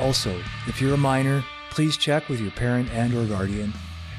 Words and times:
Also, 0.00 0.34
if 0.66 0.80
you're 0.80 0.94
a 0.94 0.96
minor, 0.96 1.44
please 1.68 1.98
check 1.98 2.26
with 2.30 2.40
your 2.40 2.50
parent 2.52 2.90
and 2.90 3.14
or 3.14 3.26
guardian 3.26 3.70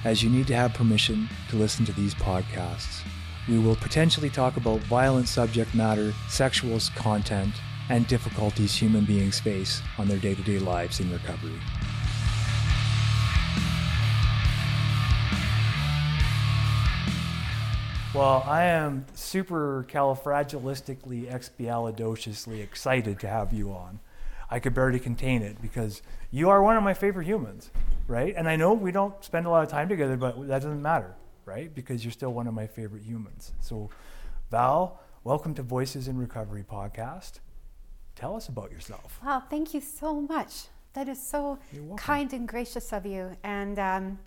as 0.05 0.21
you 0.21 0.29
need 0.29 0.45
to 0.45 0.55
have 0.55 0.75
permission 0.75 1.27
to 1.49 1.55
listen 1.55 1.83
to 1.85 1.91
these 1.93 2.13
podcasts. 2.13 3.01
We 3.49 3.57
will 3.57 3.75
potentially 3.75 4.29
talk 4.29 4.57
about 4.57 4.79
violent 4.81 5.27
subject 5.27 5.73
matter, 5.73 6.13
sexual 6.29 6.79
content, 6.95 7.55
and 7.89 8.07
difficulties 8.07 8.75
human 8.75 9.05
beings 9.05 9.39
face 9.39 9.81
on 9.97 10.07
their 10.07 10.19
day-to-day 10.19 10.59
lives 10.59 10.99
in 10.99 11.11
recovery. 11.11 11.59
Well, 18.13 18.43
I 18.45 18.65
am 18.65 19.07
super 19.15 19.85
califragilistically 19.89 21.31
expialidociously 21.31 22.61
excited 22.61 23.19
to 23.21 23.27
have 23.27 23.51
you 23.51 23.71
on. 23.71 23.99
I 24.53 24.59
could 24.59 24.73
barely 24.73 24.99
contain 24.99 25.41
it 25.41 25.61
because 25.61 26.01
you 26.29 26.49
are 26.49 26.61
one 26.61 26.75
of 26.75 26.83
my 26.83 26.93
favorite 26.93 27.25
humans, 27.25 27.71
right? 28.05 28.33
And 28.35 28.49
I 28.49 28.57
know 28.57 28.73
we 28.73 28.91
don't 28.91 29.23
spend 29.23 29.45
a 29.45 29.49
lot 29.49 29.63
of 29.63 29.69
time 29.69 29.87
together, 29.87 30.17
but 30.17 30.35
that 30.49 30.61
doesn't 30.61 30.81
matter, 30.81 31.15
right? 31.45 31.73
Because 31.73 32.03
you're 32.03 32.11
still 32.11 32.33
one 32.33 32.47
of 32.47 32.53
my 32.53 32.67
favorite 32.67 33.03
humans. 33.03 33.53
So, 33.61 33.89
Val, 34.51 34.99
welcome 35.23 35.53
to 35.53 35.63
Voices 35.63 36.09
in 36.09 36.17
Recovery 36.17 36.65
podcast. 36.69 37.39
Tell 38.13 38.35
us 38.35 38.49
about 38.49 38.73
yourself. 38.73 39.21
Wow, 39.23 39.41
thank 39.49 39.73
you 39.73 39.79
so 39.79 40.19
much. 40.19 40.65
That 40.95 41.07
is 41.07 41.25
so 41.25 41.57
kind 41.95 42.33
and 42.33 42.45
gracious 42.45 42.91
of 42.91 43.05
you. 43.05 43.31
And 43.45 43.79
um, 43.79 44.19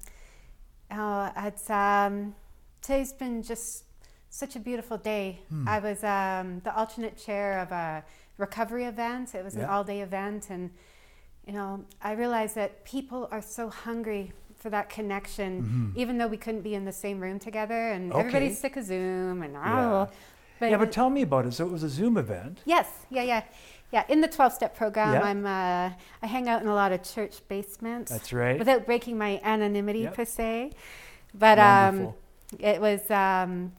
uh, 0.91 1.33
it's 1.37 1.69
um, 1.69 2.35
today's 2.81 3.13
been 3.13 3.43
just 3.43 3.85
such 4.31 4.57
a 4.57 4.59
beautiful 4.59 4.97
day. 4.97 5.41
Hmm. 5.51 5.69
I 5.69 5.81
was 5.81 6.03
um, 6.03 6.61
the 6.65 6.75
alternate 6.75 7.19
chair 7.19 7.61
of 7.61 7.71
a 7.71 8.03
recovery 8.39 8.85
event. 8.85 9.35
It 9.35 9.45
was 9.45 9.55
an 9.57 9.65
all-day 9.65 10.01
event, 10.01 10.51
and 10.51 10.71
you 11.47 11.53
know, 11.53 11.85
I 12.03 12.13
realized 12.13 12.55
that 12.55 12.85
people 12.85 13.29
are 13.31 13.43
so 13.43 13.69
hungry 13.69 14.33
for 14.57 14.71
that 14.71 14.89
connection, 14.89 15.93
even 15.95 16.17
though 16.19 16.27
we 16.27 16.37
couldn't 16.39 16.63
be 16.63 16.75
in 16.75 16.85
the 16.87 16.93
same 16.93 17.21
room 17.21 17.39
together, 17.39 17.91
and 17.91 18.11
Mm-hmm. 18.11 18.19
Okay. 18.19 18.29
everybody's 18.29 18.59
sick 18.59 18.77
of 18.77 18.85
Zoom 18.85 19.43
and 19.43 19.53
Yeah. 19.55 19.91
oh, 20.09 20.09
but 20.59 20.71
yeah, 20.71 20.79
but 20.79 20.91
tell 20.93 21.11
me 21.11 21.23
about 21.23 21.45
it. 21.47 21.53
So 21.53 21.67
it 21.67 21.73
was 21.73 21.83
a 21.83 21.89
Zoom 21.89 22.17
event. 22.17 22.61
Yes, 22.65 22.89
yeah, 23.11 23.23
yeah, 23.23 23.43
yeah. 23.93 24.05
In 24.09 24.21
the 24.23 24.29
twelve-step 24.29 24.75
program, 24.75 25.13
Yeah. 25.15 25.21
I'm 25.23 25.45
uh, 25.45 25.91
I 26.23 26.27
hang 26.27 26.49
out 26.49 26.63
in 26.63 26.69
a 26.69 26.75
lot 26.75 26.93
of 26.93 27.03
church 27.03 27.43
basements. 27.49 28.11
That's 28.11 28.33
right. 28.33 28.59
Without 28.59 28.87
breaking 28.87 29.19
my 29.19 29.41
anonymity 29.45 30.01
Yep. 30.01 30.15
per 30.15 30.25
se, 30.25 30.73
but 31.35 31.59
um, 31.59 32.15
it 32.59 32.81
was 32.81 33.11
um, 33.11 33.73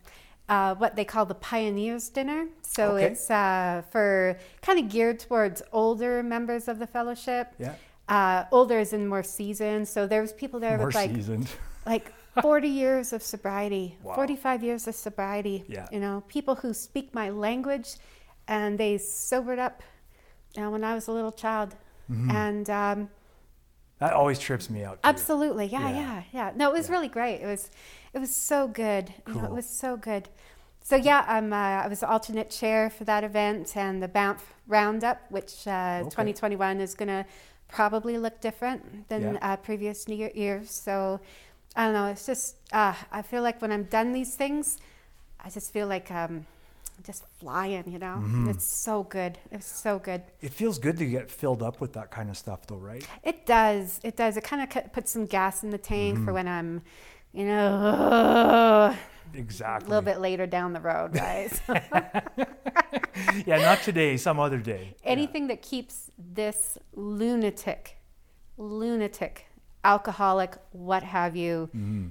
uh, 0.49 0.75
what 0.75 0.95
they 0.95 1.05
call 1.05 1.25
the 1.25 1.35
pioneers 1.35 2.09
dinner. 2.09 2.47
So 2.61 2.95
Okay. 2.95 3.05
it's 3.05 3.29
uh, 3.29 3.81
for 3.91 4.37
kind 4.61 4.77
of 4.79 4.89
geared 4.89 5.19
towards 5.19 5.61
older 5.71 6.21
members 6.23 6.67
of 6.67 6.79
the 6.79 6.87
fellowship. 6.87 7.53
Yeah. 7.57 7.75
Uh, 8.07 8.45
older 8.51 8.77
is 8.79 8.93
in 8.93 9.07
more 9.07 9.23
seasoned. 9.23 9.87
So 9.87 10.05
there 10.05 10.21
was 10.21 10.31
people 10.33 10.59
there 10.59 10.77
More 10.77 10.87
with 10.87 10.95
like 10.95 11.09
seasoned. 11.15 11.47
like 11.85 12.13
40 12.41 12.67
years 12.67 13.13
of 13.13 13.23
sobriety, 13.23 13.97
Wow. 14.03 14.13
45 14.15 14.63
years 14.63 14.87
of 14.87 14.93
sobriety. 14.95 15.63
Yeah. 15.67 15.87
You 15.91 15.99
know, 15.99 16.23
people 16.27 16.55
who 16.55 16.73
speak 16.73 17.13
my 17.15 17.29
language 17.31 17.95
and 18.47 18.77
they 18.77 18.97
sobered 18.99 19.57
up 19.57 19.81
you 20.55 20.61
know, 20.61 20.69
when 20.71 20.83
I 20.83 20.93
was 20.93 21.07
a 21.07 21.11
little 21.11 21.31
child. 21.31 21.75
Mm-hmm. 22.11 22.31
And 22.31 22.69
um, 22.69 23.09
That 23.99 24.13
always 24.13 24.37
trips 24.37 24.69
me 24.69 24.83
out. 24.83 25.01
too. 25.01 25.09
absolutely, 25.09 25.65
yeah, 25.65 25.89
Yeah. 25.89 25.95
yeah, 25.95 26.23
yeah, 26.33 26.51
No, 26.55 26.69
it 26.69 26.73
was 26.77 26.87
Yeah. 26.87 26.93
really 26.95 27.07
great. 27.07 27.41
It 27.41 27.47
was, 27.47 27.71
it 28.15 28.19
was 28.19 28.33
so 28.35 28.67
good. 28.67 29.13
You 29.27 29.33
know, 29.35 29.45
it 29.45 29.51
was 29.51 29.69
so 29.69 29.97
good. 29.97 30.29
So 30.81 30.95
yeah, 30.95 31.25
I'm, 31.27 31.51
uh, 31.51 31.55
I 31.85 31.87
was 31.87 32.01
alternate 32.03 32.49
chair 32.49 32.89
for 32.89 33.03
that 33.05 33.23
event 33.23 33.75
and 33.75 34.01
the 34.01 34.07
Banff 34.07 34.53
Roundup, 34.67 35.19
which 35.29 35.67
uh, 35.67 35.99
Okay. 36.01 36.09
2021 36.09 36.79
is 36.79 36.93
going 36.95 37.09
to 37.09 37.25
probably 37.67 38.17
look 38.17 38.39
different 38.41 39.09
than 39.09 39.21
Yeah. 39.33 39.39
uh, 39.53 39.55
previous 39.57 40.07
year- 40.07 40.31
years. 40.35 40.69
So 40.71 41.19
I 41.75 41.85
don't 41.85 41.93
know. 41.93 42.05
It's 42.07 42.25
just 42.25 42.55
uh, 42.71 42.93
I 43.11 43.21
feel 43.21 43.41
like 43.41 43.61
when 43.61 43.71
I'm 43.71 43.83
done 43.83 44.13
these 44.13 44.35
things, 44.35 44.77
I 45.43 45.49
just 45.49 45.73
feel 45.73 45.87
like 45.87 46.09
um, 46.11 46.45
just 47.03 47.23
flying. 47.39 47.83
You 47.91 47.99
know, 47.99 48.17
Mm-hmm. 48.19 48.49
it's 48.51 48.65
so 48.65 49.03
good. 49.03 49.37
It's 49.51 49.65
so 49.67 49.99
good. 49.99 50.21
It 50.41 50.53
feels 50.53 50.77
good 50.79 50.97
to 50.99 51.05
get 51.05 51.29
filled 51.31 51.61
up 51.63 51.81
with 51.81 51.93
that 51.93 52.11
kind 52.11 52.29
of 52.29 52.37
stuff, 52.37 52.65
though, 52.67 52.77
right? 52.91 53.05
It 53.23 53.45
does. 53.45 53.99
It 54.03 54.15
does. 54.15 54.37
It 54.37 54.43
kind 54.43 54.61
of 54.63 54.93
puts 54.93 55.11
some 55.11 55.25
gas 55.25 55.63
in 55.63 55.71
the 55.71 55.77
tank 55.79 56.15
Mm-hmm. 56.15 56.25
for 56.25 56.33
when 56.33 56.47
I'm, 56.47 56.81
you 57.35 57.45
know, 57.45 57.75
a 58.93 58.97
Exactly. 59.37 59.87
A 59.87 59.89
little 59.89 60.01
bit 60.01 60.19
later 60.21 60.47
down 60.47 60.71
the 60.73 60.79
road, 60.79 61.15
right? 61.17 61.51
Yeah, 63.45 63.57
not 63.59 63.81
today, 63.83 64.17
some 64.17 64.39
other 64.39 64.57
day. 64.59 64.95
anything 65.03 65.47
that 65.47 65.61
keeps 65.61 66.09
this 66.17 66.77
lunatic, 66.93 67.97
lunatic, 68.57 69.45
alcoholic, 69.83 70.55
what 70.71 71.03
have 71.03 71.35
you, 71.35 71.69
Mm-hmm. 71.75 72.07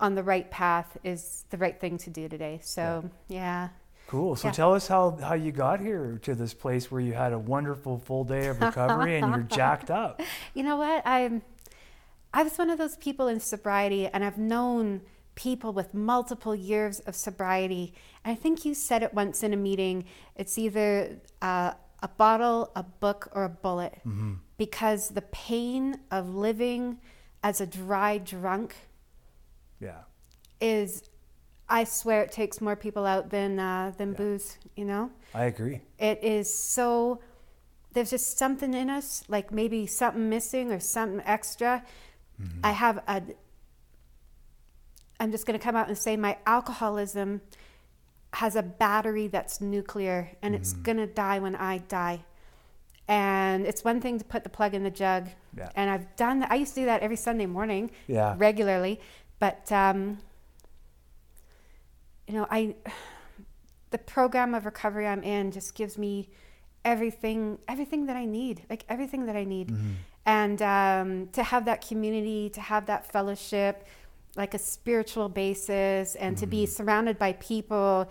on 0.00 0.14
the 0.14 0.22
right 0.22 0.50
path 0.50 0.96
is 1.04 1.44
the 1.50 1.56
right 1.58 1.78
thing 1.80 1.98
to 1.98 2.10
do 2.10 2.28
today. 2.28 2.60
So 2.62 3.08
yeah. 3.28 3.68
Cool. 4.08 4.36
So 4.36 4.48
Yeah. 4.48 4.52
tell 4.52 4.74
us 4.74 4.86
how, 4.88 5.16
how 5.20 5.34
you 5.34 5.50
got 5.52 5.80
here 5.80 6.18
to 6.22 6.34
this 6.34 6.54
place 6.54 6.90
where 6.90 7.00
you 7.00 7.12
had 7.14 7.32
a 7.32 7.38
wonderful 7.38 7.98
full 7.98 8.22
day 8.24 8.46
of 8.46 8.60
recovery 8.60 9.18
and 9.18 9.34
you're 9.34 9.42
jacked 9.42 9.90
up. 9.90 10.20
You 10.54 10.62
know 10.62 10.76
what? 10.76 11.02
I'm 11.06 11.42
I 12.36 12.42
was 12.42 12.58
one 12.58 12.68
of 12.68 12.76
those 12.76 12.96
people 12.98 13.28
in 13.28 13.40
sobriety 13.40 14.06
and 14.08 14.22
I've 14.22 14.36
known 14.36 15.00
people 15.36 15.72
with 15.72 15.94
multiple 15.94 16.54
years 16.54 17.00
of 17.00 17.16
sobriety. 17.16 17.94
And 18.24 18.32
I 18.32 18.34
think 18.34 18.64
you 18.66 18.74
said 18.74 19.02
it 19.02 19.14
once 19.14 19.42
in 19.42 19.54
a 19.54 19.56
meeting, 19.56 20.04
it's 20.34 20.58
either 20.58 21.18
uh, 21.40 21.72
a 22.02 22.08
bottle, 22.08 22.72
a 22.76 22.82
book, 22.82 23.28
or 23.32 23.44
a 23.44 23.48
bullet. 23.48 23.94
Because 24.58 25.08
the 25.08 25.22
pain 25.22 25.98
of 26.10 26.34
living 26.34 26.98
as 27.42 27.60
a 27.62 27.66
dry 27.66 28.18
drunk 28.18 28.74
Yeah. 29.80 30.02
is 30.60 31.02
I 31.68 31.84
swear 31.84 32.20
it 32.22 32.32
takes 32.32 32.60
more 32.60 32.76
people 32.76 33.06
out 33.06 33.30
than 33.30 33.58
uh, 33.58 33.92
than 33.96 34.10
Yeah. 34.12 34.18
booze, 34.18 34.58
you 34.76 34.84
know? 34.84 35.10
I 35.34 35.44
agree. 35.46 35.80
it 35.98 36.22
is 36.22 36.46
so 36.76 37.20
there's 37.94 38.10
just 38.10 38.36
something 38.36 38.74
in 38.74 38.90
us 38.90 39.24
like 39.28 39.50
maybe 39.50 39.86
something 39.86 40.28
missing 40.28 40.70
or 40.70 40.78
something 40.80 41.22
extra 41.24 41.82
i 42.64 42.70
have 42.72 42.98
a 43.08 43.22
i'm 45.20 45.30
just 45.32 45.46
going 45.46 45.58
to 45.58 45.64
come 45.64 45.76
out 45.76 45.88
and 45.88 45.96
say 45.96 46.16
my 46.16 46.36
alcoholism 46.46 47.40
has 48.34 48.54
a 48.56 48.62
battery 48.62 49.26
that's 49.28 49.60
nuclear 49.60 50.30
and 50.42 50.54
it's 50.54 50.72
going 50.74 50.98
to 50.98 51.06
die 51.06 51.38
when 51.38 51.54
i 51.56 51.78
die. 51.78 52.24
And 53.08 53.64
it's 53.66 53.84
one 53.84 54.00
thing 54.00 54.18
to 54.18 54.24
put 54.24 54.42
the 54.42 54.50
plug 54.50 54.74
in 54.74 54.82
the 54.82 54.90
jug. 54.90 55.28
Yeah. 55.56 55.70
and 55.74 55.88
i've 55.90 56.14
done 56.16 56.40
that 56.40 56.50
i 56.50 56.56
used 56.56 56.74
to 56.74 56.80
do 56.80 56.86
that 56.86 57.00
every 57.02 57.16
sunday 57.16 57.46
morning 57.46 57.90
Yeah. 58.08 58.34
regularly 58.36 59.00
but 59.38 59.70
um, 59.72 60.18
you 62.28 62.34
know 62.34 62.46
i 62.50 62.74
the 63.90 63.98
program 63.98 64.54
of 64.54 64.66
recovery 64.66 65.06
i'm 65.06 65.22
in 65.22 65.50
just 65.50 65.74
gives 65.74 65.96
me 65.96 66.28
everything 66.84 67.58
everything 67.68 68.06
that 68.06 68.16
i 68.16 68.24
need 68.26 68.62
like 68.68 68.84
everything 68.88 69.26
that 69.26 69.36
i 69.36 69.44
need 69.44 69.72
and 70.26 70.60
um, 70.60 71.28
to 71.28 71.42
have 71.42 71.64
that 71.64 71.86
community 71.86 72.50
to 72.50 72.60
have 72.60 72.86
that 72.86 73.10
fellowship 73.10 73.86
like 74.36 74.52
a 74.52 74.58
spiritual 74.58 75.30
basis 75.30 76.14
and 76.16 76.36
to 76.36 76.46
be 76.46 76.66
surrounded 76.66 77.18
by 77.18 77.32
people 77.34 78.06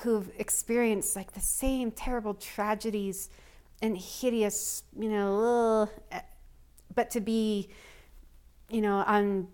who've 0.00 0.30
experienced 0.38 1.14
like 1.14 1.32
the 1.32 1.40
same 1.40 1.90
terrible 1.90 2.32
tragedies 2.34 3.28
and 3.82 3.98
hideous 3.98 4.84
you 4.98 5.10
know 5.10 5.88
ugh, 6.12 6.22
but 6.94 7.10
to 7.10 7.20
be 7.20 7.68
you 8.70 8.80
know, 8.80 8.96
on, 9.06 9.48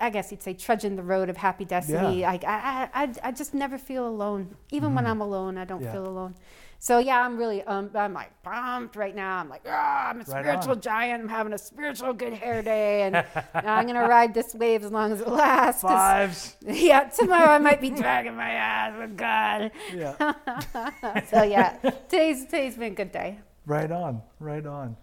I 0.00 0.10
guess 0.10 0.30
you'd 0.30 0.42
say, 0.42 0.54
trudging 0.54 0.96
the 0.96 1.02
road 1.02 1.28
of 1.28 1.36
happy 1.36 1.64
destiny. 1.64 2.20
Yeah. 2.20 2.30
Like 2.30 2.44
I, 2.44 2.88
I, 2.92 3.12
I, 3.22 3.32
just 3.32 3.54
never 3.54 3.78
feel 3.78 4.06
alone. 4.06 4.56
Even 4.70 4.94
when 4.94 5.06
I'm 5.06 5.20
alone, 5.20 5.58
I 5.58 5.64
don't 5.64 5.82
Yeah. 5.82 5.92
feel 5.92 6.06
alone. 6.06 6.34
So 6.82 6.96
yeah, 6.96 7.20
I'm 7.20 7.36
really, 7.36 7.62
um, 7.64 7.90
I'm 7.94 8.14
like 8.14 8.42
pumped 8.42 8.96
right 8.96 9.14
now. 9.14 9.36
I'm 9.36 9.50
like, 9.50 9.60
ah, 9.68 10.08
I'm 10.08 10.22
a 10.22 10.24
spiritual 10.24 10.72
on. 10.72 10.80
giant. 10.80 11.22
I'm 11.22 11.28
having 11.28 11.52
a 11.52 11.58
spiritual 11.58 12.14
good 12.14 12.32
hair 12.32 12.62
day, 12.62 13.02
and 13.02 13.22
I'm 13.54 13.86
gonna 13.86 14.08
ride 14.08 14.32
this 14.32 14.54
wave 14.54 14.82
as 14.82 14.90
long 14.90 15.12
as 15.12 15.20
it 15.20 15.28
lasts. 15.28 15.82
Fives. 15.82 16.56
yeah, 16.66 17.04
tomorrow 17.04 17.50
I 17.50 17.58
might 17.58 17.82
be 17.82 17.90
dragging 17.90 18.34
my 18.34 18.50
ass 18.52 18.98
with 18.98 19.16
God. 19.16 19.70
Yeah. 19.94 20.32
So 21.28 21.42
yeah, 21.42 21.76
today's 22.08 22.46
today's 22.46 22.76
been 22.76 22.92
a 22.92 22.96
good 22.96 23.12
day. 23.12 23.38
right 23.66 23.90
on. 23.92 24.22
Right 24.38 24.64
on. 24.64 24.96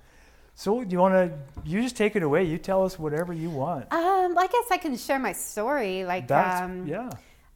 So 0.56 0.84
do 0.84 0.92
you 0.92 1.00
want 1.00 1.14
to? 1.14 1.38
You 1.64 1.84
just 1.84 1.96
take 1.96 2.16
it 2.16 2.24
away. 2.24 2.44
You 2.46 2.58
tell 2.58 2.84
us 2.84 2.98
whatever 2.98 3.34
you 3.34 3.52
want. 3.52 3.94
Um, 3.94 4.36
I 4.36 4.48
guess 4.48 4.66
I 4.72 4.78
can 4.78 4.98
share 4.98 5.20
my 5.20 5.34
story. 5.34 6.04
Like, 6.06 6.28
That's 6.28 6.64
um, 6.64 6.88
yeah. 6.88 7.12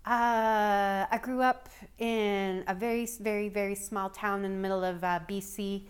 Uh, 0.06 1.06
I 1.12 1.20
grew 1.22 1.42
up 1.42 1.70
in 2.00 2.64
a 2.68 2.74
very, 2.74 3.06
very, 3.06 3.50
very 3.50 3.76
small 3.76 4.10
town 4.10 4.44
in 4.44 4.52
the 4.52 4.58
middle 4.58 4.84
of 4.84 5.04
uh, 5.04 5.20
BC. 5.30 5.84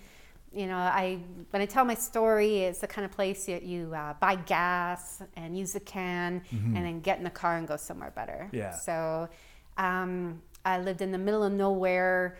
You 0.53 0.67
know, 0.67 0.75
I 0.75 1.19
when 1.51 1.61
I 1.61 1.65
tell 1.65 1.85
my 1.85 1.93
story, 1.93 2.63
it's 2.63 2.79
the 2.79 2.87
kind 2.87 3.05
of 3.05 3.11
place 3.11 3.45
that 3.45 3.63
you 3.63 3.93
uh, 3.95 4.13
buy 4.19 4.35
gas 4.35 5.21
and 5.37 5.57
use 5.57 5.75
a 5.75 5.79
can, 5.79 6.41
and 6.75 6.85
then 6.85 6.99
get 6.99 7.19
in 7.19 7.23
the 7.23 7.29
car 7.29 7.55
and 7.55 7.65
go 7.65 7.77
somewhere 7.77 8.11
better. 8.11 8.49
Yeah. 8.51 8.75
So, 8.75 9.29
um, 9.77 10.41
I 10.65 10.79
lived 10.79 11.01
in 11.01 11.13
the 11.13 11.17
middle 11.17 11.43
of 11.43 11.53
nowhere. 11.53 12.37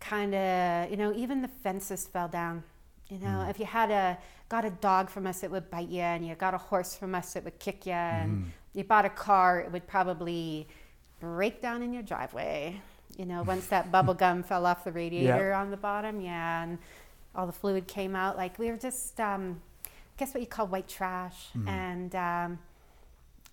Kind 0.00 0.34
of, 0.34 0.90
you 0.90 0.96
know, 0.96 1.14
even 1.14 1.40
the 1.40 1.48
fences 1.48 2.08
fell 2.08 2.26
down. 2.26 2.64
You 3.08 3.18
know, 3.18 3.46
if 3.48 3.60
you 3.60 3.64
had 3.64 3.92
a 3.92 4.18
got 4.48 4.64
a 4.64 4.70
dog 4.70 5.08
from 5.08 5.28
us, 5.28 5.44
it 5.44 5.50
would 5.52 5.70
bite 5.70 5.88
you, 5.88 6.00
and 6.00 6.26
you 6.26 6.34
got 6.34 6.52
a 6.52 6.58
horse 6.58 6.96
from 6.96 7.14
us, 7.14 7.36
it 7.36 7.44
would 7.44 7.60
kick 7.60 7.86
you, 7.86 7.92
and 7.92 8.50
you 8.74 8.82
bought 8.82 9.04
a 9.04 9.10
car, 9.10 9.60
it 9.60 9.70
would 9.70 9.86
probably 9.86 10.66
break 11.34 11.60
down 11.60 11.82
in 11.82 11.92
your 11.92 12.02
driveway. 12.02 12.80
You 13.16 13.26
know, 13.26 13.42
once 13.42 13.66
that 13.68 13.90
bubble 13.90 14.14
gum 14.22 14.42
fell 14.42 14.66
off 14.66 14.84
the 14.84 14.92
radiator 14.92 15.52
on 15.52 15.70
the 15.70 15.76
bottom, 15.76 16.20
yeah, 16.20 16.62
and 16.62 16.78
all 17.34 17.46
the 17.46 17.52
fluid 17.52 17.86
came 17.86 18.14
out. 18.16 18.36
Like 18.36 18.58
we 18.58 18.70
were 18.70 18.76
just, 18.76 19.20
um, 19.20 19.60
I 19.84 19.88
guess 20.16 20.32
what 20.34 20.40
you 20.40 20.46
call 20.46 20.66
white 20.66 20.88
trash. 20.88 21.48
And 21.68 22.14
um, 22.14 22.58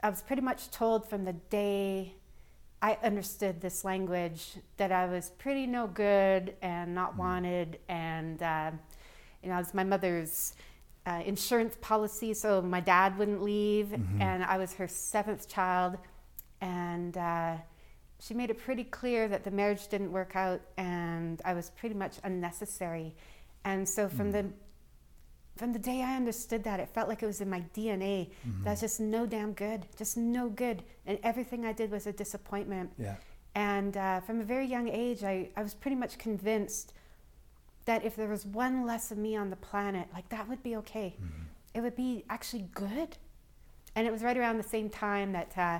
I 0.02 0.10
was 0.10 0.22
pretty 0.22 0.42
much 0.42 0.72
told 0.72 1.08
from 1.10 1.26
the 1.26 1.34
day 1.34 2.14
I 2.82 2.98
understood 3.04 3.62
this 3.62 3.84
language 3.86 4.58
that 4.78 4.92
I 4.92 5.06
was 5.06 5.30
pretty 5.38 5.66
no 5.66 5.88
good 5.88 6.56
and 6.62 6.94
not 6.94 7.18
wanted. 7.18 7.80
And, 7.90 8.42
uh, 8.44 8.72
you 9.42 9.50
know, 9.50 9.56
it 9.56 9.60
was 9.60 9.74
my 9.74 9.84
mother's 9.86 10.54
uh, 11.06 11.22
insurance 11.26 11.76
policy, 11.82 12.34
so 12.34 12.62
my 12.62 12.80
dad 12.80 13.18
wouldn't 13.18 13.42
leave. 13.42 13.94
And 14.22 14.44
I 14.44 14.58
was 14.58 14.74
her 14.76 14.88
seventh 14.88 15.48
child. 15.48 15.98
And 16.64 17.18
uh, 17.18 17.56
she 18.20 18.34
made 18.34 18.50
it 18.50 18.58
pretty 18.58 18.86
clear 18.86 19.28
that 19.28 19.44
the 19.44 19.52
marriage 19.52 19.90
didn't 19.90 20.14
work 20.14 20.36
out 20.36 20.62
and 20.78 21.42
I 21.44 21.54
was 21.54 21.70
pretty 21.72 21.94
much 21.94 22.16
unnecessary. 22.24 23.14
And 23.66 23.88
so 23.88 24.08
from 24.08 24.32
the 24.32 24.46
from 25.58 25.72
the 25.72 25.80
day 25.80 26.02
I 26.02 26.16
understood 26.16 26.64
that, 26.64 26.80
it 26.80 26.90
felt 26.90 27.08
like 27.08 27.22
it 27.22 27.28
was 27.28 27.40
in 27.40 27.50
my 27.50 27.64
DNA. 27.76 28.30
That 28.64 28.70
I 28.70 28.72
was 28.72 28.80
just 28.80 29.00
no 29.00 29.28
damn 29.28 29.54
good, 29.54 29.86
just 29.98 30.18
no 30.18 30.50
good, 30.50 30.84
and 31.06 31.20
everything 31.22 31.64
I 31.64 31.74
did 31.74 31.92
was 31.92 32.08
a 32.08 32.12
disappointment. 32.12 32.92
Yeah. 32.98 33.16
And 33.54 33.96
uh, 33.96 34.22
from 34.22 34.40
a 34.40 34.44
very 34.44 34.66
young 34.66 34.88
age, 34.88 35.24
I, 35.24 35.50
I 35.56 35.62
was 35.62 35.76
pretty 35.76 35.96
much 35.96 36.18
convinced 36.18 36.94
that 37.86 38.04
if 38.04 38.16
there 38.16 38.30
was 38.30 38.48
one 38.48 38.86
less 38.86 39.12
of 39.12 39.20
me 39.20 39.36
on 39.36 39.52
the 39.52 39.56
planet, 39.58 40.08
like 40.12 40.28
that 40.30 40.50
would 40.50 40.64
be 40.64 40.76
okay. 40.78 41.16
It 41.76 41.82
would 41.82 41.96
be 41.96 42.24
actually 42.30 42.66
good. 42.74 43.18
And 43.96 44.08
it 44.08 44.12
was 44.12 44.24
right 44.24 44.38
around 44.38 44.58
the 44.58 44.64
same 44.64 44.90
time 44.90 45.34
that, 45.34 45.56
uh, 45.56 45.80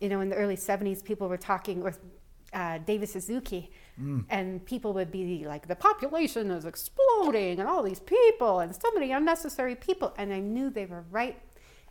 you 0.00 0.08
know, 0.08 0.20
in 0.20 0.28
the 0.28 0.36
early 0.36 0.56
70s, 0.56 1.02
people 1.02 1.28
were 1.28 1.36
talking 1.36 1.82
with 1.82 1.98
uh, 2.52 2.78
David 2.78 3.08
Suzuki, 3.08 3.70
mm. 4.00 4.24
and 4.30 4.64
people 4.64 4.92
would 4.94 5.10
be 5.10 5.44
like, 5.44 5.66
the 5.66 5.76
population 5.76 6.50
is 6.50 6.64
exploding, 6.64 7.58
and 7.58 7.68
all 7.68 7.82
these 7.82 8.00
people, 8.00 8.60
and 8.60 8.74
so 8.74 8.90
many 8.92 9.12
unnecessary 9.12 9.74
people. 9.74 10.14
And 10.16 10.32
I 10.32 10.40
knew 10.40 10.70
they 10.70 10.86
were 10.86 11.04
right. 11.10 11.38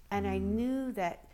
And 0.09 0.27
I 0.27 0.39
mm. 0.39 0.43
knew 0.43 0.91
that 0.93 1.25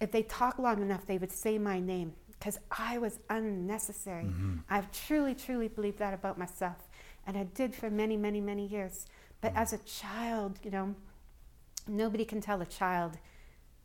if 0.00 0.12
they 0.12 0.22
talked 0.22 0.60
long 0.60 0.82
enough, 0.82 1.06
they 1.06 1.18
would 1.18 1.32
say 1.32 1.58
my 1.58 1.80
name 1.80 2.12
because 2.38 2.58
I 2.70 2.98
was 2.98 3.18
unnecessary. 3.30 4.24
Mm-hmm. 4.24 4.58
I 4.68 4.82
truly, 4.92 5.34
truly 5.34 5.68
believed 5.68 5.98
that 5.98 6.12
about 6.12 6.38
myself. 6.38 6.76
And 7.26 7.36
I 7.36 7.44
did 7.44 7.74
for 7.74 7.90
many, 7.90 8.16
many, 8.16 8.40
many 8.40 8.66
years. 8.66 9.06
But 9.40 9.54
mm. 9.54 9.60
as 9.60 9.72
a 9.72 9.78
child, 9.78 10.58
you 10.62 10.70
know, 10.70 10.94
nobody 11.88 12.24
can 12.24 12.40
tell 12.40 12.60
a 12.60 12.66
child 12.66 13.18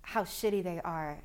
how 0.02 0.24
shitty 0.24 0.64
they 0.64 0.82
are 0.84 1.20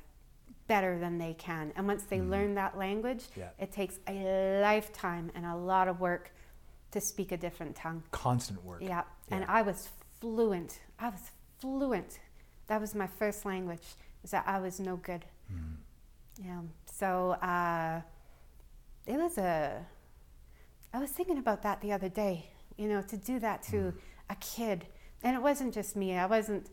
better 0.67 0.99
than 0.99 1.17
they 1.17 1.33
can. 1.33 1.71
And 1.75 1.87
once 1.87 2.03
they 2.03 2.19
mm. 2.19 2.29
learn 2.29 2.55
that 2.55 2.77
language, 2.77 3.23
Yeah. 3.35 3.49
it 3.57 3.71
takes 3.71 3.99
a 4.07 4.61
lifetime 4.61 5.31
and 5.35 5.45
a 5.45 5.55
lot 5.55 5.87
of 5.87 5.99
work 5.99 6.31
to 6.91 7.01
speak 7.01 7.31
a 7.31 7.37
different 7.37 7.75
tongue. 7.75 8.03
Constant 8.11 8.63
work. 8.63 8.81
Yeah. 8.81 9.03
And 9.31 9.45
I 9.47 9.61
was 9.61 9.89
fluent. 10.19 10.79
I 10.99 11.09
was 11.09 11.31
fluent. 11.59 12.19
That 12.67 12.81
was 12.81 12.95
my 12.95 13.07
first 13.07 13.45
language, 13.45 13.95
is 14.23 14.31
that 14.31 14.43
I 14.47 14.59
was 14.59 14.79
no 14.79 14.97
good. 14.97 15.25
Mm. 15.51 15.75
Yeah. 16.43 16.61
So 16.85 17.31
uh, 17.31 18.01
it 19.05 19.17
was 19.17 19.37
a, 19.37 19.85
I 20.93 20.99
was 20.99 21.11
thinking 21.11 21.37
about 21.37 21.61
that 21.63 21.81
the 21.81 21.91
other 21.91 22.09
day, 22.09 22.49
you 22.77 22.87
know, 22.87 23.01
to 23.03 23.17
do 23.17 23.39
that 23.39 23.63
to 23.63 23.77
mm. 23.77 23.93
a 24.29 24.35
kid. 24.35 24.85
And 25.23 25.35
it 25.35 25.41
wasn't 25.41 25.73
just 25.73 25.95
me. 25.95 26.17
I 26.17 26.25
wasn't, 26.25 26.69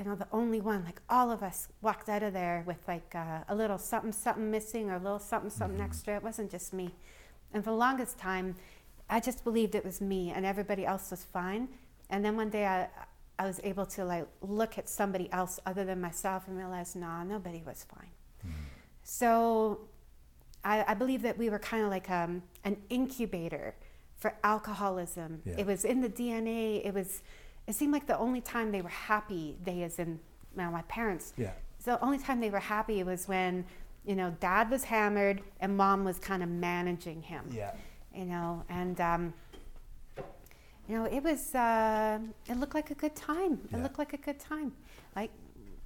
you 0.00 0.06
know, 0.06 0.14
the 0.14 0.26
only 0.32 0.62
one. 0.62 0.82
Like 0.82 1.02
all 1.10 1.30
of 1.30 1.42
us 1.42 1.68
walked 1.82 2.08
out 2.08 2.22
of 2.22 2.32
there 2.32 2.64
with 2.66 2.78
like 2.88 3.14
uh, 3.14 3.40
a 3.50 3.54
little 3.54 3.76
something, 3.76 4.12
something 4.12 4.50
missing 4.50 4.88
or 4.88 4.94
a 4.94 4.98
little 4.98 5.18
something, 5.18 5.50
something 5.50 5.78
extra. 5.78 6.16
It 6.16 6.22
wasn't 6.22 6.50
just 6.50 6.72
me. 6.72 6.94
And 7.52 7.62
for 7.62 7.68
the 7.68 7.76
longest 7.76 8.16
time, 8.16 8.54
I 9.10 9.20
just 9.20 9.44
believed 9.44 9.74
it 9.74 9.84
was 9.84 10.00
me 10.00 10.30
and 10.30 10.46
everybody 10.46 10.86
else 10.86 11.10
was 11.10 11.24
fine. 11.24 11.68
And 12.08 12.24
then 12.24 12.34
one 12.34 12.48
day 12.48 12.64
I, 12.64 12.88
I 13.38 13.44
was 13.44 13.60
able 13.62 13.84
to 13.86 14.06
like 14.06 14.26
look 14.40 14.78
at 14.78 14.88
somebody 14.88 15.30
else 15.32 15.60
other 15.66 15.84
than 15.84 16.00
myself 16.00 16.48
and 16.48 16.56
realize, 16.56 16.96
nah, 16.96 17.22
nobody 17.22 17.62
was 17.66 17.84
fine. 17.94 18.54
So 19.02 19.80
I, 20.64 20.82
I 20.88 20.94
believe 20.94 21.20
that 21.22 21.36
we 21.36 21.50
were 21.50 21.58
kind 21.58 21.84
of 21.84 21.90
like 21.90 22.08
um, 22.08 22.42
an 22.64 22.78
incubator 22.88 23.74
for 24.16 24.34
alcoholism. 24.44 25.42
Yeah. 25.44 25.56
It 25.58 25.66
was 25.66 25.84
in 25.84 26.00
the 26.00 26.08
DNA. 26.08 26.86
It 26.86 26.94
was. 26.94 27.20
It 27.66 27.74
seemed 27.74 27.92
like 27.92 28.06
the 28.06 28.18
only 28.18 28.40
time 28.40 28.72
they 28.72 28.82
were 28.82 28.88
happy, 28.88 29.56
they 29.64 29.82
as 29.82 29.98
in 29.98 30.18
well, 30.56 30.70
my 30.70 30.82
parents. 30.82 31.32
Yeah. 31.36 31.52
So 31.78 31.92
the 31.92 32.04
only 32.04 32.18
time 32.18 32.40
they 32.40 32.50
were 32.50 32.58
happy 32.58 33.02
was 33.04 33.28
when, 33.28 33.64
you 34.04 34.14
know, 34.16 34.36
dad 34.40 34.70
was 34.70 34.84
hammered 34.84 35.40
and 35.60 35.76
mom 35.76 36.04
was 36.04 36.18
kind 36.18 36.42
of 36.42 36.48
managing 36.48 37.22
him. 37.22 37.44
Yeah. 37.52 37.72
You 38.14 38.24
know, 38.24 38.64
and 38.68 39.00
um, 39.00 39.34
you 40.88 40.96
know, 40.96 41.04
it 41.04 41.22
was. 41.22 41.54
Uh, 41.54 42.18
it 42.48 42.56
looked 42.58 42.74
like 42.74 42.90
a 42.90 42.94
good 42.94 43.14
time. 43.14 43.60
It 43.72 43.76
Yeah. 43.76 43.82
looked 43.84 43.98
like 43.98 44.12
a 44.12 44.16
good 44.16 44.40
time. 44.40 44.72
Like 45.14 45.30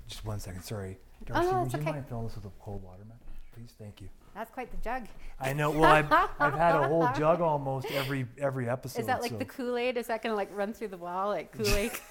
Just 0.08 0.24
one 0.24 0.40
second. 0.40 0.62
Sorry. 0.62 0.96
Oh, 1.32 1.40
no, 1.40 1.62
would 1.62 1.72
you 1.72 1.78
okay. 1.78 1.90
mind 1.92 2.06
filling 2.08 2.26
this 2.26 2.36
with 2.36 2.46
a 2.46 2.50
cold 2.60 2.82
water, 2.82 3.04
man? 3.04 3.18
Please, 3.54 3.72
thank 3.78 4.00
you. 4.00 4.08
That's 4.34 4.50
quite 4.50 4.70
the 4.70 4.76
jug. 4.78 5.06
I 5.40 5.52
know. 5.52 5.70
Well, 5.70 5.84
I've, 5.84 6.12
I've 6.12 6.54
had 6.54 6.76
a 6.76 6.88
whole 6.88 7.08
jug 7.16 7.40
almost 7.40 7.86
every 7.92 8.26
every 8.38 8.68
episode. 8.68 9.00
Is 9.00 9.06
that 9.06 9.20
like 9.22 9.30
so- 9.30 9.38
the 9.38 9.44
Kool 9.44 9.76
Aid? 9.76 9.96
Is 9.96 10.08
that 10.08 10.22
gonna 10.22 10.34
like 10.34 10.50
run 10.54 10.72
through 10.72 10.88
the 10.88 10.96
wall 10.96 11.28
like 11.28 11.52
Kool 11.52 11.68
Aid? 11.74 11.92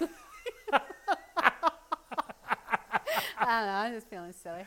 I 3.46 3.58
don't 3.58 3.66
know. 3.66 3.72
I'm 3.72 3.92
just 3.92 4.08
feeling 4.08 4.32
silly. 4.32 4.64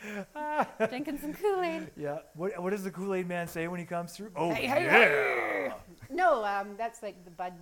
Drinking 0.88 1.18
some 1.18 1.34
Kool 1.34 1.62
Aid. 1.62 1.90
Yeah. 1.96 2.18
What 2.34 2.62
What 2.62 2.70
does 2.70 2.84
the 2.84 2.90
Kool 2.90 3.14
Aid 3.14 3.26
Man 3.26 3.48
say 3.48 3.66
when 3.68 3.80
he 3.80 3.86
comes 3.86 4.12
through? 4.12 4.30
Oh 4.36 4.50
Hey, 4.50 4.66
hey, 4.66 4.84
yeah. 4.84 5.74
No, 6.10 6.44
um, 6.44 6.74
that's 6.76 7.02
like 7.02 7.24
the 7.24 7.30
Bud. 7.30 7.52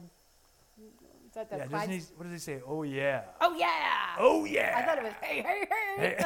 That 1.36 1.50
the 1.50 1.58
Yeah. 1.58 1.86
He? 1.86 1.98
What 2.16 2.24
does 2.24 2.32
he 2.32 2.38
say? 2.38 2.62
Oh 2.66 2.82
yeah. 2.82 3.24
Oh 3.42 3.54
yeah. 3.54 3.68
Oh 4.18 4.46
yeah. 4.46 4.72
I 4.74 4.82
thought 4.86 4.96
it 4.96 5.04
was 5.04 5.12
hey 5.20 5.42
hey 5.42 5.68
hey. 5.70 6.16
Hey. 6.16 6.24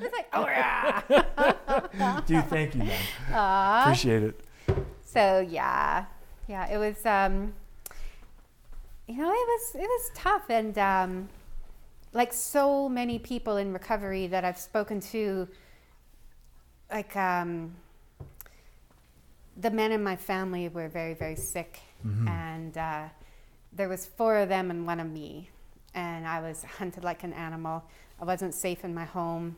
It's 0.04 0.16
like 0.16 0.28
oh 0.32 0.46
yeah. 0.46 2.20
Dude, 2.26 2.46
thank 2.46 2.76
you, 2.76 2.84
man. 2.84 3.00
Aw. 3.32 3.82
Appreciate 3.82 4.22
it. 4.22 4.40
So 5.04 5.40
yeah, 5.40 6.04
yeah, 6.46 6.72
it 6.72 6.78
was. 6.78 7.04
Um, 7.04 7.54
you 9.08 9.16
know, 9.16 9.28
it 9.28 9.48
was 9.48 9.74
it 9.74 9.80
was 9.80 10.10
tough, 10.14 10.48
and 10.48 10.78
um, 10.78 11.28
like 12.12 12.32
so 12.32 12.88
many 12.88 13.18
people 13.18 13.56
in 13.56 13.72
recovery 13.72 14.28
that 14.28 14.44
I've 14.44 14.58
spoken 14.58 15.00
to, 15.00 15.48
like 16.88 17.16
um, 17.16 17.74
the 19.56 19.72
men 19.72 19.90
in 19.90 20.04
my 20.04 20.14
family 20.14 20.68
were 20.68 20.88
very 20.88 21.14
very 21.14 21.36
sick, 21.36 21.80
and 22.28 22.78
uh, 22.78 23.08
there 23.74 23.88
was 23.88 24.06
four 24.06 24.36
of 24.36 24.48
them 24.48 24.70
and 24.70 24.86
one 24.86 25.00
of 25.00 25.10
me, 25.10 25.50
and 25.94 26.26
I 26.26 26.40
was 26.40 26.64
hunted 26.64 27.04
like 27.04 27.24
an 27.24 27.32
animal. 27.32 27.84
I 28.20 28.24
wasn't 28.24 28.54
safe 28.54 28.84
in 28.84 28.94
my 28.94 29.04
home. 29.04 29.56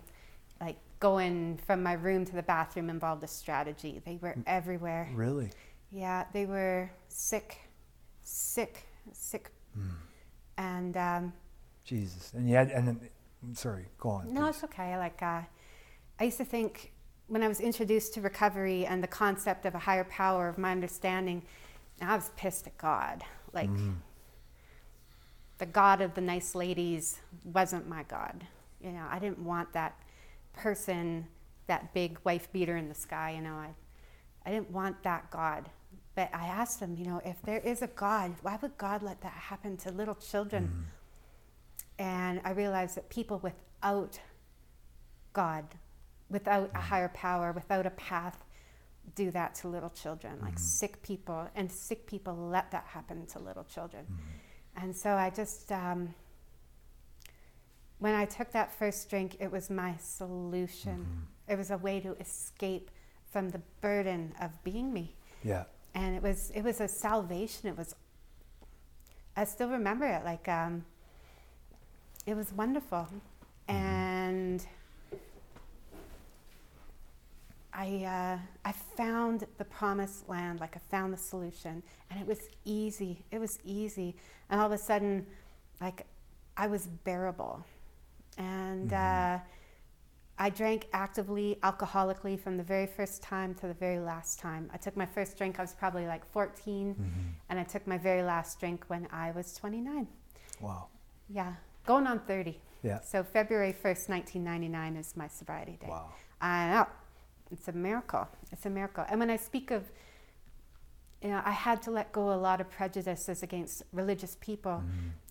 Like 0.61 0.77
going 1.01 1.59
from 1.67 1.83
my 1.83 1.93
room 1.93 2.25
to 2.25 2.35
the 2.35 2.43
bathroom 2.43 2.89
involved 2.89 3.23
a 3.23 3.29
strategy. 3.29 4.01
They 4.05 4.19
were 4.21 4.35
everywhere. 4.47 5.11
Really? 5.15 5.51
Yeah, 5.93 6.25
they 6.33 6.47
were 6.47 6.91
sick, 7.09 7.59
sick, 8.23 8.87
sick. 9.13 9.51
And 10.59 10.97
um, 10.97 11.33
Jesus. 11.85 12.33
And 12.35 12.49
had, 12.49 12.71
and 12.71 12.89
then, 12.89 13.01
sorry, 13.53 13.87
go 13.99 14.11
on. 14.11 14.33
No, 14.33 14.43
please. 14.43 14.49
it's 14.49 14.65
okay. 14.65 14.97
Like, 14.97 15.23
uh, 15.23 15.43
I 16.19 16.25
used 16.25 16.39
to 16.39 16.45
think 16.45 16.93
when 17.29 17.43
I 17.43 17.49
was 17.49 17.61
introduced 17.61 18.15
to 18.15 18.21
recovery 18.21 18.87
and 18.87 19.03
the 19.03 19.09
concept 19.09 19.67
of 19.67 19.75
a 19.75 19.79
higher 19.79 20.05
power 20.05 20.49
of 20.49 20.59
my 20.59 20.71
understanding, 20.71 21.43
I 22.01 22.15
was 22.17 22.31
pissed 22.37 22.67
at 22.67 22.77
God. 22.79 23.23
Like, 23.53 23.71
mm-hmm. 23.71 23.93
the 25.59 25.67
God 25.67 26.01
of 26.01 26.15
the 26.15 26.21
nice 26.21 26.55
ladies 26.55 27.21
wasn't 27.45 27.89
my 27.89 28.03
God. 28.05 28.45
You 28.81 28.93
know, 28.93 29.07
I 29.11 29.19
didn't 29.19 29.39
want 29.39 29.73
that 29.73 29.99
person, 30.53 31.27
that 31.67 31.93
big 31.95 32.19
wife 32.25 32.51
beater 32.53 32.77
in 32.77 32.89
the 32.89 32.95
sky. 32.95 33.33
You 33.37 33.43
know, 33.43 33.55
I, 33.55 33.71
I 34.45 34.51
didn't 34.51 34.71
want 34.71 35.03
that 35.03 35.31
God. 35.31 35.69
But 36.15 36.31
I 36.33 36.47
asked 36.47 36.81
him, 36.81 36.97
you 36.97 37.05
know, 37.05 37.21
if 37.25 37.41
there 37.43 37.61
is 37.61 37.83
a 37.83 37.89
God, 37.89 38.35
why 38.43 38.59
would 38.63 38.79
God 38.79 39.03
let 39.03 39.21
that 39.21 39.33
happen 39.33 39.77
to 39.79 39.91
little 39.91 40.15
children? 40.15 40.65
Mm-hmm. 40.65 40.83
And 41.99 42.41
I 42.45 42.51
realized 42.51 42.97
that 42.97 43.09
people 43.11 43.39
without 43.39 44.19
God, 45.33 45.65
without 46.31 46.65
a 46.65 46.67
mm-hmm. 46.69 46.89
higher 46.89 47.09
power, 47.09 47.53
without 47.53 47.87
a 47.87 47.91
path, 47.91 48.39
do 49.15 49.31
that 49.31 49.55
to 49.57 49.69
little 49.69 49.91
children, 49.91 50.39
like 50.43 50.59
sick 50.59 51.03
people. 51.03 51.49
And 51.55 51.71
sick 51.71 52.07
people 52.07 52.35
let 52.37 52.71
that 52.73 52.85
happen 52.87 53.27
to 53.27 53.39
little 53.39 53.65
children. 53.65 54.07
And 54.77 54.95
so 54.95 55.11
I 55.15 55.31
just, 55.31 55.71
um, 55.73 56.15
when 57.99 58.15
I 58.15 58.25
took 58.27 58.51
that 58.53 58.73
first 58.73 59.09
drink, 59.09 59.37
it 59.41 59.51
was 59.51 59.71
my 59.71 59.95
solution. 59.99 61.27
It 61.49 61.57
was 61.57 61.71
a 61.71 61.79
way 61.79 62.01
to 62.01 62.13
escape 62.21 62.91
from 63.31 63.49
the 63.51 63.61
burden 63.81 64.35
of 64.41 64.51
being 64.65 64.93
me 64.93 65.15
Yeah. 65.43 65.65
and 65.95 66.15
it 66.17 66.23
was 66.23 66.51
it 66.51 66.63
was 66.63 66.81
a 66.81 66.89
salvation. 66.89 67.69
It 67.69 67.77
was. 67.77 67.95
I 69.37 69.45
still 69.45 69.69
remember 69.69 70.07
it 70.07 70.25
like 70.25 70.49
um, 70.49 70.85
it 72.27 72.35
was 72.35 72.53
wonderful, 72.53 73.07
and 73.69 74.65
I 77.77 78.05
uh, 78.05 78.39
I 78.65 78.73
found 78.73 79.47
the 79.59 79.65
promised 79.65 80.29
land. 80.29 80.61
Like 80.61 80.77
I 80.77 80.81
found 80.91 81.13
the 81.13 81.19
solution, 81.19 81.83
and 82.11 82.19
it 82.21 82.27
was 82.27 82.41
easy. 82.65 83.25
It 83.31 83.39
was 83.39 83.59
easy, 83.65 84.17
and 84.49 84.61
all 84.61 84.67
of 84.67 84.73
a 84.73 84.79
sudden, 84.79 85.27
like 85.81 86.07
I 86.57 86.67
was 86.67 86.87
bearable, 86.87 87.65
and. 88.39 88.93
Uh, 88.93 89.39
I 90.39 90.51
drank 90.51 90.87
actively, 90.93 91.59
alcoholically 91.63 92.39
from 92.39 92.59
the 92.59 92.63
very 92.63 92.87
first 92.87 93.23
time 93.23 93.55
to 93.55 93.67
the 93.67 93.73
very 93.73 93.99
last 93.99 94.39
time. 94.39 94.69
I 94.71 94.77
took 94.77 94.95
my 94.95 95.07
first 95.07 95.39
drink, 95.39 95.59
I 95.59 95.63
was 95.63 95.73
probably 95.73 96.07
like 96.07 96.31
14, 96.31 96.95
and 97.49 97.59
I 97.59 97.63
took 97.63 97.87
my 97.87 97.97
very 97.97 98.23
last 98.23 98.61
drink 98.61 98.85
when 98.89 99.09
I 99.11 99.31
was 99.31 99.55
29. 99.55 100.07
Wow. 100.61 100.89
Yeah, 101.31 101.55
going 101.87 102.07
on 102.07 102.19
30. 102.21 102.61
Yeah. 102.83 103.01
So 103.01 103.25
February 103.25 103.73
1st, 103.73 104.11
1999 104.11 104.97
is 104.97 105.17
my 105.17 105.27
sobriety 105.27 105.79
day. 105.81 105.89
Wow. 105.89 106.11
I 106.43 106.71
know. 106.71 106.87
It's 107.51 107.69
a 107.69 107.73
miracle. 107.73 108.27
It's 108.53 108.67
a 108.67 108.71
miracle. 108.71 109.05
And 109.09 109.21
when 109.21 109.31
I 109.31 109.37
speak 109.37 109.71
of, 109.71 109.85
you 111.23 111.31
know, 111.31 111.41
I 111.45 111.53
had 111.53 111.81
to 111.83 111.91
let 111.91 112.13
go 112.13 112.33
a 112.33 112.37
lot 112.37 112.61
of 112.61 112.71
prejudices 112.71 113.43
against 113.43 113.83
religious 113.93 114.37
people. 114.41 114.83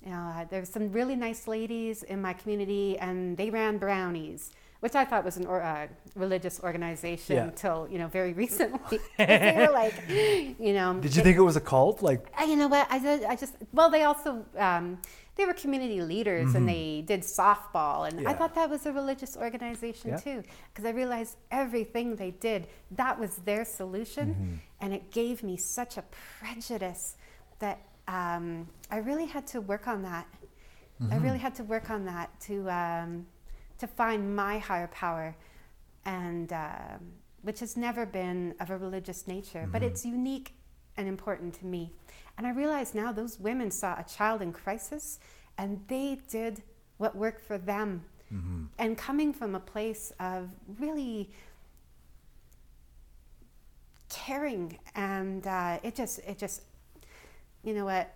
You 0.03 0.11
know, 0.11 0.33
uh, 0.35 0.45
there 0.45 0.59
were 0.59 0.65
some 0.65 0.91
really 0.91 1.15
nice 1.15 1.47
ladies 1.47 2.03
in 2.03 2.21
my 2.21 2.33
community, 2.33 2.97
and 2.97 3.37
they 3.37 3.49
ran 3.49 3.77
brownies, 3.77 4.51
which 4.85 4.93
I 4.93 5.03
thought 5.09 5.23
was 5.29 5.37
an 5.41 5.47
or, 5.47 5.59
uh, 5.63 5.87
religious 6.25 6.55
organization 6.69 7.35
Yeah. 7.37 7.45
until 7.51 7.77
you 7.91 7.97
know 8.01 8.09
very 8.19 8.33
recently. 8.45 8.99
they 9.17 9.55
were 9.67 9.73
like, 9.83 9.95
you 10.67 10.73
know, 10.77 10.89
Did 11.07 11.13
you 11.15 11.23
think 11.25 11.35
it 11.43 11.45
was 11.51 11.57
a 11.63 11.65
cult? 11.73 11.97
Like, 12.09 12.21
uh, 12.39 12.45
you 12.51 12.55
know 12.55 12.67
what? 12.75 12.85
I 12.95 12.99
did. 13.07 13.23
I 13.33 13.35
just 13.43 13.53
well, 13.77 13.89
they 13.95 14.03
also 14.03 14.29
um, 14.67 14.85
they 15.37 15.45
were 15.49 15.57
community 15.63 15.99
leaders 16.13 16.49
and 16.57 16.63
they 16.75 17.03
did 17.11 17.21
softball, 17.39 17.99
and 18.07 18.15
I 18.15 18.21
Mm-hmm. 18.23 18.37
Thought 18.39 18.53
that 18.61 18.69
was 18.75 18.85
a 18.85 18.93
religious 19.01 19.33
organization 19.47 20.07
Yeah. 20.11 20.17
too, 20.27 20.39
because 20.69 20.85
I 20.91 20.93
realized 21.01 21.33
everything 21.63 22.07
they 22.23 22.31
did 22.49 22.61
that 23.01 23.13
was 23.23 23.31
their 23.49 23.63
solution, 23.79 24.25
Mm-hmm. 24.29 24.55
and 24.81 24.89
it 24.97 25.03
gave 25.19 25.35
me 25.49 25.55
such 25.79 25.93
a 26.01 26.03
prejudice 26.39 27.03
that 27.63 27.77
um, 28.19 28.45
I 28.95 28.97
really 29.09 29.27
had 29.35 29.45
to 29.53 29.57
work 29.73 29.85
on 29.93 29.99
that. 30.11 30.25
Mm-hmm. 31.01 31.13
I 31.13 31.17
really 31.25 31.41
had 31.47 31.53
to 31.61 31.63
work 31.75 31.87
on 31.95 32.01
that 32.13 32.27
to 32.47 32.55
um, 32.83 33.09
to 33.77 33.87
find 33.87 34.35
my 34.35 34.57
higher 34.57 34.87
power, 34.87 35.35
and 36.05 36.51
um, 36.53 37.13
which 37.41 37.59
has 37.59 37.75
never 37.77 38.05
been 38.05 38.55
of 38.59 38.69
a 38.69 38.77
religious 38.77 39.27
nature, 39.27 39.67
but 39.71 39.83
it's 39.83 40.05
unique 40.05 40.53
and 40.97 41.07
important 41.07 41.53
to 41.55 41.65
me. 41.65 41.91
And 42.37 42.47
I 42.47 42.51
realize 42.51 42.93
now 42.95 43.11
those 43.11 43.39
women 43.39 43.71
saw 43.71 43.99
a 43.99 44.03
child 44.03 44.41
in 44.41 44.51
crisis, 44.51 45.19
and 45.57 45.81
they 45.87 46.19
did 46.29 46.63
what 46.97 47.15
worked 47.15 47.41
for 47.41 47.57
them. 47.57 48.03
And 48.79 48.97
coming 48.97 49.33
from 49.33 49.55
a 49.55 49.59
place 49.59 50.11
of 50.19 50.49
really 50.79 51.29
caring, 54.09 54.79
and 54.95 55.45
uh, 55.45 55.79
it 55.83 55.95
just 55.95 56.19
it 56.19 56.37
just 56.37 56.61
you 57.63 57.73
know 57.73 57.85
what 57.85 58.11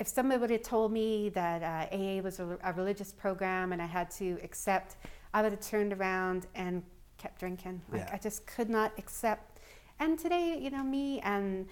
if 0.00 0.08
somebody 0.08 0.40
would 0.40 0.50
have 0.50 0.62
told 0.62 0.90
me 0.92 1.28
that 1.28 1.62
uh, 1.62 1.94
AA 1.96 2.22
was 2.22 2.40
a, 2.40 2.58
a 2.64 2.72
religious 2.72 3.12
program 3.12 3.72
and 3.72 3.80
I 3.82 3.86
had 3.86 4.10
to 4.12 4.38
accept, 4.42 4.96
I 5.34 5.42
would 5.42 5.52
have 5.52 5.60
turned 5.60 5.92
around 5.92 6.46
and 6.54 6.82
kept 7.18 7.38
drinking. 7.38 7.82
Like 7.92 8.00
Yeah. 8.00 8.10
I 8.14 8.16
just 8.16 8.46
could 8.46 8.70
not 8.70 8.92
accept. 8.98 9.60
And 10.00 10.18
today, 10.18 10.58
you 10.58 10.70
know, 10.70 10.82
me 10.82 11.20
and 11.20 11.68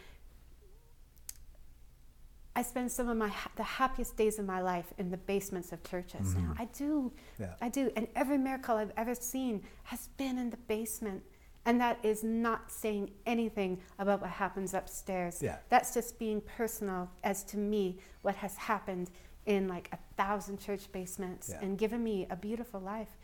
I 2.54 2.62
spend 2.62 2.92
some 2.92 3.08
of 3.08 3.16
my 3.16 3.28
ha- 3.28 3.50
the 3.56 3.62
happiest 3.62 4.16
days 4.16 4.38
of 4.38 4.44
my 4.44 4.60
life 4.60 4.92
in 4.98 5.10
the 5.10 5.16
basements 5.16 5.72
of 5.72 5.82
churches. 5.82 6.34
Now 6.34 6.54
I 6.58 6.66
do, 6.66 7.10
Yeah. 7.40 7.54
I 7.62 7.70
do, 7.70 7.90
and 7.96 8.08
every 8.14 8.36
miracle 8.36 8.76
I've 8.76 8.92
ever 8.98 9.14
seen 9.14 9.62
has 9.84 10.08
been 10.18 10.36
in 10.36 10.50
the 10.50 10.56
basement. 10.68 11.22
And 11.68 11.78
that 11.82 11.98
is 12.02 12.24
not 12.24 12.72
saying 12.72 13.10
anything 13.26 13.78
about 13.98 14.22
what 14.22 14.30
happens 14.30 14.72
upstairs. 14.72 15.42
Yeah. 15.42 15.56
That's 15.68 15.92
just 15.92 16.18
being 16.18 16.40
personal 16.40 17.10
as 17.22 17.44
to 17.44 17.58
me, 17.58 17.98
what 18.22 18.34
has 18.36 18.56
happened 18.56 19.10
in 19.44 19.68
like 19.68 19.90
a 19.92 19.98
thousand 20.16 20.58
church 20.60 20.90
basements 20.92 21.50
Yeah. 21.50 21.60
and 21.60 21.76
given 21.76 22.02
me 22.02 22.26
a 22.30 22.36
beautiful 22.36 22.80
life. 22.80 23.18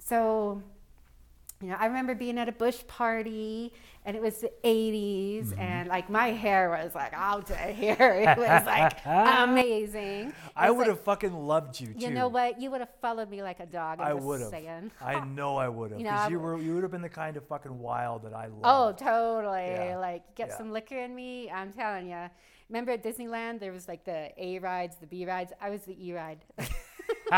So, 0.00 0.60
you 1.64 1.70
know, 1.70 1.76
I 1.80 1.86
remember 1.86 2.14
being 2.14 2.38
at 2.38 2.48
a 2.48 2.52
bush 2.52 2.82
party 2.86 3.72
and 4.04 4.14
it 4.14 4.20
was 4.22 4.36
the 4.42 4.52
80s 4.62 5.46
Mm-hmm. 5.46 5.58
and 5.60 5.88
like 5.88 6.10
my 6.10 6.28
hair 6.30 6.68
was 6.70 6.94
like 6.94 7.12
out 7.14 7.46
to 7.46 7.56
here. 7.82 7.96
It 7.98 8.36
was 8.38 8.66
like 8.66 8.92
amazing. 9.06 10.32
I 10.56 10.70
would 10.70 10.78
like- 10.80 10.88
have 10.88 11.00
fucking 11.00 11.32
loved 11.32 11.80
you 11.80 11.88
too. 11.94 12.00
You 12.00 12.10
know 12.10 12.28
what? 12.28 12.60
You 12.60 12.70
would 12.70 12.80
have 12.80 12.90
followed 13.00 13.30
me 13.30 13.42
like 13.42 13.60
a 13.60 13.66
dog. 13.66 14.00
I 14.00 14.12
would 14.12 14.40
have. 14.42 14.52
I 15.00 15.20
know 15.24 15.56
I 15.56 15.68
would 15.68 15.90
have. 15.92 16.00
You 16.00 16.04
know, 16.04 16.10
Because 16.12 16.30
you 16.30 16.38
were 16.38 16.58
you 16.58 16.74
would 16.74 16.82
have 16.82 16.92
been 16.92 17.02
the 17.02 17.08
kind 17.08 17.36
of 17.36 17.46
fucking 17.48 17.78
wild 17.78 18.24
that 18.24 18.34
I 18.34 18.46
love. 18.46 18.60
Oh, 18.64 18.92
totally. 18.92 19.68
Yeah. 19.70 19.96
Like, 19.98 20.34
get 20.34 20.48
Yeah. 20.48 20.58
some 20.58 20.70
liquor 20.72 20.98
in 20.98 21.14
me. 21.14 21.50
I'm 21.50 21.72
telling 21.72 22.08
you. 22.10 22.28
Remember 22.68 22.92
at 22.92 23.02
Disneyland, 23.04 23.60
there 23.60 23.72
was 23.72 23.88
like 23.88 24.04
the 24.04 24.30
A 24.38 24.58
rides, 24.58 24.96
the 24.96 25.06
B 25.06 25.26
rides. 25.26 25.52
I 25.60 25.70
was 25.70 25.82
the 25.82 25.96
E 26.06 26.12
ride. 26.14 26.44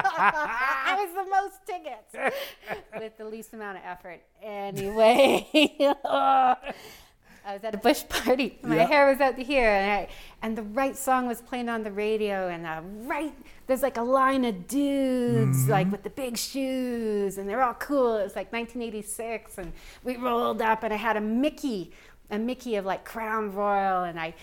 I 0.04 0.96
was 0.98 1.24
the 1.24 1.30
most 1.30 1.66
tickets 1.66 2.82
with 2.98 3.16
the 3.18 3.24
least 3.24 3.52
amount 3.54 3.78
of 3.78 3.84
effort. 3.84 4.20
Anyway, 4.42 5.48
I 6.04 7.52
was 7.54 7.62
at 7.62 7.74
a 7.74 7.78
bush 7.78 8.02
party. 8.08 8.58
My 8.62 8.76
Yeah. 8.76 8.86
hair 8.86 9.06
was 9.10 9.20
out 9.20 9.36
to 9.36 9.42
here, 9.44 9.68
and, 9.70 9.90
I, 9.92 10.08
and 10.42 10.58
the 10.58 10.62
right 10.64 10.96
song 10.96 11.26
was 11.28 11.40
playing 11.40 11.68
on 11.68 11.84
the 11.84 11.92
radio, 11.92 12.48
and 12.48 12.66
uh, 12.66 12.80
right 13.06 13.32
there's 13.68 13.82
like 13.82 13.96
a 13.96 14.02
line 14.02 14.44
of 14.44 14.66
dudes 14.68 15.68
like 15.68 15.90
with 15.92 16.02
the 16.02 16.10
big 16.10 16.36
shoes, 16.36 17.38
and 17.38 17.48
they're 17.48 17.62
all 17.62 17.74
cool. 17.74 18.16
It 18.16 18.24
was 18.24 18.36
like 18.36 18.52
1986, 18.52 19.58
and 19.58 19.72
we 20.04 20.16
rolled 20.16 20.60
up, 20.62 20.82
and 20.82 20.92
I 20.92 20.96
had 20.96 21.16
a 21.16 21.20
Mickey, 21.20 21.92
a 22.30 22.38
Mickey 22.38 22.76
of 22.76 22.84
like 22.84 23.04
Crown 23.04 23.54
Royal, 23.54 24.04
and 24.04 24.18
I. 24.18 24.34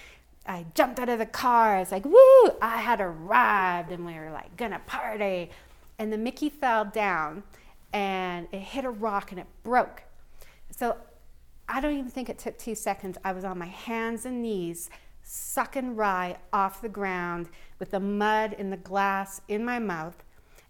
I 0.45 0.65
jumped 0.75 0.99
out 0.99 1.09
of 1.09 1.19
the 1.19 1.25
car. 1.25 1.77
I 1.77 1.79
was 1.79 1.91
like, 1.91 2.05
"Woo!" 2.05 2.51
I 2.61 2.77
had 2.77 2.99
arrived, 2.99 3.91
and 3.91 4.05
we 4.05 4.13
were 4.13 4.31
like 4.31 4.55
gonna 4.57 4.81
party. 4.85 5.51
And 5.99 6.11
the 6.11 6.17
Mickey 6.17 6.49
fell 6.49 6.85
down, 6.85 7.43
and 7.93 8.47
it 8.51 8.59
hit 8.59 8.85
a 8.85 8.89
rock, 8.89 9.31
and 9.31 9.39
it 9.39 9.47
broke. 9.63 10.03
So 10.69 10.97
I 11.69 11.79
don't 11.79 11.93
even 11.93 12.09
think 12.09 12.29
it 12.29 12.39
took 12.39 12.57
two 12.57 12.75
seconds. 12.75 13.17
I 13.23 13.31
was 13.31 13.43
on 13.43 13.57
my 13.57 13.67
hands 13.67 14.25
and 14.25 14.41
knees, 14.41 14.89
sucking 15.21 15.95
rye 15.95 16.37
off 16.51 16.81
the 16.81 16.89
ground 16.89 17.49
with 17.79 17.91
the 17.91 17.99
mud 17.99 18.55
and 18.57 18.71
the 18.71 18.77
glass 18.77 19.41
in 19.47 19.63
my 19.63 19.79
mouth. 19.79 20.23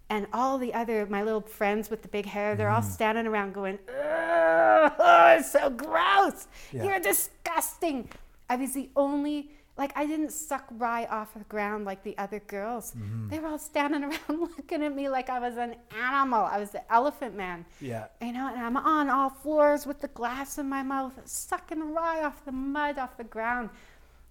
And 0.08 0.26
all 0.32 0.58
the 0.58 0.72
other, 0.74 1.06
my 1.06 1.22
little 1.22 1.40
friends 1.40 1.90
with 1.90 2.02
the 2.02 2.08
big 2.08 2.26
hair, 2.26 2.54
they're 2.54 2.68
all 2.68 2.82
mm-hmm. 2.82 2.90
standing 2.90 3.26
around 3.26 3.54
going, 3.54 3.78
"Ugh, 3.88 4.92
oh, 4.98 5.34
it's 5.38 5.50
so 5.50 5.70
gross. 5.70 6.46
Yeah. 6.72 6.84
You're 6.84 7.00
disgusting. 7.00 8.08
I 8.48 8.56
was 8.56 8.74
the 8.74 8.90
only, 8.96 9.50
like, 9.76 9.92
I 9.96 10.06
didn't 10.06 10.30
suck 10.30 10.66
rye 10.72 11.06
off 11.06 11.34
the 11.34 11.44
ground 11.44 11.84
like 11.84 12.04
the 12.04 12.16
other 12.16 12.38
girls. 12.38 12.92
Mm-hmm. 12.92 13.28
They 13.28 13.38
were 13.40 13.48
all 13.48 13.58
standing 13.58 14.04
around 14.28 14.40
looking 14.40 14.82
at 14.84 14.94
me 14.94 15.08
like 15.08 15.28
I 15.28 15.40
was 15.40 15.56
an 15.56 15.74
animal. 15.98 16.44
I 16.44 16.58
was 16.58 16.70
the 16.70 16.92
elephant 16.92 17.34
man. 17.34 17.64
Yeah. 17.80 18.06
You 18.22 18.32
know, 18.32 18.48
and 18.48 18.60
I'm 18.60 18.76
on 18.76 19.08
all 19.10 19.30
fours 19.30 19.84
with 19.84 20.00
the 20.00 20.08
glass 20.08 20.58
in 20.58 20.68
my 20.68 20.82
mouth, 20.84 21.14
sucking 21.24 21.92
rye 21.92 22.22
off 22.22 22.44
the 22.44 22.52
mud 22.52 22.98
off 22.98 23.16
the 23.16 23.24
ground. 23.24 23.70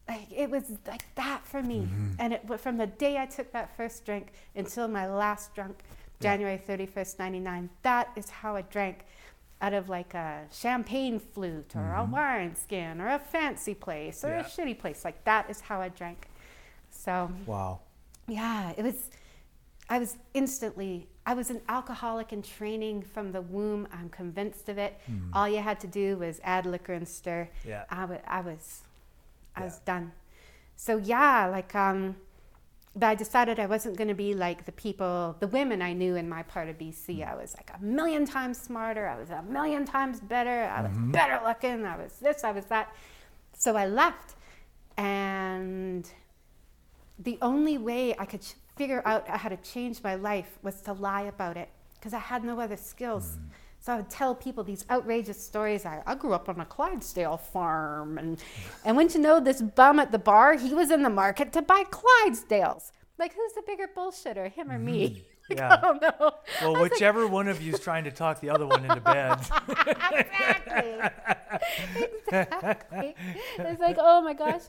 like 0.07 0.27
it 0.31 0.49
was 0.49 0.71
like 0.87 1.03
that 1.15 1.45
for 1.45 1.61
me. 1.61 1.79
Mm-hmm. 1.81 2.11
And 2.19 2.33
it 2.33 2.59
from 2.59 2.77
the 2.77 2.87
day 2.87 3.17
I 3.17 3.25
took 3.25 3.51
that 3.51 3.75
first 3.75 4.05
drink 4.05 4.31
until 4.55 4.87
my 4.87 5.09
last 5.09 5.53
drunk, 5.55 5.79
January 6.21 6.61
31st, 6.65 7.19
99, 7.19 7.69
that 7.81 8.09
is 8.15 8.29
how 8.29 8.55
I 8.55 8.61
drank 8.61 9.05
out 9.63 9.73
of 9.73 9.87
like 9.89 10.13
a 10.13 10.41
champagne 10.51 11.19
flute 11.19 11.71
or 11.75 11.93
a 11.95 12.03
wine 12.03 12.53
skin 12.55 12.99
or 13.01 13.07
a 13.07 13.17
fancy 13.19 13.73
place 13.73 14.23
or 14.25 14.29
Yeah. 14.29 14.41
a 14.41 14.43
shitty 14.43 14.77
place. 14.77 15.05
Like 15.05 15.23
that 15.23 15.49
is 15.49 15.61
how 15.61 15.79
I 15.81 15.89
drank. 15.89 16.27
So 16.91 17.31
Wow. 17.45 17.79
yeah, 18.27 18.73
it 18.77 18.83
was. 18.83 19.09
I 19.89 19.99
was 19.99 20.17
instantly. 20.33 21.07
I 21.25 21.33
was 21.33 21.49
an 21.49 21.61
alcoholic 21.69 22.33
in 22.33 22.41
training 22.41 23.03
from 23.03 23.31
the 23.31 23.41
womb. 23.41 23.87
I'm 23.91 24.09
convinced 24.09 24.67
of 24.69 24.77
it. 24.77 24.99
All 25.33 25.47
you 25.47 25.59
had 25.59 25.79
to 25.81 25.87
do 25.87 26.17
was 26.17 26.39
add 26.43 26.65
liquor 26.65 26.93
and 26.93 27.07
stir. 27.07 27.47
Yeah. 27.65 27.85
I 27.89 28.41
was. 28.41 28.81
I 29.55 29.59
Yeah. 29.59 29.65
was 29.65 29.79
done. 29.79 30.11
So 30.75 30.97
yeah, 30.97 31.45
like 31.47 31.73
um, 31.75 32.15
but 32.95 33.07
I 33.07 33.15
decided 33.15 33.59
I 33.59 33.65
wasn't 33.65 33.97
going 33.97 34.07
to 34.07 34.13
be 34.13 34.33
like 34.35 34.65
the 34.65 34.71
people, 34.71 35.35
the 35.39 35.47
women 35.47 35.81
I 35.81 35.93
knew 35.93 36.15
in 36.15 36.29
my 36.29 36.43
part 36.43 36.69
of 36.69 36.77
BC. 36.77 37.19
Mm. 37.19 37.31
I 37.31 37.35
was 37.35 37.55
like 37.55 37.71
a 37.75 37.83
million 37.83 38.25
times 38.25 38.59
smarter. 38.59 39.07
I 39.07 39.19
was 39.19 39.31
a 39.31 39.41
million 39.43 39.83
times 39.83 40.19
better. 40.19 40.69
I 40.71 40.81
was 40.81 40.91
mm-hmm. 40.91 41.11
better 41.11 41.39
looking. 41.43 41.85
I 41.85 41.97
was 41.97 42.13
this. 42.21 42.43
I 42.43 42.51
was 42.51 42.65
that. 42.65 42.93
So 43.57 43.75
I 43.75 43.87
left, 43.87 44.35
and 44.97 46.07
the 47.17 47.37
only 47.41 47.77
way 47.77 48.15
I 48.17 48.25
could 48.25 48.41
ch- 48.41 48.55
figure 48.75 49.01
out 49.05 49.27
how 49.27 49.49
to 49.49 49.57
change 49.57 50.03
my 50.03 50.15
life 50.15 50.59
was 50.61 50.81
to 50.81 50.93
lie 50.93 51.23
about 51.23 51.57
it 51.57 51.69
because 51.95 52.13
I 52.13 52.19
had 52.19 52.43
no 52.43 52.59
other 52.59 52.77
skills. 52.77 53.37
Mm. 53.37 53.49
So 53.83 53.91
I 53.91 53.97
would 53.97 54.09
tell 54.09 54.33
people 54.33 54.63
these 54.63 54.85
outrageous 54.89 55.43
stories. 55.43 55.85
I, 55.85 56.01
I 56.05 56.15
grew 56.15 56.31
up 56.31 56.47
on 56.47 56.61
a 56.61 56.65
Clydesdale 56.65 57.35
farm, 57.35 58.17
and 58.17 58.41
and 58.85 58.95
wouldn't 58.95 59.13
you 59.13 59.19
know 59.19 59.41
this 59.41 59.61
bum 59.61 59.99
at 59.99 60.09
the 60.09 60.19
bar? 60.19 60.55
He 60.55 60.73
was 60.73 60.89
in 60.89 61.03
the 61.03 61.09
market 61.09 61.51
to 61.51 61.61
buy 61.61 61.83
Clydesdales. 61.91 62.93
Like, 63.19 63.33
who's 63.35 63.51
the 63.51 63.61
bigger 63.67 63.89
bullshitter, 63.93 64.49
him 64.49 64.71
or 64.71 64.79
me? 64.79 65.09
Mm-hmm. 65.09 65.19
Like, 65.49 65.59
Yeah. 65.59 65.73
I 65.73 65.81
don't 65.81 66.01
know. 66.01 66.31
Well, 66.61 66.71
was 66.71 66.81
like, 66.83 66.91
whichever 66.93 67.27
one 67.27 67.49
of 67.49 67.61
you 67.61 67.73
is 67.73 67.79
trying 67.81 68.05
to 68.05 68.11
talk 68.11 68.39
the 68.39 68.49
other 68.49 68.65
one 68.65 68.85
into 68.85 69.01
bed. 69.01 69.37
exactly. 69.69 71.01
exactly. 72.27 73.15
It's 73.59 73.81
like, 73.81 73.97
oh 73.99 74.21
my 74.21 74.33
gosh. 74.33 74.61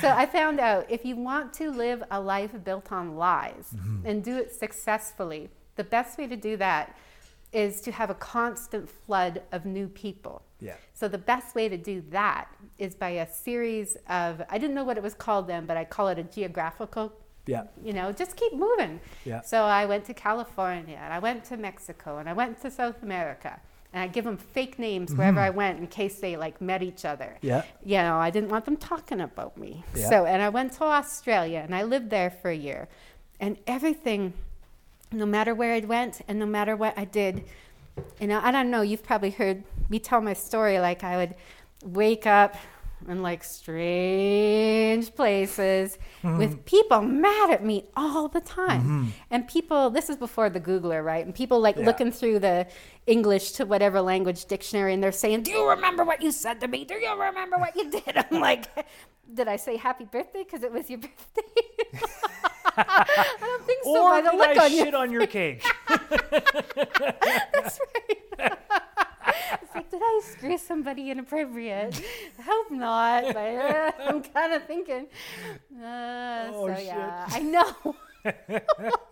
So 0.00 0.08
I 0.08 0.26
found 0.26 0.58
out 0.58 0.86
if 0.90 1.04
you 1.04 1.14
want 1.14 1.52
to 1.54 1.70
live 1.70 2.02
a 2.10 2.20
life 2.20 2.50
built 2.64 2.90
on 2.90 3.14
lies 3.14 3.70
mm-hmm. 3.72 4.04
and 4.04 4.24
do 4.24 4.36
it 4.36 4.52
successfully, 4.52 5.48
the 5.76 5.84
best 5.84 6.18
way 6.18 6.26
to 6.26 6.36
do 6.36 6.56
that 6.56 6.96
is 7.52 7.80
to 7.82 7.92
have 7.92 8.10
a 8.10 8.14
constant 8.14 8.88
flood 8.88 9.42
of 9.52 9.64
new 9.64 9.88
people. 9.88 10.42
Yeah. 10.60 10.76
So 10.92 11.08
the 11.08 11.18
best 11.18 11.54
way 11.54 11.68
to 11.68 11.76
do 11.76 12.02
that 12.10 12.48
is 12.78 12.94
by 12.94 13.10
a 13.10 13.32
series 13.32 13.96
of 14.08 14.42
I 14.48 14.58
didn't 14.58 14.74
know 14.74 14.84
what 14.84 14.96
it 14.96 15.02
was 15.02 15.14
called 15.14 15.46
then, 15.46 15.66
but 15.66 15.76
I 15.76 15.84
call 15.84 16.08
it 16.08 16.18
a 16.18 16.22
geographical 16.22 17.12
Yeah. 17.46 17.64
you 17.82 17.92
know, 17.92 18.12
just 18.12 18.36
keep 18.36 18.52
moving. 18.52 19.00
Yeah. 19.24 19.40
So 19.42 19.62
I 19.62 19.86
went 19.86 20.04
to 20.06 20.14
California 20.14 20.98
and 21.02 21.12
I 21.12 21.18
went 21.18 21.44
to 21.46 21.56
Mexico 21.56 22.18
and 22.18 22.28
I 22.28 22.32
went 22.32 22.60
to 22.62 22.70
South 22.70 23.02
America. 23.02 23.60
And 23.92 24.00
I 24.04 24.06
give 24.06 24.24
them 24.24 24.36
fake 24.36 24.78
names 24.78 25.12
wherever 25.12 25.40
mm-hmm. 25.40 25.46
I 25.46 25.50
went 25.50 25.80
in 25.80 25.88
case 25.88 26.20
they 26.20 26.36
like 26.36 26.60
met 26.60 26.80
each 26.80 27.04
other. 27.04 27.36
Yeah. 27.40 27.64
You 27.84 27.96
know, 27.96 28.18
I 28.18 28.30
didn't 28.30 28.50
want 28.50 28.64
them 28.64 28.76
talking 28.76 29.20
about 29.20 29.56
me. 29.56 29.82
Yeah. 29.96 30.08
So, 30.08 30.26
and 30.26 30.40
I 30.40 30.48
went 30.48 30.74
to 30.74 30.84
Australia 30.84 31.60
and 31.64 31.74
I 31.74 31.82
lived 31.82 32.08
there 32.08 32.30
for 32.30 32.50
a 32.50 32.54
year. 32.54 32.88
And 33.40 33.56
everything, 33.66 34.32
no 35.12 35.26
matter 35.26 35.54
where 35.54 35.74
I 35.74 35.80
went 35.80 36.20
and 36.28 36.38
no 36.38 36.46
matter 36.46 36.76
what 36.76 36.96
I 36.98 37.04
did, 37.04 37.44
you 38.20 38.26
know, 38.26 38.40
I 38.42 38.50
don't 38.52 38.70
know, 38.70 38.82
you've 38.82 39.02
probably 39.02 39.30
heard 39.30 39.64
me 39.88 39.98
tell 39.98 40.20
my 40.20 40.34
story. 40.34 40.78
Like 40.80 41.02
I 41.04 41.16
would 41.16 41.34
wake 41.84 42.26
up 42.26 42.56
in 43.08 43.22
like 43.22 43.42
strange 43.44 45.14
places 45.14 45.98
Mm-hmm. 46.22 46.36
with 46.36 46.66
people 46.66 47.00
mad 47.00 47.50
at 47.50 47.64
me 47.64 47.86
all 47.96 48.28
the 48.28 48.42
time. 48.42 49.14
And 49.30 49.48
people, 49.48 49.88
this 49.88 50.10
is 50.10 50.16
before 50.18 50.50
the 50.50 50.60
Googler, 50.60 51.02
right? 51.02 51.24
And 51.24 51.34
people 51.34 51.60
like 51.60 51.76
Yeah. 51.76 51.86
looking 51.86 52.12
through 52.12 52.40
the 52.40 52.66
English 53.06 53.52
to 53.52 53.64
whatever 53.64 54.02
language 54.02 54.44
dictionary 54.44 54.92
and 54.92 55.02
they're 55.02 55.12
saying, 55.12 55.44
Do 55.44 55.50
you 55.50 55.66
remember 55.70 56.04
what 56.04 56.20
you 56.20 56.30
said 56.30 56.60
to 56.60 56.68
me? 56.68 56.84
Do 56.84 56.92
you 56.94 57.10
remember 57.18 57.56
what 57.56 57.74
you 57.74 57.90
did? 57.90 58.12
I'm 58.30 58.38
like, 58.38 58.66
Did 59.32 59.48
I 59.48 59.56
say 59.56 59.78
happy 59.78 60.04
birthday 60.04 60.44
because 60.44 60.62
it 60.62 60.70
was 60.70 60.90
your 60.90 60.98
birthday? 61.04 61.42
I 62.76 63.36
don't 63.40 63.64
think 63.66 63.84
so. 63.84 63.90
Or 64.02 64.10
by 64.10 64.20
the 64.22 64.30
did 64.30 64.38
look 64.38 64.56
I 64.58 64.64
on 64.66 64.72
your 64.74 64.84
shit 64.84 64.94
on 64.94 65.10
your 65.12 65.26
cake? 65.26 65.64
That's 65.88 67.80
right. 67.80 68.58
it's 69.62 69.74
like, 69.74 69.90
did 69.90 70.00
I 70.02 70.20
screw 70.24 70.58
somebody 70.58 71.10
inappropriate? 71.10 72.00
I 72.38 72.42
hope 72.42 72.70
not, 72.70 73.24
but 73.24 73.36
uh, 73.36 73.90
I'm 74.06 74.22
kind 74.22 74.52
of 74.54 74.64
thinking. 74.66 75.06
Uh, 75.82 76.48
Oh, 76.52 76.68
so 76.68 76.74
shit. 76.76 76.84
yeah, 76.86 77.26
I 77.28 77.40
know. 77.40 77.96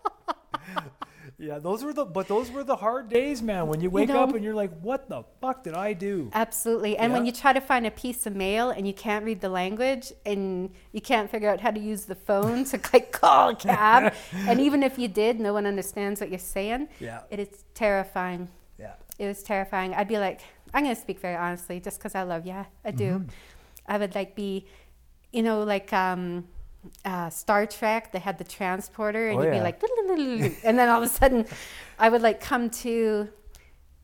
yeah, 1.49 1.57
those 1.57 1.83
were 1.83 1.93
the 1.93 2.05
but 2.05 2.27
those 2.27 2.51
were 2.51 2.63
the 2.63 2.75
hard 2.75 3.09
days, 3.09 3.41
man. 3.41 3.65
When 3.65 3.81
you 3.81 3.89
wake 3.89 4.09
know- 4.09 4.21
up 4.21 4.35
and 4.35 4.43
you're 4.43 4.53
like, 4.53 4.71
"What 4.81 5.09
the 5.09 5.23
fuck 5.41 5.63
did 5.63 5.73
I 5.73 5.93
do?" 5.93 6.29
Absolutely. 6.31 6.95
And 6.95 7.11
when 7.11 7.25
you 7.25 7.31
try 7.31 7.53
to 7.53 7.59
find 7.59 7.87
a 7.87 7.91
piece 7.91 8.27
of 8.27 8.35
mail 8.35 8.69
and 8.69 8.85
you 8.85 8.93
can't 8.93 9.25
read 9.25 9.41
the 9.41 9.49
language 9.49 10.13
and 10.27 10.69
you 10.91 11.01
can't 11.01 11.27
figure 11.27 11.49
out 11.49 11.59
how 11.59 11.71
to 11.71 11.79
use 11.79 12.05
the 12.05 12.13
phone 12.13 12.65
to 12.65 12.79
like 12.93 13.11
call 13.21 13.49
a 13.49 13.55
cab, 13.55 14.13
and 14.49 14.61
even 14.61 14.83
if 14.83 14.99
you 14.99 15.07
did, 15.07 15.39
no 15.39 15.51
one 15.53 15.65
understands 15.65 16.21
what 16.21 16.29
you're 16.29 16.37
saying. 16.57 16.87
Yeah. 16.99 17.21
It 17.31 17.39
is 17.39 17.65
terrifying. 17.73 18.49
Yeah. 18.77 18.93
It 19.17 19.25
was 19.25 19.41
terrifying. 19.41 19.95
I'd 19.95 20.07
be 20.07 20.19
like, 20.19 20.41
I'm 20.71 20.83
going 20.83 20.95
to 20.95 21.01
speak 21.01 21.19
very 21.19 21.35
honestly, 21.35 21.79
just 21.79 21.97
because 21.97 22.13
I 22.13 22.21
love 22.21 22.45
you. 22.45 22.63
I 22.85 22.91
do. 22.91 23.11
Mm-hmm. 23.11 23.29
I 23.87 23.97
would 23.97 24.13
like 24.13 24.35
be, 24.35 24.67
you 25.31 25.41
know, 25.41 25.63
like 25.63 25.91
um, 25.93 26.47
uh, 27.05 27.29
Star 27.29 27.65
Trek. 27.65 28.11
They 28.11 28.19
had 28.19 28.37
the 28.37 28.43
transporter, 28.43 29.29
and 29.29 29.39
Oh, 29.39 29.43
you'd 29.43 29.51
be 29.51 29.57
yeah. 29.57 29.63
like, 29.63 29.81
and 30.63 30.77
then 30.79 30.89
all 30.89 31.01
of 31.01 31.03
a 31.03 31.13
sudden, 31.13 31.45
I 31.97 32.09
would 32.09 32.21
like 32.21 32.39
come 32.41 32.69
to, 32.69 33.29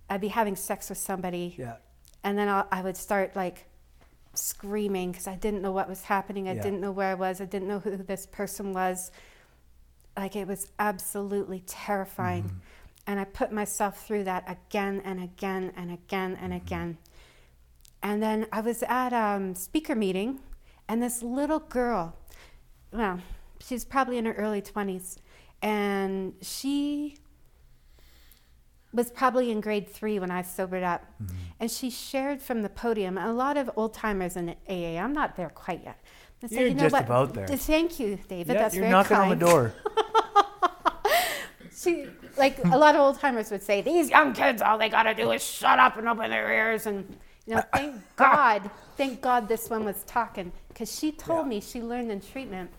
I'd 0.10 0.22
be 0.22 0.28
having 0.30 0.56
sex 0.56 0.90
with 0.90 0.98
somebody, 0.98 1.56
Yeah. 1.58 1.78
and 2.24 2.38
then 2.38 2.48
I'll, 2.50 2.68
I 2.72 2.82
would 2.82 2.98
start 2.98 3.36
like 3.36 3.66
screaming 4.34 5.12
because 5.12 5.28
I 5.28 5.36
didn't 5.36 5.62
know 5.62 5.72
what 5.72 5.88
was 5.88 6.04
happening. 6.04 6.48
I 6.50 6.54
Yeah. 6.56 6.62
didn't 6.64 6.82
know 6.82 6.92
where 6.92 7.10
I 7.12 7.14
was. 7.16 7.40
I 7.42 7.46
didn't 7.46 7.68
know 7.68 7.80
who 7.80 7.96
this 7.98 8.26
person 8.26 8.74
was. 8.74 9.12
Like 10.18 10.36
it 10.36 10.48
was 10.48 10.72
absolutely 10.80 11.62
terrifying. 11.66 12.44
Mm-hmm. 12.44 12.58
And 13.08 13.20
I 13.20 13.24
put 13.26 13.52
myself 13.52 14.06
through 14.06 14.24
that 14.26 14.44
again 14.50 15.02
and 15.06 15.22
again 15.22 15.72
and 15.76 15.92
again 15.92 16.38
and 16.42 16.52
Mm-hmm. 16.54 16.66
again. 16.66 16.98
And 18.04 18.22
then 18.22 18.48
I 18.52 18.62
was 18.62 18.84
at 18.84 19.14
a 19.14 19.36
um, 19.38 19.56
speaker 19.56 19.96
meeting, 19.96 20.40
and 20.88 21.02
this 21.02 21.24
little 21.24 21.60
girl, 21.60 22.16
well, 22.96 23.20
she's 23.60 23.84
probably 23.86 24.18
in 24.18 24.26
her 24.26 24.34
early 24.34 24.62
20s, 24.62 25.18
and 25.62 26.34
she 26.42 27.18
was 28.94 29.12
probably 29.12 29.52
in 29.52 29.60
grade 29.62 29.90
three 29.90 30.20
when 30.20 30.32
I 30.32 30.42
sobered 30.42 30.84
up. 30.84 31.04
Mm-hmm. 31.22 31.36
And 31.60 31.70
she 31.72 31.90
shared 31.90 32.42
from 32.42 32.62
the 32.62 32.70
podium, 32.70 33.18
a 33.18 33.34
lot 33.34 33.58
of 33.58 33.70
old 33.76 33.94
timers 33.94 34.38
in 34.38 34.56
AA, 34.70 34.98
I'm 34.98 35.14
not 35.14 35.36
there 35.36 35.50
quite 35.50 35.84
yet. 35.84 36.00
They 36.40 36.48
say, 36.48 36.56
You're 36.62 36.68
"You 36.70 36.74
know 36.76 36.82
just 36.84 36.94
what? 36.94 37.04
about 37.06 37.34
there." 37.34 37.48
Thank 37.48 38.00
you, 38.00 38.18
David. 38.28 38.54
yeah 38.54 38.62
That's 38.62 38.76
you're 38.76 38.84
very 38.84 38.92
knocking 38.92 39.18
kind. 39.18 39.32
on 39.34 39.38
the 39.40 39.46
door. 39.46 39.74
She, 41.78 42.08
like 42.38 42.58
a 42.66 42.78
lot 42.78 42.96
of 42.96 43.02
old 43.02 43.20
timers 43.20 43.52
would 43.52 43.62
say, 43.62 43.82
these 43.82 44.10
young 44.10 44.34
kids, 44.34 44.62
all 44.62 44.78
they 44.78 44.90
got 44.90 45.04
to 45.04 45.14
do 45.14 45.30
is 45.32 45.44
shut 45.44 45.78
up 45.78 45.98
and 45.98 46.08
open 46.08 46.32
their 46.32 46.52
ears. 46.52 46.88
And, 46.88 47.06
you 47.46 47.56
know, 47.56 47.64
thank 47.74 47.96
God, 48.16 48.72
thank 48.98 49.22
God 49.22 49.48
this 49.48 49.70
one 49.70 49.84
was 49.84 50.02
talking 50.08 50.52
because 50.70 50.98
she 50.98 51.12
told 51.12 51.46
Yeah. 51.46 51.50
me 51.50 51.62
she 51.62 51.82
learned 51.84 52.12
in 52.12 52.22
treatment 52.22 52.72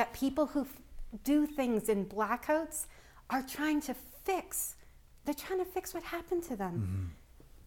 that 0.00 0.14
people 0.14 0.46
who 0.46 0.62
f- 0.62 0.80
do 1.24 1.46
things 1.46 1.90
in 1.90 2.06
blackouts 2.06 2.86
are 3.28 3.42
trying 3.42 3.82
to 3.82 3.92
fix, 4.24 4.76
they're 5.26 5.34
trying 5.34 5.58
to 5.58 5.64
fix 5.66 5.92
what 5.92 6.02
happened 6.02 6.42
to 6.42 6.56
them. 6.56 7.12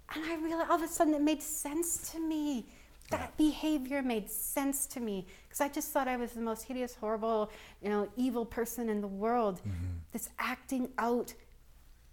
Mm-hmm. 0.10 0.20
And 0.20 0.32
I 0.32 0.44
realized 0.44 0.72
all 0.72 0.78
of 0.78 0.82
a 0.82 0.88
sudden 0.88 1.14
it 1.14 1.22
made 1.22 1.44
sense 1.44 2.12
to 2.12 2.20
me. 2.20 2.66
That 3.12 3.38
behavior 3.38 4.02
made 4.02 4.32
sense 4.32 4.88
to 4.88 5.00
me 5.00 5.28
because 5.44 5.62
I 5.62 5.68
just 5.68 5.92
thought 5.92 6.08
I 6.08 6.18
was 6.18 6.32
the 6.32 6.42
most 6.42 6.64
hideous, 6.64 6.96
horrible, 6.96 7.52
you 7.84 7.90
know, 7.90 8.10
evil 8.18 8.46
person 8.46 8.90
in 8.90 9.00
the 9.00 9.14
world. 9.26 9.60
Mm-hmm. 9.60 9.98
This 10.12 10.30
acting 10.40 10.90
out, 10.98 11.36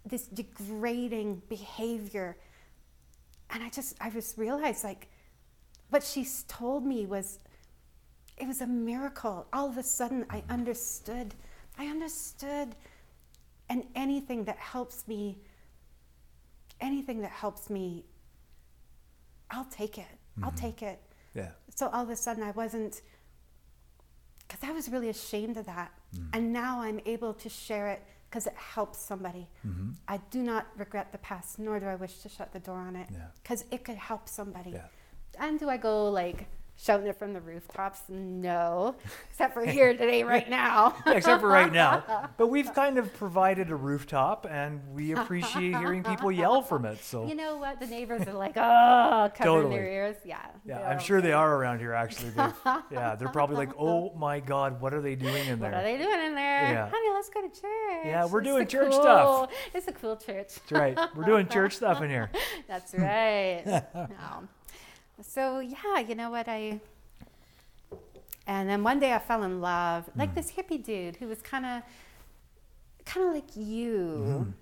this 0.05 0.27
degrading 0.27 1.41
behavior. 1.49 2.37
And 3.49 3.63
I 3.63 3.69
just, 3.69 3.95
I 3.99 4.11
just 4.11 4.37
realized 4.37 4.83
like 4.83 5.07
what 5.89 6.03
she 6.03 6.27
told 6.47 6.85
me 6.85 7.07
was, 7.07 7.39
it 8.41 8.47
was 8.47 8.61
a 8.61 8.67
miracle. 8.67 9.47
All 9.53 9.69
of 9.69 9.77
a 9.77 9.83
sudden 9.83 10.25
I 10.29 10.43
understood. 10.49 11.35
I 11.77 11.85
understood. 11.85 12.75
And 13.69 13.85
anything 13.95 14.45
that 14.45 14.57
helps 14.57 15.07
me 15.07 15.37
anything 16.81 17.21
that 17.21 17.31
helps 17.31 17.69
me, 17.69 18.03
I'll 19.49 19.65
take 19.65 19.97
it. 19.97 20.05
I'll 20.43 20.49
mm-hmm. 20.49 20.57
take 20.57 20.81
it. 20.81 20.99
Yeah. 21.33 21.49
So 21.75 21.87
all 21.87 22.03
of 22.03 22.09
a 22.09 22.15
sudden, 22.15 22.43
I 22.43 22.51
wasn't, 22.51 23.01
because 24.47 24.67
I 24.67 24.73
was 24.73 24.89
really 24.89 25.09
ashamed 25.09 25.57
of 25.57 25.65
that. 25.67 25.91
Mm. 26.15 26.29
And 26.33 26.53
now 26.53 26.81
I'm 26.81 26.99
able 27.05 27.33
to 27.35 27.49
share 27.49 27.87
it 27.89 28.01
because 28.29 28.47
it 28.47 28.55
helps 28.55 28.99
somebody. 28.99 29.47
Mm-hmm. 29.65 29.91
I 30.07 30.17
do 30.29 30.41
not 30.41 30.67
regret 30.77 31.11
the 31.11 31.17
past, 31.19 31.59
nor 31.59 31.79
do 31.79 31.85
I 31.85 31.95
wish 31.95 32.19
to 32.19 32.29
shut 32.29 32.51
the 32.51 32.59
door 32.59 32.77
on 32.77 32.95
it 32.95 33.07
Yeah. 33.11 33.27
because 33.41 33.65
it 33.71 33.83
could 33.83 33.97
help 33.97 34.27
somebody. 34.27 34.71
Yeah. 34.71 34.87
And 35.39 35.59
do 35.59 35.69
I 35.69 35.77
go 35.77 36.09
like 36.09 36.47
shouting 36.81 37.07
it 37.07 37.17
from 37.19 37.33
the 37.33 37.41
rooftops. 37.41 38.01
No, 38.09 38.95
except 39.29 39.53
for 39.53 39.65
here 39.65 39.91
today, 39.93 40.23
right 40.35 40.49
now. 40.49 40.95
Except 41.05 41.41
for 41.41 41.47
right 41.47 41.71
now. 41.71 42.29
But 42.37 42.47
we've 42.47 42.73
kind 42.75 42.97
of 42.97 43.13
provided 43.13 43.69
a 43.69 43.75
rooftop, 43.75 44.47
and 44.49 44.81
we 44.93 45.11
appreciate 45.13 45.75
hearing 45.75 46.03
people 46.03 46.31
yell 46.31 46.61
from 46.61 46.85
it. 46.85 47.03
So 47.03 47.27
You 47.27 47.35
know 47.35 47.57
what? 47.57 47.79
The 47.79 47.87
neighbors 47.87 48.27
are 48.27 48.33
like, 48.33 48.53
oh, 48.57 49.31
covering 49.35 49.55
Totally. 49.63 49.75
their 49.77 49.89
ears. 49.91 50.15
Yeah. 50.25 50.39
yeah, 50.65 50.79
I'm 50.89 50.93
all- 50.97 51.03
sure 51.03 51.21
they 51.21 51.33
are 51.33 51.55
around 51.55 51.79
here. 51.79 51.93
Actually, 51.93 52.29
They've- 52.31 52.53
yeah, 52.91 53.15
they're 53.15 53.29
probably 53.29 53.55
like, 53.57 53.71
"Oh 53.77 54.13
my 54.15 54.39
God, 54.39 54.81
what 54.81 54.93
are 54.93 55.01
they 55.01 55.15
doing 55.15 55.47
in 55.47 55.59
there? 55.59 55.71
What 55.71 55.81
are 55.81 55.83
they 55.83 55.97
doing 55.97 56.19
in 56.19 56.35
there? 56.35 56.61
Yeah. 56.71 56.89
Honey, 56.89 57.09
let's 57.13 57.29
go 57.29 57.41
to 57.41 57.47
church. 57.49 58.05
Yeah, 58.05 58.25
we're 58.25 58.39
It's 58.39 58.49
doing 58.49 58.67
church 58.67 58.91
cool- 58.91 59.01
stuff. 59.01 59.51
It's 59.73 59.87
a 59.87 59.91
cool 59.91 60.15
church. 60.17 60.55
That's 60.55 60.71
right. 60.71 60.97
We're 61.15 61.25
doing 61.25 61.47
church 61.47 61.75
stuff 61.75 62.01
in 62.01 62.09
here. 62.09 62.29
That's 62.67 62.93
right. 62.93 63.63
No. 63.93 64.47
So 65.23 65.59
yeah, 65.59 65.99
you 65.99 66.15
know 66.15 66.29
what 66.29 66.47
I. 66.47 66.79
And 68.47 68.67
then 68.69 68.83
one 68.83 68.99
day 68.99 69.13
I 69.13 69.19
fell 69.19 69.43
in 69.43 69.61
love, 69.61 70.05
Hmm. 70.05 70.19
like 70.19 70.35
this 70.35 70.51
hippie 70.51 70.83
dude 70.83 71.15
who 71.17 71.27
was 71.27 71.41
kind 71.41 71.65
of, 71.65 71.83
kind 73.05 73.27
of 73.27 73.33
like 73.35 73.55
you. 73.55 74.53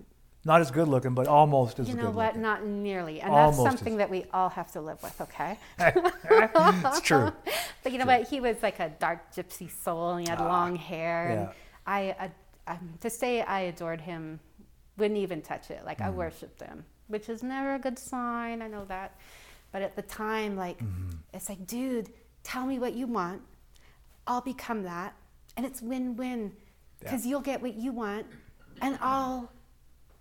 Not 0.46 0.62
as 0.62 0.72
good 0.72 0.88
looking, 0.88 1.14
but 1.14 1.28
almost 1.28 1.80
as 1.80 1.90
You 1.90 1.96
know 1.96 2.08
good 2.08 2.16
what? 2.16 2.26
looking. 2.28 2.42
Not 2.42 2.66
nearly, 2.66 3.20
and 3.22 3.32
Almost 3.32 3.58
that's 3.64 3.74
as- 3.74 3.80
something 3.80 3.98
that 3.98 4.10
we 4.10 4.26
all 4.34 4.50
have 4.50 4.72
to 4.74 4.82
live 4.82 5.02
with. 5.04 5.20
Okay. 5.22 5.58
it's 5.80 7.02
true. 7.02 7.32
But 7.84 7.94
you 7.94 7.98
know 7.98 8.06
what? 8.06 8.28
He 8.28 8.42
was 8.42 8.58
like 8.62 8.80
a 8.82 8.90
dark 8.90 9.34
gypsy 9.34 9.72
soul, 9.72 10.12
and 10.16 10.26
he 10.26 10.30
had 10.30 10.40
long 10.42 10.76
hair. 10.76 11.30
And 11.30 11.42
yeah. 11.42 11.54
I, 11.88 12.16
uh, 12.20 12.28
um, 12.74 12.94
to 13.00 13.10
say 13.10 13.42
I 13.42 13.62
adored 13.62 14.02
him, 14.02 14.42
wouldn't 14.98 15.18
even 15.18 15.42
touch 15.42 15.72
it. 15.72 15.86
Like 15.86 16.02
I 16.02 16.08
Mm-hmm. 16.08 16.18
worshipped 16.18 16.62
him, 16.62 16.84
which 17.08 17.30
is 17.30 17.42
never 17.42 17.76
a 17.76 17.80
good 17.80 17.98
sign. 17.98 18.62
I 18.62 18.68
know 18.68 18.84
that. 18.86 19.16
But 19.72 19.82
at 19.82 19.96
the 19.96 20.02
time, 20.02 20.56
like, 20.56 20.80
Mm-hmm. 20.80 21.10
it's 21.34 21.50
like, 21.50 21.66
dude, 21.68 22.10
tell 22.44 22.66
me 22.66 22.80
what 22.80 22.94
you 22.94 23.08
want. 23.08 23.42
I'll 24.28 24.42
become 24.42 24.84
that, 24.84 25.14
and 25.58 25.66
it's 25.66 25.82
win-win, 25.82 26.54
because 27.00 27.26
you'll 27.26 27.42
get 27.42 27.62
what 27.62 27.76
you 27.76 27.92
want, 27.92 28.26
and 28.82 28.98
I'll. 29.02 29.52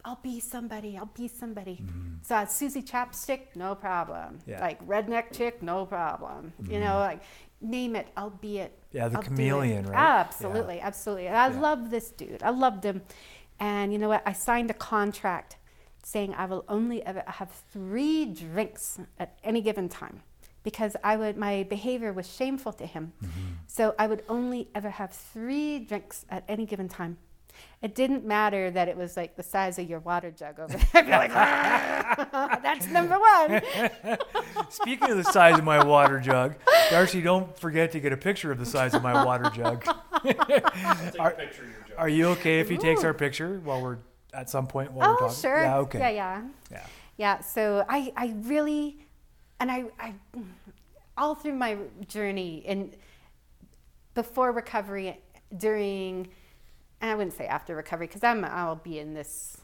I'll 0.04 0.20
be 0.22 0.40
somebody. 0.40 0.96
I'll 0.96 1.11
be 1.12 1.28
somebody. 1.28 1.82
So 2.22 2.34
uh, 2.37 2.46
Susie 2.46 2.80
Chapstick, 2.82 3.40
no 3.56 3.74
problem. 3.74 4.38
Yeah. 4.46 4.61
Like 4.61 4.78
redneck 4.87 5.37
chick, 5.37 5.61
no 5.62 5.84
problem. 5.84 6.52
You 6.66 6.80
know, 6.80 6.98
like 7.00 7.20
name 7.61 7.94
it, 7.94 8.06
I'll 8.16 8.30
be 8.30 8.61
it. 8.61 8.72
Yeah, 8.92 9.08
the 9.08 9.16
I'll 9.18 9.22
chameleon, 9.22 9.84
right? 9.87 9.98
Absolutely, 9.98 10.80
absolutely. 10.80 11.26
And 11.26 11.37
I 11.37 11.48
Yeah. 11.50 11.61
love 11.61 11.90
this 11.90 12.11
dude. 12.12 12.42
I 12.42 12.50
loved 12.50 12.84
him. 12.84 13.02
And 13.61 13.92
you 13.92 13.98
know 13.98 14.08
what? 14.08 14.22
I 14.24 14.32
signed 14.32 14.70
a 14.70 14.74
contract 14.74 15.56
saying 16.09 16.35
I 16.35 16.47
will 16.47 16.64
only 16.68 17.05
ever 17.05 17.23
have 17.27 17.51
three 17.71 18.25
drinks 18.25 18.99
at 19.18 19.38
any 19.44 19.61
given 19.61 19.90
time 19.90 20.23
because 20.62 20.97
I 21.05 21.16
would 21.16 21.37
my 21.37 21.64
behavior 21.64 22.14
was 22.14 22.27
shameful 22.27 22.73
to 22.75 22.87
him. 22.87 23.12
Mm-hmm. 23.23 23.40
So 23.66 23.94
I 23.99 24.07
would 24.07 24.23
only 24.27 24.68
ever 24.75 24.88
have 24.88 25.12
three 25.12 25.81
drinks 25.81 26.25
at 26.31 26.44
any 26.49 26.64
given 26.64 26.88
time. 26.88 27.18
It 27.83 27.94
didn't 27.94 28.25
matter 28.25 28.71
that 28.71 28.88
it 28.88 28.97
was 28.97 29.18
like 29.18 29.37
the 29.37 29.42
size 29.42 29.79
of 29.79 29.90
your 29.90 29.99
water 29.99 30.31
jug 30.31 30.59
over 30.59 30.79
there. 30.79 30.88
I'd 30.94 31.07
be 31.07 31.12
like, 31.12 31.31
"Ah, 31.35 32.59
that's 32.62 32.87
number 32.87 33.18
one. 33.18 34.18
Speaking 34.71 35.11
of 35.11 35.16
the 35.18 35.25
size 35.25 35.59
of 35.59 35.64
my 35.64 35.85
water 35.85 36.21
jug, 36.21 36.55
Darcy, 36.90 37.21
don't 37.21 37.55
forget 37.59 37.92
to 37.92 38.01
get 38.01 38.14
a 38.14 38.16
picture 38.16 38.51
of 38.51 38.59
the 38.59 38.66
size 38.66 38.94
of 38.94 39.03
my 39.03 39.25
water 39.25 39.51
jug. 39.51 39.85
are, 41.18 41.37
are 41.99 42.09
you 42.09 42.29
okay 42.29 42.61
if 42.61 42.71
he 42.71 42.79
takes 42.79 43.05
our 43.05 43.12
picture 43.12 43.61
while 43.62 43.83
we're 43.83 43.99
at 44.38 44.48
some 44.48 44.66
point 44.66 44.92
while 44.92 45.09
we're 45.09 45.14
Oh, 45.14 45.18
talking? 45.18 45.35
sure. 45.40 45.62
Yeah, 45.62 45.79
okay. 45.79 45.98
Yeah, 45.98 46.09
yeah. 46.11 46.42
Yeah. 46.70 46.87
Yeah, 47.16 47.40
so 47.40 47.85
I, 47.88 48.12
I 48.16 48.35
really, 48.42 48.96
and 49.59 49.70
I, 49.70 49.87
I, 49.98 50.14
all 51.16 51.35
through 51.35 51.55
my 51.55 51.77
journey 52.07 52.62
and 52.66 52.94
before 54.14 54.53
recovery, 54.53 55.18
during, 55.57 56.29
and 57.01 57.11
I 57.11 57.14
wouldn't 57.16 57.37
say 57.37 57.46
after 57.46 57.74
recovery, 57.74 58.07
because 58.07 58.22
I'm, 58.22 58.44
I'll 58.44 58.77
be 58.77 58.98
in 59.01 59.14
this 59.14 59.57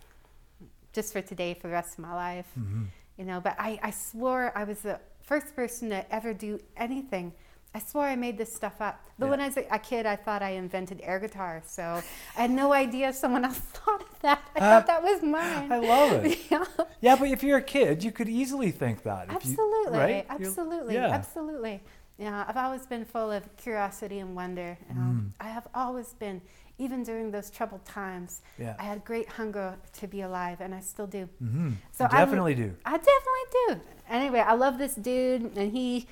just 0.92 1.12
for 1.12 1.20
today 1.22 1.54
for 1.54 1.68
the 1.68 1.72
rest 1.74 1.92
of 1.94 2.00
my 2.00 2.14
life, 2.14 2.46
Mm-hmm. 2.58 2.84
you 3.18 3.24
know, 3.24 3.40
but 3.40 3.54
I, 3.58 3.78
I 3.82 3.90
swore 3.90 4.52
I 4.56 4.64
was 4.64 4.80
the 4.80 4.98
first 5.22 5.54
person 5.54 5.90
to 5.90 6.12
ever 6.14 6.34
do 6.34 6.58
anything. 6.76 7.32
I 7.74 7.80
swore 7.80 8.04
I 8.04 8.14
made 8.14 8.38
this 8.38 8.52
stuff 8.54 8.80
up. 8.80 9.02
But 9.18 9.26
Yeah. 9.26 9.30
when 9.32 9.40
I 9.40 9.46
was 9.48 9.56
a 9.56 9.78
kid, 9.80 10.06
I 10.06 10.14
thought 10.16 10.42
I 10.42 10.50
invented 10.50 11.00
air 11.02 11.18
guitar. 11.18 11.60
So 11.66 12.00
I 12.36 12.40
had 12.42 12.50
no 12.50 12.72
idea 12.72 13.12
someone 13.12 13.44
else 13.44 13.58
thought 13.78 14.02
of 14.02 14.20
that. 14.22 14.40
I 14.54 14.58
Uh, 14.58 14.62
thought 14.62 14.86
that 14.86 15.02
was 15.02 15.22
mine. 15.22 15.72
I 15.72 15.78
love 15.78 16.24
it. 16.24 16.38
Yeah. 16.50 16.64
Yeah, 17.00 17.16
but 17.16 17.28
if 17.28 17.42
you're 17.42 17.58
a 17.58 17.62
kid, 17.62 18.04
you 18.04 18.12
could 18.12 18.28
easily 18.28 18.70
think 18.70 19.02
that. 19.02 19.24
if 19.24 19.30
you- 19.30 19.36
Absolutely, 19.36 19.98
right? 19.98 20.26
Absolutely, 20.30 20.94
yeah. 20.94 21.08
absolutely. 21.08 21.82
Yeah, 22.16 22.44
I've 22.46 22.56
always 22.56 22.86
been 22.86 23.04
full 23.04 23.32
of 23.32 23.42
curiosity 23.56 24.20
and 24.20 24.36
wonder. 24.36 24.78
You 24.88 24.94
know? 24.94 25.00
Mm. 25.18 25.30
I 25.40 25.48
have 25.48 25.66
always 25.74 26.12
been, 26.14 26.40
even 26.78 27.02
during 27.02 27.32
those 27.32 27.50
troubled 27.50 27.84
times. 27.84 28.40
Yeah. 28.56 28.76
I 28.78 28.84
had 28.84 29.04
great 29.04 29.28
hunger 29.28 29.74
to 29.98 30.06
be 30.06 30.20
alive, 30.22 30.60
and 30.60 30.72
I 30.72 30.80
still 30.80 31.08
do. 31.08 31.28
Mm-hmm. 31.42 31.70
So 31.90 32.04
you 32.04 32.10
I'm- 32.10 32.24
definitely 32.24 32.54
do. 32.54 32.72
I 32.86 32.92
definitely 32.98 33.46
do. 33.66 33.80
Anyway, 34.08 34.38
I 34.38 34.52
love 34.54 34.78
this 34.78 34.94
dude, 34.94 35.56
and 35.58 35.72
he 35.72 36.06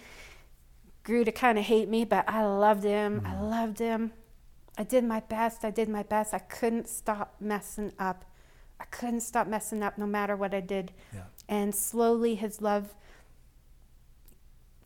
grew 1.05 1.25
to 1.25 1.33
kind 1.33 1.59
of 1.59 1.65
hate 1.65 1.89
me, 1.89 2.05
but 2.05 2.29
I 2.29 2.45
loved 2.45 2.85
him. 2.85 3.23
I 3.25 3.31
mm-hmm. 3.31 3.45
loved 3.45 3.79
him. 3.79 4.13
I 4.79 4.85
did 4.85 5.05
my 5.05 5.21
best. 5.21 5.65
I 5.65 5.71
did 5.71 5.89
my 5.89 6.03
best. 6.03 6.33
I 6.33 6.39
couldn't 6.39 6.89
stop 6.89 7.37
messing 7.41 7.93
up. 7.99 8.25
I 8.81 8.85
couldn't 8.87 9.21
stop 9.21 9.47
messing 9.47 9.83
up 9.83 9.99
no 9.99 10.07
matter 10.07 10.37
what 10.37 10.55
I 10.55 10.61
did. 10.61 10.93
Yeah. 11.15 11.23
And 11.49 11.75
slowly 11.75 12.35
his 12.35 12.61
love, 12.61 12.95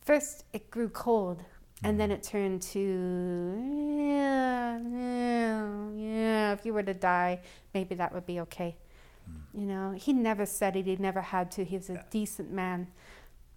first 0.01 0.45
it 0.53 0.69
grew 0.69 0.89
cold, 0.89 1.43
and 1.83 1.99
then 1.99 2.09
mm-hmm. 2.09 2.19
it 2.19 2.23
turned 2.23 2.61
to, 2.63 2.79
yeah, 4.07 4.79
yeah, 4.79 5.89
yeah, 5.95 6.53
if 6.53 6.65
you 6.65 6.73
were 6.73 6.83
to 6.83 6.93
die, 6.93 7.39
maybe 7.73 7.95
that 7.95 8.13
would 8.13 8.25
be 8.25 8.39
okay. 8.41 8.75
Mm. 9.29 9.61
You 9.61 9.67
know, 9.67 9.91
he 9.91 10.13
never 10.13 10.45
said 10.45 10.75
it, 10.75 10.85
he 10.85 10.95
never 10.97 11.21
had 11.21 11.51
to. 11.51 11.63
He 11.63 11.77
was 11.77 11.89
a 11.89 11.93
Yeah. 11.93 12.03
decent 12.09 12.51
man. 12.51 12.87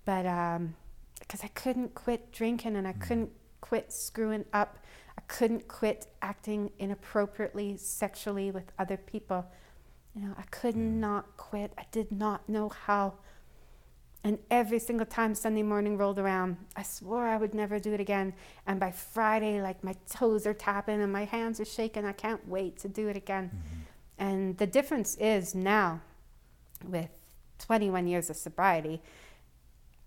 But, 0.04 0.26
um, 0.26 0.74
because 1.20 1.44
I 1.44 1.48
couldn't 1.48 1.94
quit 1.94 2.32
drinking 2.32 2.74
and 2.74 2.88
I 2.88 2.92
mm. 2.92 3.00
couldn't 3.00 3.30
quit 3.60 3.92
screwing 3.92 4.44
up. 4.52 4.78
I 5.16 5.22
couldn't 5.28 5.68
quit 5.68 6.08
acting 6.22 6.72
inappropriately 6.78 7.76
sexually 7.76 8.50
with 8.50 8.72
other 8.78 8.96
people. 8.96 9.46
You 10.14 10.22
know, 10.22 10.34
I 10.36 10.42
could 10.50 10.76
not 10.76 11.36
quit. 11.36 11.72
I 11.78 11.84
did 11.92 12.10
not 12.10 12.48
know 12.48 12.68
how. 12.68 13.14
And 14.22 14.38
every 14.50 14.78
single 14.78 15.06
time 15.06 15.34
Sunday 15.34 15.62
morning 15.62 15.96
rolled 15.96 16.18
around, 16.18 16.56
I 16.76 16.82
swore 16.82 17.26
I 17.26 17.36
would 17.36 17.54
never 17.54 17.78
do 17.78 17.94
it 17.94 18.00
again. 18.00 18.34
And 18.66 18.78
by 18.78 18.90
Friday, 18.90 19.62
like 19.62 19.82
my 19.82 19.94
toes 20.10 20.46
are 20.46 20.54
tapping 20.54 21.00
and 21.00 21.12
my 21.12 21.24
hands 21.24 21.60
are 21.60 21.64
shaking. 21.64 22.04
I 22.04 22.12
can't 22.12 22.46
wait 22.48 22.78
to 22.80 22.88
do 22.88 23.08
it 23.08 23.16
again. 23.16 23.50
Mm-hmm. 23.54 23.80
And 24.18 24.58
the 24.58 24.66
difference 24.66 25.16
is 25.16 25.54
now, 25.54 26.02
with 26.84 27.08
21 27.60 28.06
years 28.06 28.28
of 28.28 28.36
sobriety, 28.36 29.00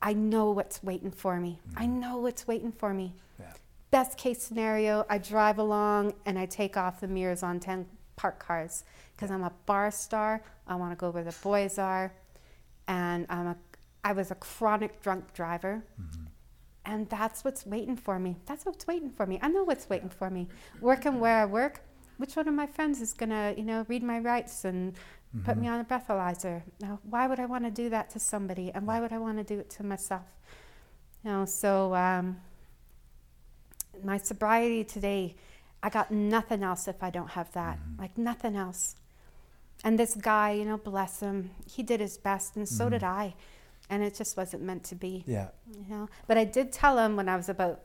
I 0.04 0.12
know 0.12 0.52
what's 0.52 0.84
waiting 0.84 1.12
for 1.12 1.39
me. 1.39 1.60
Mm. 1.70 1.82
I 1.82 1.86
know 1.86 2.18
what's 2.18 2.46
waiting 2.46 2.74
for 2.74 2.94
me. 2.94 3.16
Yeah. 3.39 3.54
Best 3.89 4.18
case 4.18 4.44
scenario, 4.44 5.06
I 5.10 5.18
drive 5.18 5.58
along 5.58 6.13
and 6.26 6.38
I 6.38 6.46
take 6.46 6.76
off 6.76 7.00
the 7.00 7.08
mirrors 7.08 7.42
on 7.42 7.60
10 7.62 7.86
parked 8.18 8.39
cars 8.39 8.84
because 9.16 9.32
I'm 9.32 9.44
a 9.44 9.54
bar 9.66 9.89
star. 9.92 10.44
I 10.68 10.76
want 10.76 10.92
to 10.92 10.98
go 10.98 11.10
where 11.10 11.24
the 11.24 11.36
boys 11.42 11.80
are. 11.80 12.13
And 12.89 13.26
I'm 13.30 13.48
a, 13.48 13.58
I 14.04 14.12
was 14.12 14.30
a 14.30 14.36
chronic 14.36 15.02
drunk 15.02 15.34
driver. 15.34 15.82
Mm-hmm. 16.00 16.26
And 16.86 17.10
that's 17.10 17.46
what's 17.46 17.66
waiting 17.66 17.96
for 17.96 18.20
me. 18.20 18.36
That's 18.46 18.66
what's 18.66 18.86
waiting 18.86 19.10
for 19.10 19.26
me. 19.26 19.39
I 19.42 19.48
know 19.48 19.63
what's 19.63 19.89
waiting 19.89 20.10
for 20.10 20.30
me. 20.30 20.50
Working 20.82 21.22
where 21.22 21.38
I 21.38 21.46
work, 21.46 21.82
which 22.18 22.36
one 22.36 22.50
of 22.50 22.54
my 22.54 22.68
friends 22.68 23.00
is 23.00 23.13
gonna, 23.13 23.54
you 23.56 23.63
know, 23.63 23.86
read 23.88 24.04
my 24.04 24.20
rights 24.20 24.66
and 24.66 24.94
put 25.41 25.58
me 25.58 25.67
mm-hmm. 25.67 25.74
on 25.74 25.80
a 25.80 25.84
breathalyzer? 25.86 26.62
Now, 26.80 27.00
why 27.10 27.28
would 27.28 27.39
I 27.39 27.46
want 27.46 27.63
to 27.65 27.72
do 27.72 27.89
that 27.89 28.10
to 28.12 28.19
somebody? 28.19 28.72
And 28.74 28.86
why 28.86 29.00
would 29.00 29.12
I 29.12 29.17
want 29.17 29.38
to 29.38 29.43
do 29.43 29.60
it 29.60 29.69
to 29.72 29.84
myself? 29.84 30.26
You 31.24 31.32
know, 31.32 31.46
so 31.46 31.96
um, 31.96 32.38
my 34.04 34.17
sobriety 34.17 34.84
today, 34.84 35.36
I 35.82 35.89
got 35.89 36.12
nothing 36.12 36.63
else 36.63 36.88
if 36.88 37.02
I 37.02 37.10
don't 37.10 37.32
have 37.32 37.52
that. 37.54 37.78
Mm-hmm. 37.78 38.02
Like 38.02 38.17
nothing 38.17 38.56
else. 38.56 38.96
And 39.84 40.00
this 40.00 40.15
guy, 40.15 40.52
you 40.52 40.65
know, 40.65 40.78
bless 40.78 41.19
him, 41.19 41.52
he 41.69 41.84
did 41.84 42.00
his 42.00 42.17
best, 42.17 42.56
and 42.56 42.67
so 42.67 42.89
did 42.89 43.02
mm-hmm. 43.02 43.19
I. 43.19 43.34
And 43.89 44.02
it 44.04 44.15
just 44.15 44.38
wasn't 44.38 44.63
meant 44.63 44.84
to 44.86 44.96
be 44.96 45.24
Yeah. 45.28 45.50
you 45.69 45.86
know 45.89 46.10
but 46.26 46.38
i 46.38 46.46
did 46.46 46.72
tell 46.72 46.98
him 46.98 47.15
when 47.15 47.28
i 47.28 47.36
was 47.36 47.50
about 47.50 47.82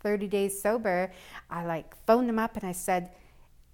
30 0.00 0.26
days 0.26 0.60
sober 0.60 1.12
i 1.48 1.64
like 1.64 1.94
phoned 2.04 2.28
him 2.28 2.38
up 2.38 2.56
and 2.56 2.64
i 2.66 2.72
said 2.72 3.10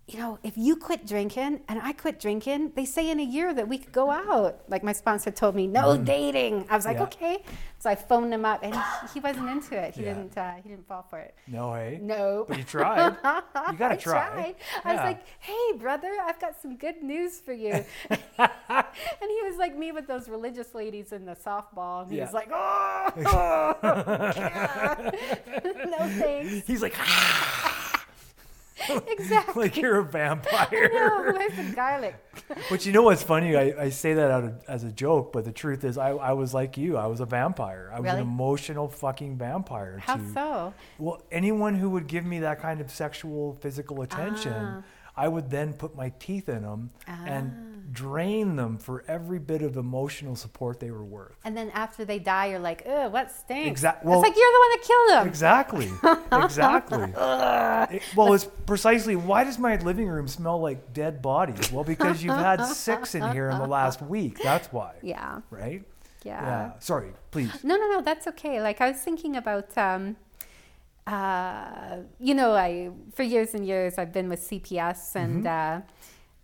you 0.09 0.19
know, 0.19 0.39
if 0.43 0.59
you 0.59 0.75
quit 0.77 1.07
drinking 1.07 1.61
and 1.69 1.81
I 1.81 1.93
quit 1.93 2.19
drinking, 2.19 2.73
they 2.75 2.85
say 2.85 3.09
in 3.11 3.21
a 3.21 3.25
year 3.25 3.55
that 3.55 3.69
we 3.69 3.79
could 3.79 3.93
go 3.93 4.11
out. 4.11 4.63
Like 4.69 4.83
my 4.83 4.93
sponsor 4.93 5.31
told 5.31 5.55
me, 5.55 5.67
no 5.69 5.97
dating. 5.97 6.67
I 6.69 6.77
was 6.77 6.85
like, 6.85 6.97
Yeah. 6.97 7.05
okay. 7.05 7.43
So 7.79 7.91
I 7.91 7.97
phoned 7.97 8.33
him 8.33 8.45
up, 8.45 8.61
and 8.63 8.73
he, 9.13 9.19
wasn't 9.19 9.49
into 9.49 9.75
it. 9.77 9.95
He 9.97 10.03
Yeah. 10.05 10.15
didn't. 10.15 10.39
Uh, 10.39 10.53
he 10.63 10.69
didn't 10.69 10.87
fall 10.87 11.05
for 11.11 11.19
it. 11.19 11.35
No 11.49 11.73
way. 11.73 11.99
No. 12.01 12.45
But 12.47 12.59
you 12.59 12.63
tried. 12.65 13.07
You 13.09 13.77
gotta 13.77 13.95
I 13.95 13.97
try. 13.97 14.29
tried. 14.29 14.55
I 14.85 14.93
was 14.95 15.03
like, 15.03 15.23
hey, 15.41 15.73
brother, 15.79 16.13
I've 16.25 16.39
got 16.41 16.61
some 16.63 16.77
good 16.77 17.03
news 17.03 17.41
for 17.41 17.53
you. 17.53 17.73
and 18.11 18.15
he 18.39 19.41
was 19.49 19.57
like 19.59 19.77
me 19.77 19.91
with 19.91 20.07
those 20.07 20.29
religious 20.29 20.75
ladies 20.77 21.11
in 21.13 21.25
the 21.25 21.35
softball. 21.35 22.03
And 22.03 22.13
he 22.13 22.19
Yeah. 22.19 22.25
was 22.27 22.35
like, 22.35 22.51
oh, 22.53 23.13
yeah. 24.37 25.11
no 25.87 26.09
thanks. 26.21 26.67
He's 26.67 26.83
like, 26.83 26.95
Exactly. 29.09 29.63
like 29.65 29.77
you're 29.77 29.99
a 29.99 30.05
vampire. 30.05 30.91
no, 30.93 31.33
where's 31.33 31.55
the 31.57 31.75
garlic? 31.75 32.17
But 32.71 32.87
you 32.87 32.93
know 32.93 33.03
what's 33.03 33.23
funny? 33.23 33.57
I, 33.57 33.75
I 33.85 33.89
say 33.91 34.15
that 34.15 34.31
out 34.31 34.45
of, 34.45 34.55
as 34.69 34.85
a 34.85 34.93
joke, 34.93 35.33
but 35.33 35.45
the 35.45 35.53
truth 35.53 35.85
is, 35.85 35.99
I, 35.99 36.11
I 36.11 36.33
was 36.33 36.53
like 36.55 36.77
you. 36.77 36.97
I 36.97 37.07
was 37.07 37.21
a 37.21 37.27
vampire. 37.27 37.91
I 37.95 38.01
was 38.01 38.13
an 38.13 38.21
emotional 38.21 38.89
fucking 38.89 39.37
vampire. 39.37 39.99
How 39.99 40.17
to, 40.17 40.33
so? 40.33 40.75
Well, 40.99 41.23
anyone 41.31 41.75
who 41.75 41.91
would 41.91 42.07
give 42.07 42.25
me 42.25 42.41
that 42.41 42.61
kind 42.61 42.81
of 42.81 42.91
sexual, 42.91 43.55
physical 43.61 44.03
attention, 44.03 44.53
Ah. 44.55 44.83
I 45.15 45.29
would 45.29 45.51
then 45.51 45.75
put 45.75 45.95
my 45.95 46.11
teeth 46.19 46.49
in 46.49 46.63
them 46.63 46.91
and 47.07 47.53
drain 47.93 48.57
them 48.57 48.79
for 48.79 49.05
every 49.07 49.39
bit 49.39 49.61
of 49.63 49.77
emotional 49.77 50.35
support 50.35 50.81
they 50.81 50.91
were 50.91 51.05
worth. 51.05 51.37
And 51.45 51.57
then 51.57 51.71
after 51.71 52.05
they 52.05 52.19
die, 52.19 52.47
you're 52.47 52.59
like, 52.59 52.83
ugh, 52.89 53.13
what 53.13 53.31
stinks? 53.31 53.69
Exactly. 53.69 54.09
well- 54.11 54.21
it's 54.21 54.29
like 54.29 54.37
you're 54.37 54.53
the 54.53 54.59
one 54.59 54.71
that 54.71 54.83
killed 54.83 55.11
them. 55.11 55.27
Exactly. 55.29 55.91
exactly. 56.45 57.13
It- 57.97 58.03
well, 58.17 58.33
it's 58.33 58.45
precisely 58.67 59.17
why 59.17 59.45
does 59.45 59.59
my 59.59 59.77
living 59.77 60.09
room 60.09 60.27
smell 60.29 60.61
like 60.61 60.93
dead 60.95 61.21
bodies? 61.21 61.71
Well, 61.71 61.85
because 61.85 62.23
you've 62.23 62.35
had 62.35 62.65
six 62.65 63.15
in 63.15 63.31
here 63.33 63.51
in 63.51 63.59
the 63.59 63.67
last 63.67 64.01
week. 64.01 64.39
That's 64.43 64.73
why. 64.73 64.95
Yeah. 65.03 65.41
Right? 65.51 65.83
Yeah. 66.25 66.41
Yeah. 66.43 66.73
Sorry, 66.79 67.11
please. 67.31 67.51
No, 67.65 67.77
no, 67.77 67.89
no, 67.89 68.01
that's 68.01 68.27
okay. 68.29 68.63
Like 68.63 68.81
I 68.81 68.91
was 68.93 68.99
thinking 69.01 69.37
about, 69.37 69.77
um, 69.77 70.17
uh, 71.07 71.97
you 72.21 72.35
know, 72.35 72.53
I 72.55 72.91
for 73.15 73.25
years 73.25 73.55
and 73.55 73.67
years 73.67 73.99
I've 73.99 74.13
been 74.13 74.29
with 74.29 74.41
CPS, 74.41 75.17
and 75.17 75.47
uh, 75.47 75.81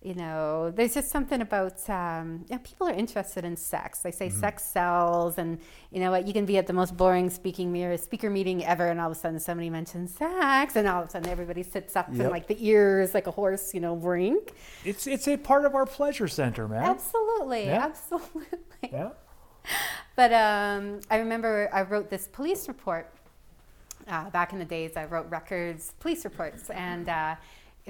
you 0.09 0.15
know, 0.15 0.71
there's 0.71 0.95
just 0.95 1.09
something 1.11 1.39
about 1.39 1.87
um, 1.87 2.43
you 2.49 2.55
know, 2.55 2.61
people 2.63 2.87
are 2.87 2.93
interested 2.93 3.45
in 3.45 3.55
sex. 3.55 3.99
They 3.99 4.09
say 4.21 4.29
sex 4.29 4.63
sells, 4.65 5.37
and 5.37 5.59
you 5.91 5.99
know 5.99 6.09
what? 6.09 6.25
You 6.25 6.33
can 6.33 6.45
be 6.45 6.57
at 6.57 6.65
the 6.65 6.73
most 6.73 6.97
boring 6.97 7.29
speaking 7.29 7.71
mirror 7.71 7.95
speaker 7.95 8.29
meeting 8.29 8.65
ever, 8.65 8.87
and 8.87 8.99
all 8.99 9.11
of 9.11 9.15
a 9.17 9.19
sudden 9.19 9.39
somebody 9.39 9.69
mentions 9.69 10.15
sex, 10.15 10.75
and 10.75 10.87
all 10.87 11.03
of 11.03 11.09
a 11.09 11.11
sudden 11.11 11.29
everybody 11.29 11.61
sits 11.61 11.95
up 11.95 12.07
Yep. 12.11 12.19
and 12.21 12.29
like 12.31 12.47
the 12.47 12.57
ears, 12.67 13.13
like 13.13 13.27
a 13.27 13.31
horse, 13.31 13.71
you 13.75 13.81
know, 13.81 13.95
brink. 13.95 14.53
It's 14.83 15.05
it's 15.05 15.27
a 15.27 15.37
part 15.37 15.63
of 15.65 15.75
our 15.75 15.85
pleasure 15.85 16.27
center, 16.27 16.67
man. 16.67 16.83
Absolutely, 16.83 17.65
Yeah. 17.67 17.85
absolutely. 17.85 18.57
Yeah. 18.91 19.09
But 20.15 20.33
um, 20.33 20.99
I 21.11 21.17
remember 21.19 21.69
I 21.71 21.83
wrote 21.83 22.09
this 22.09 22.27
police 22.27 22.67
report. 22.67 23.13
Uh, 24.07 24.27
back 24.31 24.53
in 24.53 24.59
the 24.59 24.65
days, 24.65 24.97
I 24.97 25.05
wrote 25.05 25.29
records, 25.29 25.93
police 25.99 26.25
reports, 26.25 26.69
and 26.71 27.07
uh, 27.07 27.35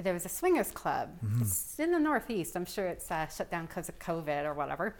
there 0.00 0.14
was 0.14 0.24
a 0.24 0.28
swingers 0.28 0.70
club. 0.70 1.10
Mm-hmm. 1.24 1.42
It's 1.42 1.78
in 1.78 1.92
the 1.92 1.98
Northeast. 1.98 2.56
I'm 2.56 2.64
sure 2.64 2.86
it's 2.86 3.10
uh, 3.10 3.26
shut 3.28 3.50
down 3.50 3.66
because 3.66 3.88
of 3.88 3.98
COVID 3.98 4.44
or 4.44 4.54
whatever. 4.54 4.96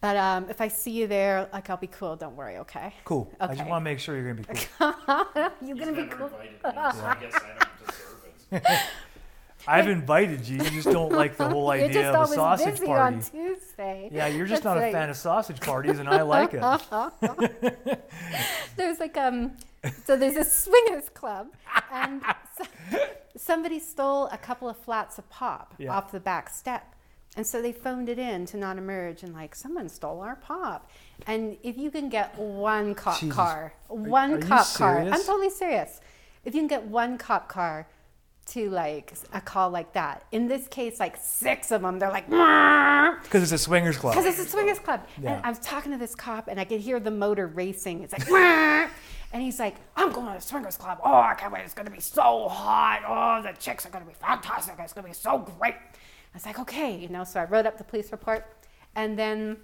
But 0.00 0.16
um, 0.16 0.50
if 0.50 0.60
I 0.60 0.68
see 0.68 0.90
you 0.90 1.06
there, 1.06 1.48
like 1.52 1.70
I'll 1.70 1.76
be 1.76 1.86
cool. 1.86 2.14
Don't 2.16 2.36
worry, 2.36 2.58
okay? 2.58 2.92
Cool. 3.04 3.32
I 3.40 3.54
just 3.54 3.68
want 3.68 3.80
to 3.80 3.84
make 3.84 3.98
sure 3.98 4.16
you're 4.16 4.34
gonna 4.34 4.46
be 4.46 4.54
cool. 4.78 4.94
You're 5.66 5.76
gonna 5.76 5.92
be 5.92 6.04
cool. 6.04 6.26
invited 6.26 6.52
me, 6.52 6.58
so 6.62 6.68
I 6.68 7.16
guess 7.20 7.34
I 7.34 7.64
don't 7.64 7.86
deserve 7.86 8.62
it. 8.66 8.80
I've 9.66 9.88
invited 9.88 10.46
you. 10.46 10.58
You 10.58 10.70
just 10.70 10.90
don't 10.90 11.12
like 11.12 11.36
the 11.36 11.48
whole 11.48 11.70
idea 11.70 12.12
of 12.12 12.30
a 12.30 12.34
sausage 12.34 12.74
busy 12.74 12.86
party. 12.86 13.16
on 13.16 13.22
Tuesday. 13.22 14.10
Yeah, 14.12 14.26
you're 14.26 14.46
just 14.46 14.62
That's 14.62 14.76
not 14.76 14.80
right. 14.82 14.88
a 14.88 14.92
fan 14.92 15.10
of 15.10 15.16
sausage 15.16 15.60
parties, 15.60 15.98
and 15.98 16.08
I 16.08 16.22
like 16.22 16.50
it. 16.52 16.60
there's 18.76 19.00
like 19.00 19.16
um 19.16 19.52
so 20.04 20.16
there's 20.16 20.36
a 20.36 20.44
swingers 20.44 21.08
club 21.10 21.48
and 21.92 22.22
so, 22.58 22.98
somebody 23.36 23.78
stole 23.78 24.26
a 24.28 24.38
couple 24.38 24.68
of 24.68 24.76
flats 24.76 25.18
of 25.18 25.28
pop 25.30 25.74
Yeah. 25.78 25.92
off 25.96 26.12
the 26.12 26.20
back 26.20 26.48
step 26.50 26.94
and 27.36 27.44
so 27.46 27.60
they 27.60 27.72
phoned 27.72 28.08
it 28.08 28.18
in 28.18 28.46
to 28.46 28.56
not 28.56 28.78
emerge 28.78 29.22
and 29.24 29.34
like 29.34 29.54
someone 29.56 29.88
stole 29.88 30.20
our 30.20 30.36
pop 30.36 30.88
and 31.26 31.56
if 31.62 31.76
you 31.76 31.90
can 31.90 32.08
get 32.08 32.38
one 32.38 32.94
cop 32.94 33.18
Jesus. 33.18 33.34
car 33.34 33.74
one 33.88 34.34
are 34.34 34.36
you 34.38 34.42
cop 34.42 34.66
car 34.74 34.98
i'm 35.00 35.22
totally 35.24 35.50
serious 35.50 36.00
if 36.44 36.54
you 36.54 36.60
can 36.60 36.68
get 36.68 36.84
one 36.84 37.18
cop 37.18 37.48
car 37.48 37.88
to 38.46 38.68
like 38.70 39.12
a 39.32 39.40
call 39.40 39.70
like 39.70 39.94
that 39.94 40.22
in 40.30 40.46
this 40.46 40.68
case 40.68 41.00
like 41.00 41.16
six 41.16 41.72
of 41.72 41.80
them 41.82 41.98
they're 41.98 42.10
like 42.10 42.28
Because 43.24 43.42
it's 43.42 43.52
a 43.52 43.58
swingers 43.58 43.96
club. 43.96 44.14
because 44.14 44.26
it's 44.26 44.38
a 44.46 44.48
swingers 44.50 44.78
club. 44.78 45.00
Yeah. 45.20 45.36
And 45.36 45.44
I 45.46 45.48
was 45.48 45.58
talking 45.60 45.92
to 45.92 45.98
this 45.98 46.14
cop, 46.14 46.48
and 46.48 46.58
I 46.60 46.64
could 46.64 46.80
hear 46.80 47.00
the 47.00 47.10
motor 47.10 47.46
racing. 47.46 48.02
It's 48.02 48.12
like! 48.12 48.28
And 49.34 49.42
he's 49.42 49.58
like, 49.58 49.74
"I'm 49.96 50.12
going 50.12 50.28
to 50.28 50.34
the 50.34 50.40
swingers 50.40 50.76
club. 50.76 51.00
Oh, 51.04 51.12
I 51.12 51.34
can't 51.34 51.52
wait. 51.52 51.64
It's 51.64 51.74
going 51.74 51.86
to 51.86 51.92
be 51.92 52.00
so 52.00 52.48
hot. 52.48 53.02
Oh, 53.06 53.42
the 53.42 53.52
chicks 53.58 53.84
are 53.84 53.90
going 53.90 54.04
to 54.04 54.08
be 54.08 54.14
fantastic. 54.14 54.76
It's 54.78 54.92
going 54.92 55.04
to 55.04 55.10
be 55.10 55.14
so 55.14 55.38
great." 55.38 55.74
I 55.74 56.34
was 56.34 56.46
like, 56.46 56.58
"Okay," 56.60 56.96
you 56.96 57.08
know. 57.08 57.24
So 57.24 57.40
I 57.40 57.44
wrote 57.44 57.66
up 57.66 57.76
the 57.76 57.84
police 57.84 58.12
report, 58.12 58.46
and 58.94 59.18
then 59.18 59.58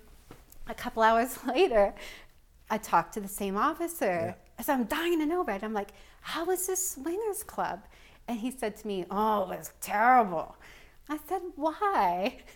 a 0.66 0.74
couple 0.74 1.04
hours 1.04 1.38
later, 1.46 1.94
I 2.68 2.78
talked 2.78 3.14
to 3.14 3.20
the 3.20 3.28
same 3.28 3.56
officer. 3.56 4.34
So 4.60 4.74
I'm 4.74 4.84
dying 4.84 5.20
to 5.20 5.26
know 5.26 5.40
about 5.40 5.62
it. 5.62 5.64
I'm 5.64 5.72
like, 5.72 5.92
"How 6.20 6.44
was 6.44 6.66
this 6.66 6.90
swingers 6.90 7.44
club?" 7.44 7.84
And 8.26 8.40
he 8.40 8.50
said 8.50 8.76
to 8.78 8.86
me, 8.88 9.06
"Oh, 9.08 9.50
it 9.52 9.58
was 9.58 9.72
terrible." 9.80 10.56
I 11.08 11.18
said, 11.28 11.42
"Why?" 11.54 12.38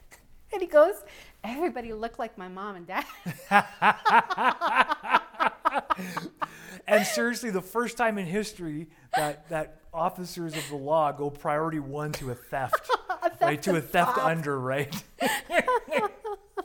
And 0.52 0.62
he 0.62 0.68
goes, 0.68 1.02
"Everybody 1.44 1.92
looked 1.92 2.18
like 2.18 2.36
my 2.36 2.48
mom 2.48 2.76
and 2.76 2.86
dad." 2.86 3.04
And 6.86 7.06
seriously, 7.06 7.50
the 7.50 7.62
first 7.62 7.96
time 7.96 8.18
in 8.18 8.26
history 8.26 8.88
that, 9.16 9.48
that 9.48 9.80
officers 9.92 10.56
of 10.56 10.68
the 10.68 10.76
law 10.76 11.12
go 11.12 11.30
priority 11.30 11.78
one 11.78 12.12
to 12.12 12.30
a 12.30 12.34
theft, 12.34 12.90
right? 13.40 13.62
To 13.62 13.76
a 13.76 13.80
theft 13.80 14.18
under, 14.18 14.58
right? 14.58 14.94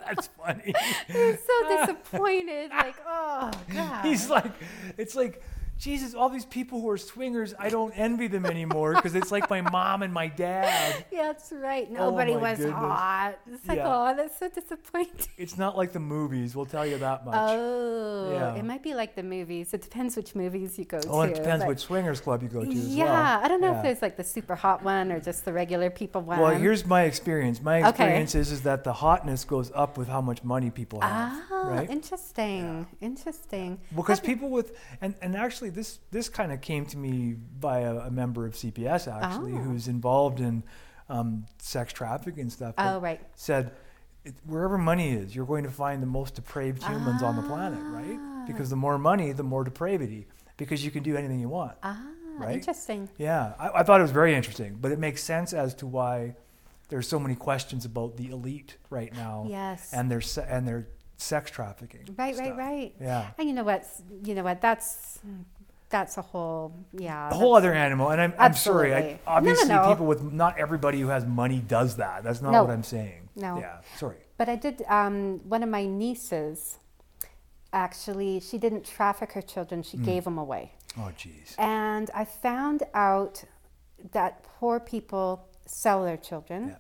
That's 0.06 0.28
funny. 0.28 0.74
He's 1.08 1.38
so 1.40 1.86
disappointed. 1.86 2.72
Like, 2.72 2.96
oh 3.08 3.52
god. 3.74 4.06
He's 4.06 4.30
like, 4.30 4.52
it's 4.98 5.16
like, 5.16 5.42
Jesus, 5.80 6.14
all 6.14 6.28
these 6.28 6.44
people 6.46 6.82
who 6.82 6.90
are 6.90 6.98
swingers, 6.98 7.54
I 7.58 7.70
don't 7.70 7.94
envy 7.94 8.28
them 8.28 8.46
anymore 8.46 8.96
because 8.96 9.16
it's 9.16 9.32
like 9.32 9.50
my 9.50 9.62
mom 9.62 10.04
and 10.04 10.14
my 10.14 10.28
dad. 10.28 11.06
yeah, 11.12 11.28
that's 11.28 11.54
right. 11.54 11.90
Nobody 11.90 12.34
Oh 12.34 12.40
was 12.40 12.58
goodness. 12.58 12.76
hot. 12.76 13.40
It's 13.50 13.66
like, 13.66 13.78
Yeah. 13.78 13.88
oh, 14.12 14.14
that's 14.14 14.38
so 14.38 14.50
disappointing. 14.50 15.28
It's 15.38 15.58
not 15.58 15.78
like 15.78 15.94
the 15.94 16.00
movies, 16.02 16.54
we'll 16.54 16.66
tell 16.66 16.86
you 16.86 16.98
that 16.98 17.26
much. 17.26 17.34
Oh, 17.38 18.32
Yeah. 18.34 18.56
it 18.56 18.66
might 18.66 18.84
be 18.84 18.94
like 18.94 19.16
the 19.16 19.24
movies. 19.24 19.74
It 19.74 19.82
depends 19.82 20.18
which 20.18 20.36
movies 20.36 20.78
you 20.78 20.84
go 20.84 21.00
to. 21.00 21.08
oh, 21.08 21.22
and 21.22 21.32
it 21.32 21.36
depends 21.36 21.64
which 21.66 21.80
swingers 21.80 22.20
club 22.20 22.44
you 22.44 22.50
go 22.50 22.66
to 22.66 22.70
as 22.70 22.88
Yeah, 22.94 23.06
well. 23.06 23.46
I 23.46 23.48
don't 23.48 23.62
know 23.62 23.72
Yeah. 23.72 23.78
if 23.78 23.84
there's 23.84 24.02
like 24.02 24.18
the 24.18 24.24
super 24.26 24.56
hot 24.56 24.84
one 24.84 25.14
or 25.14 25.22
just 25.22 25.46
the 25.46 25.54
regular 25.54 25.90
people 25.90 26.22
one. 26.22 26.40
Well, 26.40 26.56
here's 26.56 26.86
my 26.86 27.04
experience. 27.04 27.62
My 27.62 27.78
Okay. 27.80 27.90
experience 27.90 28.36
is, 28.36 28.52
is 28.52 28.62
that 28.64 28.84
the 28.84 28.92
hotness 28.92 29.46
goes 29.46 29.72
up 29.74 29.98
with 29.98 30.10
how 30.10 30.20
much 30.20 30.44
money 30.44 30.72
people 30.72 31.00
have, 31.00 31.42
ah, 31.52 31.70
right? 31.70 31.90
interesting, 31.90 32.86
interesting. 33.00 33.80
because 33.96 34.20
Have- 34.20 34.26
people 34.26 34.50
with 34.50 34.76
and, 35.00 35.16
and 35.22 35.38
actually 35.38 35.69
this 35.70 36.00
this 36.12 36.30
kind 36.30 36.52
of 36.52 36.62
came 36.62 36.86
to 36.88 36.98
me 36.98 37.34
by 37.60 37.80
a, 37.80 37.96
a 38.00 38.12
member 38.12 38.46
of 38.46 38.54
CPS 38.54 39.08
actually 39.12 39.54
Oh. 39.54 39.58
who's 39.58 39.88
involved 39.88 40.40
in 40.40 40.64
um, 41.10 41.46
sex 41.58 41.92
trafficking 41.94 42.42
and 42.42 42.52
stuff. 42.52 42.76
Oh, 42.78 43.00
right. 43.00 43.20
Said 43.36 43.72
it, 44.24 44.36
wherever 44.46 44.78
money 44.78 45.12
is, 45.14 45.36
you're 45.36 45.46
going 45.46 45.64
to 45.64 45.72
find 45.72 46.02
the 46.04 46.08
most 46.08 46.36
depraved 46.36 46.84
humans 46.84 47.24
on 47.24 47.36
the 47.36 47.42
planet, 47.44 47.80
right? 47.84 48.18
Ah. 48.20 48.44
Because 48.48 48.70
the 48.70 48.76
more 48.76 48.98
money, 48.98 49.32
the 49.32 49.44
more 49.44 49.64
depravity. 49.64 50.28
Because 50.58 50.84
you 50.84 50.92
can 50.92 51.04
do 51.04 51.16
anything 51.16 51.40
you 51.40 51.50
want. 51.50 51.78
Ah, 51.84 52.02
Right? 52.38 52.56
interesting. 52.56 53.10
Yeah, 53.18 53.54
I, 53.60 53.80
I 53.80 53.84
thought 53.84 54.00
it 54.00 54.04
was 54.04 54.12
very 54.12 54.34
interesting, 54.36 54.78
but 54.80 54.92
it 54.92 55.00
makes 55.00 55.24
sense 55.24 55.52
as 55.54 55.74
to 55.76 55.88
why 55.88 56.36
there's 56.90 57.08
so 57.08 57.20
many 57.20 57.36
questions 57.36 57.86
about 57.86 58.18
the 58.18 58.30
elite 58.30 58.78
right 58.90 59.14
now 59.14 59.46
Yes. 59.50 59.92
and 59.94 60.10
their 60.12 60.22
and 60.48 60.68
their 60.68 60.88
sex 61.18 61.50
trafficking. 61.52 62.08
Right, 62.18 62.36
stuff. 62.36 62.48
right, 62.50 62.58
right. 62.58 62.96
Yeah. 63.02 63.32
And 63.38 63.48
you 63.50 63.54
know 63.54 63.64
what? 63.64 63.86
You 64.24 64.36
know 64.36 64.44
what? 64.44 64.62
That's 64.62 65.20
that's 65.90 66.18
a 66.18 66.22
whole 66.22 66.74
yeah. 66.94 67.30
a 67.30 67.34
whole 67.34 67.56
other 67.56 67.74
animal. 67.74 68.10
And 68.10 68.22
I'm, 68.22 68.34
I'm 68.38 68.54
sorry. 68.54 68.94
I, 68.94 68.98
Absolutely. 68.98 69.12
No, 69.12 69.32
no, 69.32 69.38
obviously, 69.38 69.70
no. 69.70 69.90
people 69.90 70.06
with 70.06 70.22
not 70.34 70.58
everybody 70.58 71.00
who 71.02 71.08
has 71.08 71.26
money 71.26 71.60
does 71.60 71.96
that. 71.98 72.24
That's 72.24 72.42
not 72.42 72.52
No. 72.52 72.64
what 72.64 72.72
I'm 72.72 72.84
saying. 72.84 73.30
No. 73.36 73.60
Yeah. 73.60 73.78
Sorry. 73.98 74.18
But 74.38 74.50
I 74.50 74.56
did. 74.56 74.84
Um, 74.88 75.40
one 75.50 75.64
of 75.64 75.70
my 75.70 75.86
nieces, 75.86 76.78
actually, 77.74 78.40
she 78.40 78.58
didn't 78.58 78.86
traffic 78.86 79.32
her 79.34 79.42
children. 79.42 79.82
Mm. 79.82 79.86
She 79.92 79.98
gave 79.98 80.24
them 80.24 80.38
away. 80.38 80.74
Oh, 80.98 81.12
jeez. 81.18 81.56
And 81.58 82.10
I 82.14 82.26
found 82.26 82.84
out 82.94 83.44
that 84.12 84.44
poor 84.44 84.80
people 84.80 85.48
sell 85.66 86.04
their 86.04 86.18
children, 86.18 86.70
Yeah. 86.70 86.78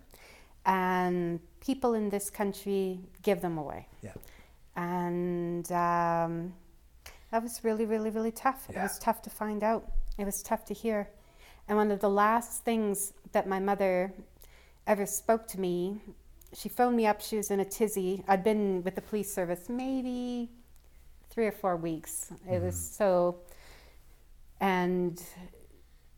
and 0.66 1.40
people 1.60 1.94
in 1.94 2.10
this 2.10 2.30
country 2.30 3.02
give 3.22 3.42
them 3.42 3.58
away. 3.58 3.88
Yeah. 4.02 4.14
And 4.76 5.70
um, 5.72 6.54
that 7.32 7.44
was 7.44 7.64
really, 7.64 7.86
really, 7.86 8.10
really 8.10 8.32
tough. 8.32 8.68
It 8.70 8.76
was 8.76 8.98
tough 9.00 9.22
to 9.24 9.30
find 9.30 9.64
out. 9.64 9.92
It 10.18 10.26
was 10.26 10.42
tough 10.42 10.66
to 10.66 10.74
hear. 10.74 11.10
And 11.68 11.78
one 11.78 11.92
of 11.92 12.00
the 12.00 12.10
last 12.10 12.64
things 12.64 13.14
that 13.32 13.48
my 13.48 13.60
mother 13.60 14.14
ever 14.88 15.06
spoke 15.06 15.48
to 15.50 15.60
me, 15.60 16.02
she 16.54 16.68
phoned 16.68 16.98
me 16.98 17.06
up. 17.06 17.22
She 17.22 17.38
was 17.38 17.52
in 17.52 17.60
a 17.60 17.66
tizzy. 17.66 18.24
I'd 18.28 18.44
been 18.44 18.84
with 18.84 18.96
the 18.96 19.02
police 19.02 19.32
service 19.32 19.70
maybe 19.70 20.50
three 21.30 21.46
or 21.46 21.52
four 21.52 21.78
weeks. 21.78 22.32
It 22.52 22.62
was 22.62 22.76
so, 22.76 23.38
and 24.60 25.22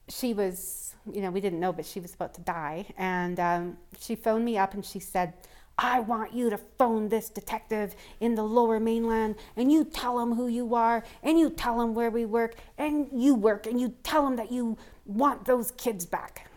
she 0.08 0.34
was, 0.34 0.95
you 1.12 1.21
know, 1.21 1.32
we 1.32 1.41
didn't 1.41 1.60
know, 1.60 1.74
but 1.74 1.86
she 1.86 2.00
was 2.00 2.13
about 2.13 2.34
to 2.36 2.41
die. 2.41 2.86
And 2.97 3.39
um, 3.39 3.78
she 4.00 4.15
phoned 4.15 4.45
me 4.45 4.58
up 4.58 4.74
and 4.74 4.86
she 4.86 5.00
said, 5.00 5.34
I 5.77 5.99
want 5.99 6.34
you 6.34 6.49
to 6.49 6.57
phone 6.77 7.10
this 7.10 7.29
detective 7.29 7.95
in 8.19 8.36
the 8.36 8.43
lower 8.43 8.79
mainland 8.79 9.36
and 9.55 9.71
you 9.71 9.84
tell 9.84 10.19
him 10.19 10.34
who 10.34 10.47
you 10.47 10.75
are 10.75 11.03
and 11.23 11.39
you 11.39 11.49
tell 11.49 11.81
him 11.81 11.93
where 11.93 12.12
we 12.12 12.25
work 12.25 12.55
and 12.77 13.07
you 13.12 13.34
work 13.36 13.65
and 13.65 13.79
you 13.79 13.95
tell 14.03 14.25
him 14.27 14.36
that 14.36 14.51
you 14.51 14.77
want 15.05 15.45
those 15.45 15.71
kids 15.71 16.05
back. 16.05 16.49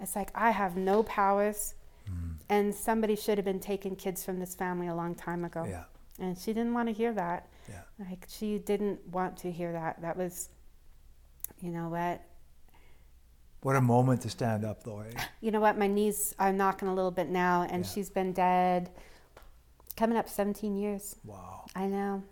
It's 0.00 0.16
like, 0.16 0.30
I 0.34 0.50
have 0.50 0.76
no 0.76 1.02
powers 1.04 1.74
hmm. 2.06 2.32
and 2.48 2.74
somebody 2.74 3.16
should 3.16 3.38
have 3.38 3.44
been 3.44 3.60
taking 3.60 3.96
kids 3.96 4.24
from 4.24 4.38
this 4.38 4.54
family 4.54 4.88
a 4.88 4.94
long 4.94 5.14
time 5.14 5.44
ago. 5.44 5.64
Yeah. 5.68 5.84
And 6.18 6.36
she 6.36 6.52
didn't 6.52 6.74
want 6.74 6.88
to 6.88 6.92
hear 6.92 7.12
that. 7.14 7.48
Yeah. 7.68 7.82
Like, 7.98 8.26
she 8.28 8.58
didn't 8.58 9.06
want 9.08 9.36
to 9.38 9.50
hear 9.50 9.72
that. 9.72 10.02
That 10.02 10.16
was, 10.16 10.50
you 11.60 11.70
know 11.70 11.88
what? 11.88 12.20
What 13.62 13.76
a 13.76 13.80
moment 13.80 14.22
to 14.22 14.30
stand 14.30 14.64
up, 14.64 14.82
though. 14.82 15.00
Eh? 15.00 15.22
You 15.40 15.50
know 15.52 15.60
what? 15.60 15.78
My 15.78 15.86
knees 15.86 16.34
are 16.38 16.52
knocking 16.52 16.88
a 16.88 16.94
little 16.94 17.10
bit 17.12 17.28
now, 17.28 17.62
and 17.62 17.84
Yeah. 17.84 17.90
she's 17.90 18.10
been 18.10 18.32
dead 18.32 18.90
coming 19.96 20.16
up 20.18 20.28
17 20.28 20.76
years. 20.76 21.16
Wow. 21.24 21.64
I 21.74 21.86
know. 21.86 22.22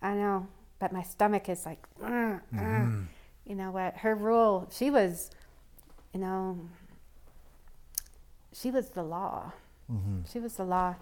I 0.00 0.14
know. 0.14 0.46
But 0.78 0.92
my 0.92 1.02
stomach 1.02 1.48
is 1.48 1.64
like, 1.66 1.86
"Ugh, 2.02 2.40
ugh." 2.58 3.04
you 3.44 3.54
know 3.54 3.70
what? 3.70 3.96
Her 3.98 4.14
rule, 4.14 4.66
she 4.70 4.90
was, 4.90 5.30
you 6.14 6.20
know, 6.20 6.58
she 8.52 8.70
was 8.70 8.90
the 8.90 9.02
law. 9.02 9.52
Mm-hmm. 9.90 10.20
She 10.30 10.40
was 10.40 10.56
the 10.56 10.64
law. 10.64 10.94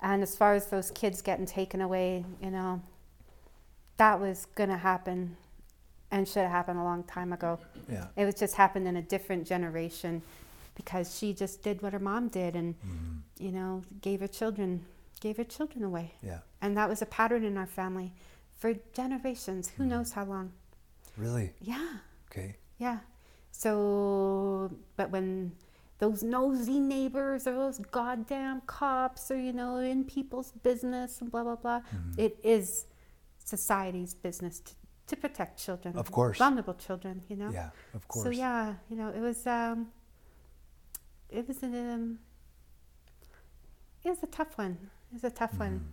And 0.00 0.22
as 0.22 0.36
far 0.36 0.54
as 0.54 0.66
those 0.66 0.90
kids 0.90 1.22
getting 1.22 1.46
taken 1.46 1.80
away, 1.80 2.24
you 2.42 2.50
know, 2.50 2.82
that 3.96 4.20
was 4.20 4.46
going 4.54 4.68
to 4.68 4.76
happen 4.76 5.36
and 6.10 6.26
should 6.26 6.42
have 6.42 6.50
happened 6.50 6.78
a 6.78 6.84
long 6.84 7.02
time 7.04 7.32
ago. 7.32 7.58
Yeah. 7.90 8.06
It 8.16 8.24
was 8.24 8.34
just 8.34 8.54
happened 8.54 8.88
in 8.88 8.96
a 8.96 9.02
different 9.02 9.46
generation 9.46 10.22
because 10.74 11.16
she 11.16 11.32
just 11.32 11.62
did 11.62 11.82
what 11.82 11.92
her 11.92 11.98
mom 11.98 12.28
did 12.28 12.54
and, 12.54 12.74
mm-hmm. 12.80 13.44
you 13.44 13.52
know, 13.52 13.82
gave 14.00 14.20
her 14.20 14.28
children, 14.28 14.84
gave 15.20 15.36
her 15.36 15.44
children 15.44 15.84
away. 15.84 16.14
Yeah. 16.22 16.38
And 16.62 16.76
that 16.76 16.88
was 16.88 17.02
a 17.02 17.06
pattern 17.06 17.44
in 17.44 17.56
our 17.56 17.66
family 17.66 18.12
for 18.56 18.74
generations. 18.94 19.72
Who 19.76 19.82
mm-hmm. 19.82 19.90
knows 19.90 20.12
how 20.12 20.24
long? 20.24 20.52
Really? 21.16 21.52
Yeah, 21.60 21.98
Okay. 22.30 22.56
yeah. 22.78 22.98
So, 23.50 24.70
but 24.96 25.10
when 25.10 25.52
those 25.98 26.22
nosy 26.22 26.78
neighbors 26.78 27.46
or 27.46 27.54
those 27.54 27.78
goddamn 27.78 28.60
cops 28.66 29.30
are, 29.30 29.40
you 29.40 29.52
know, 29.52 29.78
in 29.78 30.04
people's 30.04 30.52
business 30.62 31.20
and 31.20 31.30
blah, 31.30 31.42
blah, 31.42 31.56
blah, 31.56 31.80
mm-hmm. 31.80 32.20
it 32.20 32.38
is 32.44 32.86
society's 33.44 34.14
business 34.14 34.60
to, 34.60 34.72
to 35.08 35.16
protect 35.16 35.58
children. 35.58 35.96
Of 35.96 36.10
course. 36.10 36.38
Vulnerable 36.38 36.74
children, 36.74 37.22
you 37.28 37.36
know? 37.36 37.50
Yeah. 37.50 37.70
Of 37.94 38.06
course. 38.08 38.24
So, 38.24 38.30
yeah, 38.30 38.74
you 38.88 38.96
know, 38.96 39.08
it 39.08 39.20
was, 39.20 39.46
um, 39.46 39.88
it 41.30 41.46
was 41.48 41.62
an, 41.62 41.74
um, 41.74 42.18
it 44.04 44.10
was 44.10 44.22
a 44.22 44.26
tough 44.26 44.56
one. 44.56 44.78
It 45.10 45.14
was 45.14 45.24
a 45.24 45.30
tough 45.30 45.58
one. 45.58 45.84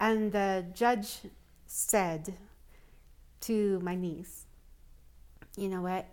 And 0.00 0.32
the 0.32 0.66
judge 0.74 1.18
said 1.66 2.34
to 3.42 3.78
my 3.80 3.94
niece, 3.94 4.46
you 5.56 5.68
know 5.68 5.82
what? 5.82 6.06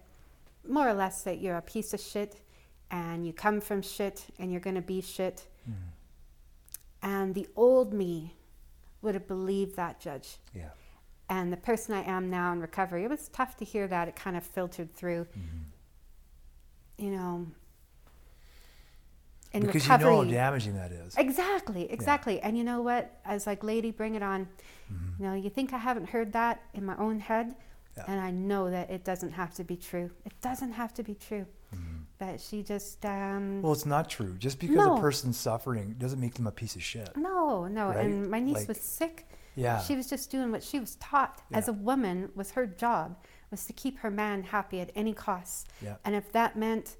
More 0.67 0.87
or 0.87 0.93
less 0.93 1.23
that 1.23 1.39
you're 1.39 1.57
a 1.57 1.61
piece 1.61 1.93
of 1.93 1.99
shit 1.99 2.41
and 2.91 3.25
you 3.25 3.33
come 3.33 3.61
from 3.61 3.81
shit 3.81 4.25
and 4.37 4.51
you're 4.51 4.61
going 4.61 4.75
to 4.75 4.81
be 4.81 5.01
shit. 5.01 5.47
And 7.01 7.33
the 7.33 7.47
old 7.55 7.93
me 7.93 8.35
would 9.01 9.13
have 9.13 9.27
believed 9.27 9.75
that 9.77 9.99
judge. 9.99 10.37
Yeah. 10.53 10.69
And 11.29 11.53
the 11.53 11.57
person 11.57 11.93
I 11.93 12.03
am 12.03 12.29
now 12.29 12.51
in 12.53 12.59
recovery, 12.59 13.03
it 13.03 13.09
was 13.09 13.27
tough 13.29 13.55
to 13.57 13.65
hear 13.65 13.87
that. 13.87 14.07
It 14.07 14.15
kind 14.15 14.35
of 14.35 14.43
filtered 14.43 14.93
through. 14.95 15.27
You 16.97 17.11
know, 17.11 17.47
in 19.53 19.61
because 19.65 19.83
recovery. 19.83 20.05
you 20.07 20.11
know 20.11 20.23
how 20.25 20.29
damaging 20.31 20.75
that 20.75 20.91
is. 20.91 21.15
Exactly, 21.17 21.89
exactly. 21.91 22.39
And 22.41 22.57
you 22.57 22.63
know 22.63 22.81
what? 22.81 23.19
I 23.25 23.33
was 23.33 23.47
like, 23.47 23.63
lady, 23.63 23.91
bring 23.91 24.15
it 24.15 24.23
on. 24.23 24.47
Mm-hmm. 24.91 25.23
You 25.23 25.29
know, 25.29 25.35
you 25.35 25.49
think 25.49 25.71
I 25.73 25.77
haven't 25.77 26.09
heard 26.09 26.33
that 26.33 26.61
in 26.73 26.85
my 26.85 26.95
own 26.97 27.19
head? 27.19 27.55
Yeah. 27.97 28.03
And 28.07 28.19
I 28.19 28.31
know 28.31 28.69
that 28.69 28.89
it 28.89 29.03
doesn't 29.03 29.31
have 29.31 29.53
to 29.55 29.63
be 29.63 29.75
true. 29.75 30.11
It 30.25 30.33
doesn't 30.41 30.71
have 30.73 30.93
to 30.95 31.03
be 31.03 31.15
true. 31.15 31.45
That 32.19 32.41
she 32.41 32.63
just, 32.63 33.05
um, 33.05 33.11
Mm-hmm. 33.11 33.61
Well, 33.61 33.71
it's 33.71 33.85
not 33.85 34.09
true. 34.09 34.35
Just 34.37 34.59
because 34.59 34.75
No. 34.75 34.97
a 34.97 34.99
person's 34.99 35.37
suffering 35.37 35.95
doesn't 35.97 36.19
make 36.19 36.33
them 36.33 36.47
a 36.47 36.51
piece 36.51 36.75
of 36.75 36.83
shit. 36.83 37.15
no, 37.15 37.65
no. 37.67 37.87
Right? 37.87 37.97
And 38.05 38.29
my 38.29 38.39
niece 38.41 38.57
Like- 38.57 38.67
was 38.67 38.81
sick. 38.81 39.25
Yeah. 39.59 39.81
She 39.81 39.95
was 39.95 40.07
just 40.09 40.31
doing 40.31 40.51
what 40.51 40.63
she 40.63 40.79
was 40.79 40.95
taught 40.95 41.41
as 41.53 41.67
a 41.67 41.73
woman 41.73 42.31
was 42.35 42.51
her 42.51 42.65
job 42.65 43.17
was 43.51 43.65
to 43.65 43.73
keep 43.73 43.97
her 43.99 44.11
man 44.11 44.43
happy 44.43 44.79
at 44.79 44.91
any 44.95 45.13
cost. 45.13 45.67
Yeah. 45.81 45.95
And 46.05 46.15
if 46.15 46.31
that 46.31 46.55
meant 46.55 46.95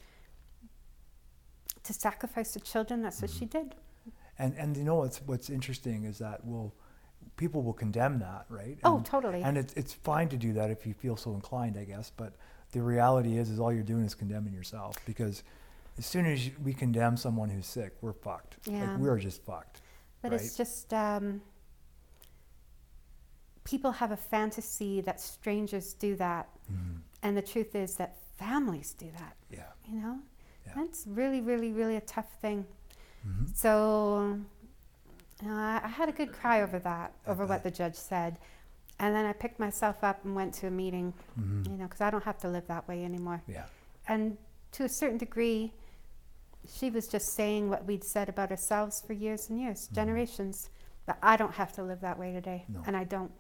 to 1.84 1.94
sacrifice 1.94 2.54
the 2.54 2.60
children, 2.60 3.02
that's 3.02 3.22
what 3.22 3.32
she 3.32 3.46
Mm-hmm. 3.46 3.70
did. 3.70 3.76
And 4.38 4.54
and 4.58 4.78
you 4.78 4.84
know 4.84 4.96
what's 4.96 5.22
what's 5.26 5.50
interesting 5.50 6.06
is 6.06 6.18
that 6.20 6.46
well, 6.46 6.74
people 7.36 7.62
will 7.62 7.74
condemn 7.74 8.20
that, 8.20 8.46
right? 8.50 8.78
Oh, 8.86 9.02
totally. 9.04 9.42
And 9.42 9.58
it's 9.58 9.74
it's 9.74 9.94
fine 9.94 10.30
to 10.30 10.38
do 10.38 10.54
that 10.54 10.70
if 10.72 10.86
you 10.88 10.94
feel 10.94 11.18
so 11.18 11.34
inclined, 11.34 11.78
I 11.78 11.84
guess. 11.84 12.12
But 12.16 12.36
the 12.72 12.82
reality 12.82 13.38
is, 13.38 13.50
is 13.50 13.60
all 13.60 13.74
you're 13.74 13.84
doing 13.84 14.06
is 14.06 14.16
condemning 14.16 14.54
yourself 14.54 14.96
because 15.06 15.44
as 15.98 16.06
soon 16.06 16.26
as 16.26 16.50
we 16.64 16.74
condemn 16.74 17.18
someone 17.18 17.50
who's 17.50 17.68
sick, 17.68 17.98
we're 18.02 18.14
fucked. 18.14 18.58
Yeah. 18.66 18.92
Like 18.92 19.00
we're 19.00 19.18
just 19.20 19.44
fucked. 19.44 19.82
But 20.22 20.32
right? 20.32 20.40
it's 20.40 20.56
just 20.56 20.94
um, 20.94 21.42
people 23.70 23.92
have 23.92 24.12
a 24.12 24.18
fantasy 24.18 25.02
that 25.02 25.20
strangers 25.22 25.94
do 25.94 26.16
that, 26.16 26.48
Mhm. 26.72 27.02
and 27.24 27.38
the 27.38 27.42
truth 27.42 27.76
is 27.76 27.96
that 27.96 28.18
families 28.38 28.94
do 28.94 29.10
that. 29.20 29.36
Yeah. 29.52 29.72
You 29.88 30.00
know, 30.02 30.20
Yeah. 30.66 30.74
that's 30.76 31.06
really, 31.06 31.42
really, 31.42 31.72
really 31.72 31.96
a 31.96 32.02
tough 32.02 32.32
thing. 32.42 32.66
Mhm. 33.28 33.56
So 33.56 34.40
uh, 35.46 35.80
I 35.84 35.88
had 35.88 36.10
a 36.10 36.12
good 36.12 36.34
cry 36.34 36.62
over 36.62 36.80
that, 36.80 37.14
I 37.26 37.30
over 37.32 37.46
what 37.46 37.64
the 37.64 37.72
judge 37.72 37.96
said, 37.96 38.40
and 39.00 39.16
then 39.16 39.26
I 39.26 39.34
picked 39.34 39.60
myself 39.60 40.04
up 40.04 40.26
and 40.26 40.36
went 40.36 40.54
to 40.56 40.68
a 40.68 40.72
meeting. 40.72 41.14
Mhm. 41.40 41.66
You 41.70 41.78
know, 41.78 41.84
because 41.86 42.02
I 42.02 42.10
don't 42.10 42.24
have 42.26 42.38
to 42.40 42.50
live 42.50 42.68
that 42.68 42.88
way 42.88 43.06
anymore. 43.06 43.42
Yeah. 43.48 43.66
And 44.08 44.38
to 44.74 44.84
a 44.84 44.90
certain 44.90 45.18
degree, 45.18 45.74
she 46.68 46.90
was 46.90 47.08
just 47.08 47.28
saying 47.34 47.70
what 47.70 47.86
we'd 47.86 48.04
said 48.04 48.28
about 48.30 48.52
ourselves 48.52 49.02
for 49.02 49.14
years 49.14 49.50
and 49.50 49.60
years, 49.62 49.88
generations. 49.88 50.70
But 51.06 51.18
I 51.24 51.38
don't 51.38 51.54
have 51.56 51.72
to 51.74 51.84
live 51.84 52.02
that 52.02 52.20
way 52.20 52.34
today, 52.34 52.64
Mm-hmm. 52.66 52.74
No. 52.74 52.84
and 52.88 52.98
I 52.98 53.04
don't. 53.06 53.32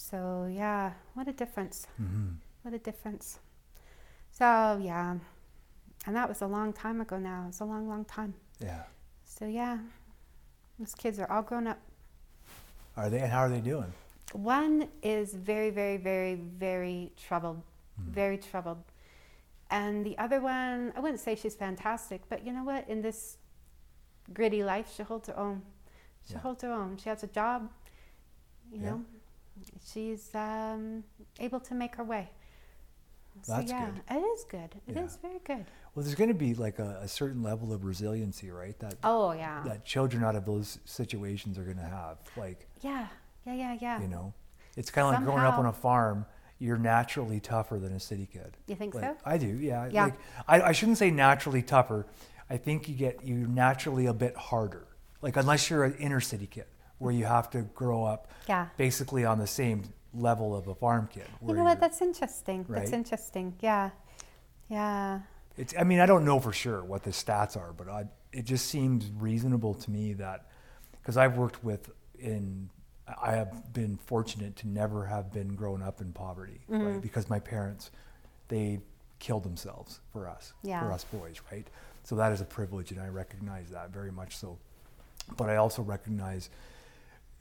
So 0.00 0.48
yeah, 0.50 0.94
what 1.12 1.28
a 1.28 1.32
difference! 1.32 1.86
Mhm. 2.00 2.36
What 2.62 2.72
a 2.72 2.78
difference. 2.78 3.38
So 4.32 4.80
yeah, 4.82 5.18
and 6.06 6.16
that 6.16 6.26
was 6.26 6.40
a 6.40 6.46
long 6.46 6.72
time 6.72 7.02
ago. 7.02 7.18
Now 7.18 7.44
it's 7.48 7.60
a 7.60 7.66
long, 7.66 7.86
long 7.86 8.06
time. 8.06 8.32
Yeah. 8.60 8.84
So 9.26 9.44
yeah, 9.44 9.78
those 10.78 10.94
kids 10.94 11.18
are 11.18 11.30
all 11.30 11.42
grown 11.42 11.66
up. 11.66 11.78
Are 12.96 13.10
they? 13.10 13.20
And 13.20 13.30
how 13.30 13.40
are 13.40 13.50
they 13.50 13.60
doing? 13.60 13.92
One 14.32 14.88
is 15.02 15.34
very, 15.34 15.68
very, 15.70 15.98
very, 15.98 16.34
very 16.36 17.12
troubled, 17.16 17.62
very 17.98 18.38
troubled. 18.38 18.82
And 19.70 20.04
the 20.06 20.16
other 20.16 20.40
one, 20.40 20.92
I 20.96 21.00
wouldn't 21.00 21.20
say 21.20 21.34
she's 21.34 21.54
fantastic, 21.56 22.22
but 22.30 22.44
you 22.46 22.52
know 22.54 22.64
what? 22.64 22.88
In 22.88 23.02
this 23.02 23.36
gritty 24.32 24.64
life, 24.64 24.90
she 24.96 25.02
holds 25.02 25.28
her 25.28 25.36
own. 25.38 25.62
She 26.24 26.34
Yeah. 26.34 26.40
holds 26.40 26.62
her 26.62 26.72
own. 26.72 26.96
She 26.96 27.08
has 27.10 27.22
a 27.22 27.26
job, 27.26 27.70
you 28.72 28.78
Yeah. 28.80 28.90
know. 28.90 29.04
She's 29.92 30.34
um, 30.34 31.04
able 31.38 31.60
to 31.60 31.74
make 31.74 31.96
her 31.96 32.04
way. 32.04 32.30
So 33.42 33.52
That's 33.54 33.70
yeah, 33.70 33.86
good. 33.86 34.16
it 34.16 34.20
is 34.20 34.44
good. 34.44 34.74
It 34.86 34.96
is 34.96 35.18
Yeah. 35.22 35.28
very 35.28 35.40
good. 35.44 35.66
Well, 35.94 36.04
there's 36.04 36.14
going 36.14 36.28
to 36.28 36.34
be 36.34 36.54
like 36.54 36.78
a, 36.78 37.00
a 37.02 37.08
certain 37.08 37.42
level 37.42 37.72
of 37.72 37.84
resiliency, 37.84 38.50
right? 38.50 38.78
That 38.80 38.94
Oh 39.02 39.32
yeah, 39.32 39.62
that 39.64 39.84
children 39.84 40.22
out 40.24 40.36
of 40.36 40.44
those 40.44 40.78
situations 40.84 41.58
are 41.58 41.64
going 41.64 41.76
to 41.78 41.82
have. 41.82 42.18
Like, 42.36 42.68
yeah, 42.82 43.06
yeah, 43.46 43.54
yeah, 43.54 43.76
yeah. 43.80 44.00
you 44.00 44.08
know, 44.08 44.34
it's 44.76 44.90
kind 44.90 45.06
of 45.06 45.14
like 45.14 45.24
growing 45.24 45.44
up 45.44 45.58
on 45.58 45.66
a 45.66 45.72
farm. 45.72 46.26
You're 46.58 46.76
naturally 46.76 47.40
tougher 47.40 47.78
than 47.78 47.94
a 47.94 48.00
city 48.00 48.28
kid. 48.30 48.56
You 48.66 48.74
think 48.76 48.94
Like, 48.94 49.04
so? 49.04 49.16
I 49.24 49.38
do, 49.38 49.46
yeah. 49.46 49.88
Yeah. 49.90 50.04
Like, 50.04 50.14
I, 50.46 50.60
I 50.60 50.72
shouldn't 50.72 50.98
say 50.98 51.10
naturally 51.10 51.62
tougher. 51.62 52.06
I 52.50 52.58
think 52.58 52.86
you 52.88 52.94
get 52.94 53.24
you 53.24 53.46
naturally 53.46 54.06
a 54.06 54.12
bit 54.12 54.36
harder. 54.36 54.86
Like 55.22 55.36
unless 55.36 55.70
you're 55.70 55.84
an 55.84 55.94
inner 55.94 56.20
city 56.20 56.46
kid, 56.46 56.66
where 57.00 57.12
you 57.12 57.24
have 57.24 57.50
to 57.50 57.62
grow 57.74 58.04
up 58.04 58.28
Yeah. 58.46 58.68
basically 58.76 59.24
on 59.24 59.38
the 59.38 59.46
same 59.46 59.82
level 60.14 60.54
of 60.54 60.68
a 60.68 60.74
farm 60.74 61.08
kid. 61.12 61.26
You 61.46 61.54
know 61.54 61.64
what? 61.64 61.80
That's 61.80 62.00
interesting. 62.00 62.64
That's 62.68 62.92
interesting. 62.92 63.54
Yeah, 63.60 63.90
yeah. 64.68 65.20
It's. 65.56 65.74
I 65.78 65.84
mean, 65.84 65.98
I 66.00 66.06
don't 66.06 66.24
know 66.24 66.38
for 66.38 66.52
sure 66.52 66.84
what 66.84 67.02
the 67.02 67.10
stats 67.10 67.56
are, 67.56 67.72
but 67.72 67.88
I, 67.88 68.04
it 68.32 68.44
just 68.44 68.66
seems 68.66 69.10
reasonable 69.18 69.74
to 69.74 69.90
me 69.90 70.12
that 70.14 70.46
because 70.92 71.16
I've 71.16 71.36
worked 71.36 71.64
with 71.64 71.90
in. 72.18 72.70
I 73.20 73.32
have 73.32 73.72
been 73.72 73.96
fortunate 74.06 74.54
to 74.56 74.68
never 74.68 75.04
have 75.06 75.32
been 75.32 75.56
grown 75.56 75.82
up 75.82 76.00
in 76.00 76.12
poverty, 76.12 76.60
Mm-hmm. 76.70 76.86
right? 76.86 77.00
Because 77.02 77.28
my 77.28 77.40
parents, 77.40 77.90
they 78.46 78.78
killed 79.18 79.42
themselves 79.42 79.98
for 80.12 80.28
us, 80.28 80.52
Yeah. 80.62 80.80
for 80.80 80.92
us 80.92 81.02
boys, 81.04 81.40
right? 81.50 81.66
So 82.04 82.14
that 82.16 82.30
is 82.30 82.40
a 82.40 82.44
privilege, 82.44 82.92
and 82.92 83.00
I 83.00 83.08
recognize 83.08 83.68
that 83.70 83.90
very 83.90 84.12
much 84.12 84.36
so. 84.36 84.58
But 85.36 85.50
I 85.50 85.56
also 85.56 85.82
recognize, 85.82 86.50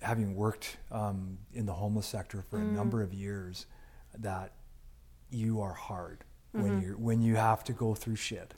having 0.02 0.36
worked 0.36 0.78
um, 0.92 1.38
in 1.54 1.66
the 1.66 1.74
homeless 1.74 2.06
sector 2.08 2.42
for 2.50 2.58
a 2.58 2.64
number 2.64 3.02
of 3.02 3.14
years, 3.14 3.66
that 4.18 4.54
you 5.30 5.62
are 5.62 5.74
hard 5.74 6.24
when 6.52 6.82
you 6.82 6.94
when 6.98 7.22
you 7.22 7.36
have 7.36 7.64
to 7.66 7.74
go 7.74 7.94
through 7.94 8.16
shit, 8.16 8.54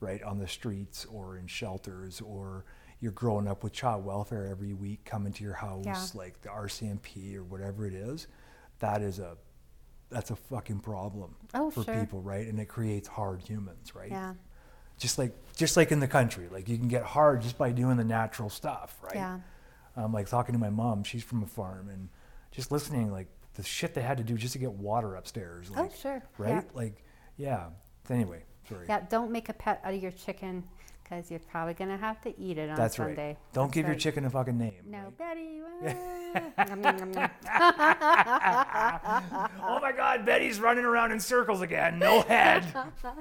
right, 0.00 0.22
on 0.22 0.38
the 0.38 0.46
streets 0.46 1.04
or 1.06 1.36
in 1.36 1.46
shelters 1.46 2.20
or 2.20 2.64
you're 3.00 3.10
growing 3.12 3.48
up 3.48 3.64
with 3.64 3.72
child 3.72 4.04
welfare 4.04 4.46
every 4.46 4.72
week 4.72 5.04
coming 5.04 5.32
to 5.32 5.42
your 5.42 5.54
house, 5.54 5.84
Yeah. 5.84 6.00
like 6.14 6.40
the 6.42 6.48
RCMP 6.48 7.34
or 7.36 7.42
whatever 7.42 7.86
it 7.86 7.92
is. 7.94 8.28
That 8.78 9.02
is 9.02 9.18
a 9.18 9.36
that's 10.10 10.30
a 10.30 10.36
fucking 10.36 10.78
problem 10.80 11.34
Oh, 11.54 11.70
for 11.70 11.82
sure. 11.82 11.98
people, 11.98 12.20
right? 12.22 12.46
And 12.46 12.60
it 12.60 12.66
creates 12.66 13.08
hard 13.08 13.40
humans, 13.40 13.94
right? 13.96 14.10
Yeah. 14.10 14.34
Just 14.98 15.18
like 15.18 15.32
just 15.56 15.76
like 15.76 15.90
in 15.90 15.98
the 15.98 16.06
country, 16.08 16.48
like 16.48 16.68
you 16.68 16.78
can 16.78 16.86
get 16.88 17.02
hard 17.02 17.42
just 17.42 17.58
by 17.58 17.72
doing 17.72 17.96
the 17.96 18.04
natural 18.04 18.48
stuff, 18.48 18.96
right? 19.02 19.14
Yeah. 19.16 19.40
Um, 19.96 20.12
like 20.12 20.28
talking 20.28 20.52
to 20.54 20.58
my 20.58 20.70
mom, 20.70 21.04
she's 21.04 21.22
from 21.22 21.42
a 21.42 21.46
farm, 21.46 21.88
and 21.88 22.08
just 22.50 22.72
listening, 22.72 23.12
like 23.12 23.28
the 23.54 23.62
shit 23.62 23.94
they 23.94 24.02
had 24.02 24.18
to 24.18 24.24
do 24.24 24.36
just 24.36 24.52
to 24.54 24.58
get 24.58 24.72
water 24.72 25.14
upstairs. 25.14 25.70
Oh, 25.74 25.82
Like, 25.82 25.94
sure. 25.96 26.22
Right? 26.38 26.50
Yeah. 26.50 26.62
Like, 26.74 27.04
yeah. 27.36 27.66
Anyway, 28.10 28.42
sorry. 28.68 28.86
Yeah, 28.88 29.00
don't 29.08 29.30
make 29.30 29.48
a 29.48 29.52
pet 29.52 29.80
out 29.84 29.94
of 29.94 30.02
your 30.02 30.12
chicken 30.12 30.64
because 31.04 31.30
you're 31.30 31.38
probably 31.40 31.74
going 31.74 31.90
to 31.90 31.96
have 31.98 32.20
to 32.22 32.38
eat 32.40 32.56
it 32.58 32.70
on 32.70 32.76
That's 32.76 32.96
Sunday. 32.96 33.26
right. 33.28 33.38
Don't 33.52 33.66
That's 33.66 33.74
give 33.74 33.86
your 33.86 33.94
chicken 33.94 34.24
a 34.24 34.30
fucking 34.30 34.56
name. 34.58 34.72
No, 34.86 34.98
right? 34.98 35.18
Betty. 35.18 35.60
oh 39.62 39.78
my 39.80 39.92
God, 39.96 40.24
Betty's 40.26 40.60
running 40.60 40.84
around 40.84 41.12
in 41.12 41.20
circles 41.20 41.60
again. 41.60 41.98
No 41.98 42.20
head. 42.22 42.64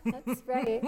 That's 0.06 0.42
right. 0.48 0.82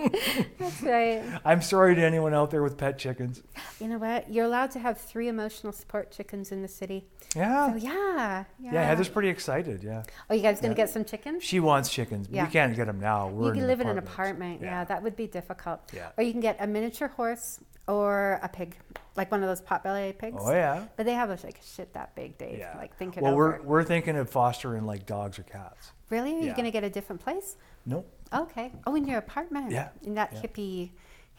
That's 0.58 0.82
right. 0.82 1.24
I'm 1.44 1.62
sorry 1.62 1.96
to 1.96 2.02
anyone 2.02 2.34
out 2.34 2.52
there 2.52 2.64
with 2.64 2.78
pet 2.78 2.98
chickens. 2.98 3.42
You 3.80 3.88
know 3.88 3.98
what? 3.98 4.32
You're 4.32 4.46
allowed 4.46 4.72
to 4.72 4.80
have 4.80 5.00
three 5.00 5.28
emotional 5.28 5.74
support 5.74 6.12
chickens 6.12 6.52
in 6.52 6.62
the 6.62 6.68
city. 6.68 7.08
Yeah. 7.36 7.72
So 7.72 7.78
yeah, 7.78 8.44
yeah. 8.60 8.74
yeah, 8.74 8.84
Heather's 8.88 9.10
pretty 9.10 9.30
excited. 9.30 9.84
Yeah. 9.84 10.04
Oh, 10.30 10.34
you 10.34 10.42
guys 10.42 10.60
gonna 10.62 10.74
Yeah. 10.74 10.78
get 10.78 10.90
some 10.90 11.06
chickens? 11.06 11.44
She 11.44 11.60
wants 11.60 11.90
chickens. 11.92 12.28
but 12.28 12.36
Yeah. 12.36 12.46
We 12.46 12.52
can't 12.52 12.76
get 12.76 12.88
them 12.88 13.00
now. 13.00 13.28
We're 13.28 13.48
you 13.48 13.54
can 13.54 13.62
an 13.64 13.68
live 13.68 13.82
in 13.82 13.88
an 13.90 13.98
apartment. 13.98 14.56
apartment. 14.56 14.62
Yeah. 14.62 14.84
that 14.86 15.04
would 15.04 15.16
be 15.16 15.28
difficult. 15.28 15.82
Yeah. 15.94 16.10
Or 16.18 16.24
you 16.24 16.32
can 16.32 16.42
get 16.42 16.58
a 16.60 16.68
miniature 16.86 17.08
horse 17.10 17.60
or 17.88 18.40
a 18.44 18.50
pig, 18.50 18.78
like 19.16 19.32
one 19.32 19.42
of 19.44 19.50
those 19.50 19.62
potbelly 19.62 20.18
pigs. 20.18 20.38
Oh 20.40 20.52
yeah. 20.52 20.86
But 20.96 21.06
they 21.06 21.14
have 21.14 21.30
a, 21.30 21.38
like 21.44 21.60
shit 21.64 21.94
that 21.94 22.16
big, 22.16 22.38
Dave. 22.38 22.60
Yeah. 22.60 22.78
Like 22.78 22.96
think 22.98 23.18
it 23.18 23.24
well, 23.24 23.34
over. 23.34 23.60
we're 23.64 23.80
we're 23.80 23.84
thinking 23.84 24.16
of 24.18 24.30
fostering 24.30 24.86
like 24.86 25.06
dogs 25.06 25.40
or 25.40 25.44
cats. 25.44 25.92
really? 26.10 26.36
Are 26.36 26.40
you 26.40 26.46
yeah. 26.48 26.56
gonna 26.56 26.72
get 26.72 26.84
a 26.84 26.90
different 26.90 27.24
place? 27.24 27.58
Nope. 27.86 28.08
Okay. 28.34 28.72
Oh, 28.86 28.96
in 28.96 29.08
your 29.08 29.20
apartment. 29.20 29.72
Yeah, 29.72 29.90
In 30.04 30.16
that 30.16 30.32
yeah. 30.34 30.42
hippie, 30.42 30.90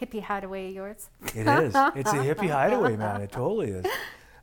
hippie 0.00 0.22
hideaway 0.22 0.68
of 0.68 0.74
yours. 0.74 1.10
It 1.34 1.46
is. 1.46 1.74
It's 1.96 2.12
a 2.12 2.16
hippie 2.16 2.50
hideaway, 2.50 2.96
man. 2.96 3.20
It 3.20 3.32
totally 3.32 3.70
is. 3.70 3.86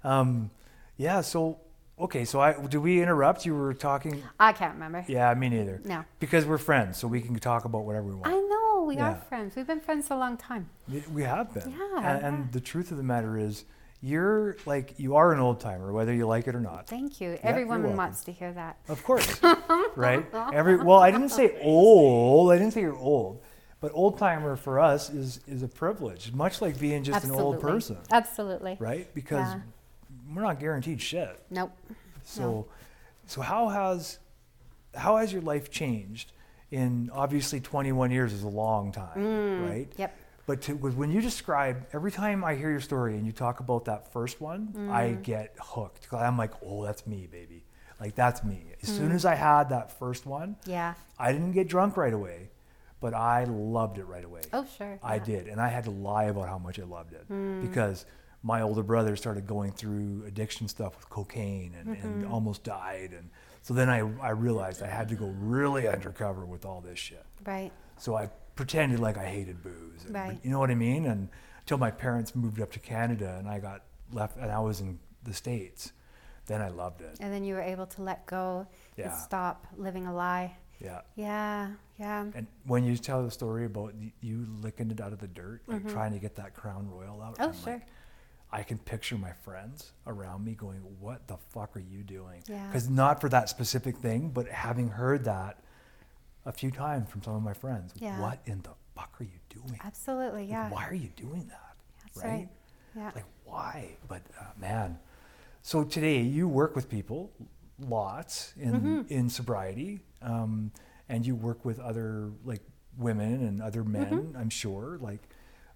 Um, 0.03 0.51
yeah. 0.97 1.21
So 1.21 1.59
okay. 1.99 2.25
So 2.25 2.41
I 2.41 2.53
do 2.53 2.81
we 2.81 3.01
interrupt? 3.01 3.45
You 3.45 3.55
were 3.55 3.73
talking. 3.73 4.21
I 4.39 4.51
can't 4.51 4.73
remember. 4.73 5.05
Yeah, 5.07 5.33
me 5.33 5.49
neither. 5.49 5.81
No. 5.85 6.03
Because 6.19 6.45
we're 6.45 6.57
friends, 6.57 6.97
so 6.97 7.07
we 7.07 7.21
can 7.21 7.35
talk 7.35 7.65
about 7.65 7.85
whatever 7.85 8.07
we 8.07 8.15
want. 8.15 8.27
I 8.27 8.39
know 8.39 8.62
we 8.85 8.97
are 8.97 9.15
friends. 9.29 9.55
We've 9.55 9.67
been 9.67 9.79
friends 9.81 10.09
a 10.11 10.15
long 10.15 10.37
time. 10.37 10.69
We- 11.11 11.23
have 11.23 11.53
been. 11.53 11.71
Yeah, 11.71 11.95
And, 11.97 12.03
yeah. 12.21 12.27
and 12.27 12.51
the 12.51 12.59
truth 12.61 12.91
of 12.91 12.97
the 12.97 13.03
matter 13.03 13.37
is, 13.37 13.65
you're 14.01 14.57
like 14.65 14.95
you 14.99 15.15
are 15.15 15.31
an 15.31 15.39
old 15.39 15.61
timer, 15.61 15.93
whether 15.93 16.13
you 16.13 16.27
like 16.27 16.47
it 16.49 16.55
or 16.55 16.59
not. 16.59 16.87
Thank 16.87 17.21
you. 17.21 17.39
Every 17.41 17.63
woman 17.63 17.95
wants 17.95 18.23
to 18.25 18.33
hear 18.33 18.51
that. 18.51 18.77
Of 18.89 19.01
course, 19.03 19.39
right? 19.95 20.25
Every 20.53 20.75
well, 20.75 20.99
I 20.99 21.09
didn't 21.09 21.29
say 21.29 21.57
old. 21.61 22.51
I 22.51 22.57
didn't 22.57 22.73
say 22.73 22.81
you're 22.81 22.97
old, 22.97 23.41
but 23.79 23.91
old 23.93 24.17
timer 24.17 24.57
for 24.57 24.77
us 24.81 25.09
is 25.09 25.39
is 25.47 25.63
a 25.63 25.69
privilege, 25.69 26.33
much 26.33 26.61
like 26.61 26.77
being 26.77 27.01
just 27.05 27.15
Absolutely. 27.15 27.39
an 27.41 27.45
old 27.45 27.61
person, 27.61 27.97
Absolutely. 28.11 28.75
right? 28.77 29.07
Because 29.15 29.47
Yeah. 29.53 29.61
we're 30.35 30.41
not 30.41 30.59
guaranteed 30.59 30.99
shit. 31.01 31.41
Nope. 31.49 31.71
So, 32.23 32.67
so 33.25 33.39
how 33.39 33.69
has 33.69 34.19
how 34.95 35.15
has 35.15 35.31
your 35.31 35.41
life 35.43 35.71
changed? 35.71 36.33
In 36.73 37.11
obviously 37.13 37.59
21 37.59 38.09
years 38.09 38.33
is 38.33 38.41
a 38.41 38.47
long 38.47 38.91
time, 38.91 39.61
right? 39.61 39.87
Mm, 39.91 39.99
Yep. 39.99 40.17
But 40.47 40.61
to, 40.63 40.73
when 40.73 41.11
you 41.11 41.21
describe 41.21 41.85
every 41.93 42.11
time 42.11 42.43
I 42.43 42.55
hear 42.55 42.71
your 42.71 42.81
story 42.81 43.15
and 43.15 43.25
you 43.27 43.31
talk 43.31 43.59
about 43.59 43.85
that 43.85 44.11
first 44.11 44.41
one, 44.41 44.73
I 44.89 45.03
Mm. 45.09 45.21
get 45.23 45.55
hooked. 45.61 46.11
I'm 46.11 46.35
like, 46.37 46.51
oh, 46.65 46.83
that's 46.83 47.05
me, 47.05 47.27
baby. 47.31 47.63
Like 47.99 48.15
that's 48.15 48.43
me. 48.43 48.73
As 48.81 48.89
Mm. 48.89 48.97
soon 48.97 49.11
as 49.11 49.23
I 49.23 49.35
had 49.35 49.69
that 49.69 49.91
first 49.91 50.25
one, 50.25 50.57
Yeah. 50.65 50.95
I 51.19 51.31
didn't 51.31 51.51
get 51.51 51.67
drunk 51.69 51.95
right 51.95 52.11
away, 52.11 52.49
but 52.99 53.13
I 53.13 53.43
loved 53.43 53.99
it 53.99 54.05
right 54.05 54.25
away. 54.25 54.41
Oh, 54.51 54.65
sure. 54.65 54.97
I 55.03 55.15
yeah. 55.15 55.21
Mm. 55.21 55.25
did, 55.25 55.47
and 55.47 55.61
I 55.61 55.67
had 55.69 55.83
to 55.83 55.91
lie 55.91 56.23
about 56.25 56.49
how 56.49 56.57
much 56.57 56.79
I 56.79 56.83
loved 56.85 57.13
it 57.13 57.25
because 57.61 58.05
my 58.41 58.61
older 58.61 58.83
brother 58.83 59.15
started 59.15 59.45
going 59.47 59.71
through 59.73 60.25
addiction 60.25 60.67
stuff 60.67 60.95
with 60.97 61.07
cocaine 61.09 61.75
and, 61.79 61.89
and 62.03 62.23
Mm-hmm. 62.23 62.33
almost 62.33 62.63
died, 62.63 63.11
and 63.13 63.29
so 63.63 63.73
then 63.73 63.89
I 63.89 63.99
I 64.21 64.29
realized 64.29 64.83
I 64.83 64.87
had 64.87 65.09
to 65.09 65.15
go 65.15 65.33
really 65.39 65.87
undercover 65.87 66.45
with 66.45 66.65
all 66.65 66.79
this 66.81 66.99
shit. 66.99 67.25
Right. 67.45 67.71
So 67.97 68.15
I 68.15 68.29
pretended 68.55 68.99
like 68.99 69.17
I 69.17 69.25
hated 69.25 69.63
booze. 69.63 70.05
and- 70.05 70.13
Right. 70.13 70.39
You 70.43 70.51
know 70.51 70.59
what 70.59 70.69
I 70.69 70.75
mean? 70.75 71.05
And 71.05 71.29
until 71.61 71.79
my 71.79 71.89
parents 71.89 72.35
moved 72.35 72.61
up 72.61 72.71
to 72.73 72.79
Canada 72.79 73.35
and 73.39 73.47
I 73.49 73.57
got 73.59 73.81
left 74.11 74.37
and 74.37 74.51
I 74.51 74.59
was 74.59 74.79
in 74.81 74.99
the 75.23 75.33
States, 75.33 75.91
then 76.45 76.61
I 76.61 76.67
loved 76.69 77.01
it. 77.01 77.17
And 77.19 77.33
then 77.33 77.43
you 77.43 77.55
were 77.55 77.61
able 77.61 77.87
to 77.87 78.01
let 78.03 78.25
go 78.27 78.67
Yeah. 78.95 79.05
and 79.11 79.15
stop 79.17 79.65
living 79.77 80.05
a 80.05 80.13
lie. 80.13 80.55
Yeah. 80.79 81.01
Yeah. 81.15 81.71
Yeah. 81.97 82.25
And 82.35 82.45
when 82.65 82.83
you 82.83 82.97
tell 82.97 83.23
the 83.23 83.31
story 83.31 83.65
about 83.65 83.93
you 84.21 84.45
licking 84.61 84.91
it 84.91 84.99
out 84.99 85.13
of 85.13 85.19
the 85.19 85.27
dirt, 85.27 85.61
like 85.67 85.87
trying 85.87 86.11
to 86.11 86.19
get 86.19 86.35
that 86.35 86.53
Crown 86.53 86.89
Royal 86.89 87.21
out, 87.21 87.37
Mm-hmm. 87.37 87.43
Oh, 87.49 87.53
sure. 87.63 87.73
like, 87.73 87.87
I 88.53 88.61
can 88.63 88.77
picture 88.77 89.17
my 89.17 89.31
friends 89.43 89.91
around 90.05 90.45
me 90.45 90.53
going, 90.53 90.79
"What 90.99 91.27
the 91.27 91.37
fuck 91.49 91.75
are 91.75 91.79
you 91.81 92.03
doing?" 92.03 92.43
Yeah. 92.47 92.67
Because 92.67 92.87
not 92.89 93.19
for 93.19 93.27
that 93.29 93.49
specific 93.49 93.97
thing, 93.97 94.29
but 94.29 94.47
having 94.47 94.89
heard 94.89 95.23
that 95.25 95.59
a 96.45 96.51
few 96.51 96.69
times 96.71 97.09
from 97.09 97.23
some 97.23 97.35
of 97.35 97.41
my 97.43 97.53
friends, 97.53 97.93
Yeah. 97.95 98.21
"What 98.21 98.39
in 98.45 98.61
the 98.61 98.73
fuck 98.95 99.19
are 99.19 99.23
you 99.23 99.39
doing? 99.49 99.79
Absolutely. 99.83 100.41
Like, 100.41 100.49
Yeah. 100.51 100.69
why 100.69 100.85
are 100.87 100.93
you 100.93 101.09
doing 101.15 101.47
that?" 101.47 101.75
That's 102.03 102.17
right. 102.23 102.47
Yeah. 102.95 103.11
Like 103.15 103.25
why? 103.43 103.97
But 104.07 104.21
uh, 104.39 104.51
man, 104.57 104.99
so 105.63 105.83
today 105.83 106.21
you 106.21 106.47
work 106.47 106.75
with 106.75 106.89
people 106.89 107.31
lots 107.79 108.53
in 108.55 108.73
Mm-hmm. 108.73 109.01
in 109.11 109.29
sobriety, 109.29 110.01
um, 110.21 110.71
and 111.09 111.25
you 111.25 111.35
work 111.35 111.65
with 111.65 111.79
other 111.79 112.31
like 112.45 112.61
women 112.97 113.43
and 113.43 113.61
other 113.63 113.83
men. 113.83 114.11
Mm-hmm. 114.11 114.37
I'm 114.37 114.49
sure. 114.51 114.99
Like, 115.01 115.27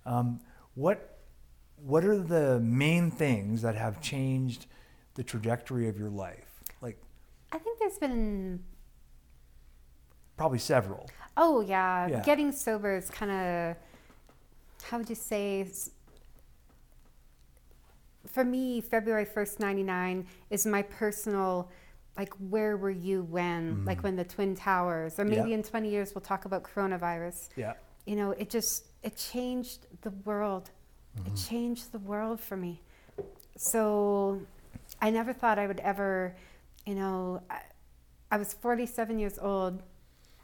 um, 0.06 0.40
what 0.76 1.17
what 1.78 2.04
are 2.04 2.18
the 2.18 2.60
main 2.60 3.12
things 3.12 3.62
that 3.62 3.76
have 3.76 4.02
changed 4.02 4.66
the 5.16 5.24
trajectory 5.24 5.88
of 5.88 5.98
your 5.98 6.10
life? 6.10 6.64
Like 6.82 6.98
I 7.52 7.58
think 7.60 7.80
there's 7.80 7.98
been 7.98 8.64
probably 10.38 10.60
several. 10.60 11.10
Oh 11.36 11.62
yeah, 11.62 12.08
Yeah. 12.08 12.22
getting 12.24 12.52
sober 12.52 12.96
is 12.98 13.10
kind 13.10 13.32
of 13.32 13.76
how 14.84 14.98
would 14.98 15.10
you 15.10 15.16
say? 15.16 15.68
For 18.28 18.44
me, 18.44 18.82
February 18.82 19.26
first, 19.26 19.60
ninety 19.60 19.84
nine 19.84 20.28
is 20.50 20.66
my 20.66 20.82
personal. 20.82 21.70
Like, 22.18 22.34
where 22.50 22.76
were 22.78 22.90
you 22.90 23.24
when? 23.24 23.86
Like 23.86 24.02
when 24.04 24.16
the 24.16 24.24
twin 24.24 24.56
towers, 24.56 25.20
or 25.20 25.24
maybe 25.26 25.38
Mm-hmm. 25.42 25.48
Yeah. 25.50 25.56
in 25.56 25.64
twenty 25.64 25.90
years 25.90 26.14
we'll 26.16 26.22
talk 26.22 26.46
about 26.46 26.64
coronavirus. 26.64 27.50
Yeah. 27.56 27.74
You 28.06 28.16
know, 28.16 28.32
it 28.32 28.50
just 28.50 28.86
it 29.04 29.16
changed 29.16 29.86
the 30.02 30.10
world. 30.26 30.72
Mm-hmm. 31.18 31.34
It 31.34 31.36
changed 31.38 31.92
the 31.92 32.00
world 32.00 32.40
for 32.40 32.58
me. 32.58 32.82
So, 33.56 34.42
I 35.02 35.10
never 35.10 35.34
thought 35.34 35.58
I 35.60 35.68
would 35.68 35.80
ever, 35.80 36.36
you 36.86 36.96
know, 36.96 37.42
I, 37.50 37.62
I 38.32 38.38
was 38.38 38.54
forty 38.54 38.86
seven 38.86 39.20
years 39.20 39.38
old 39.40 39.82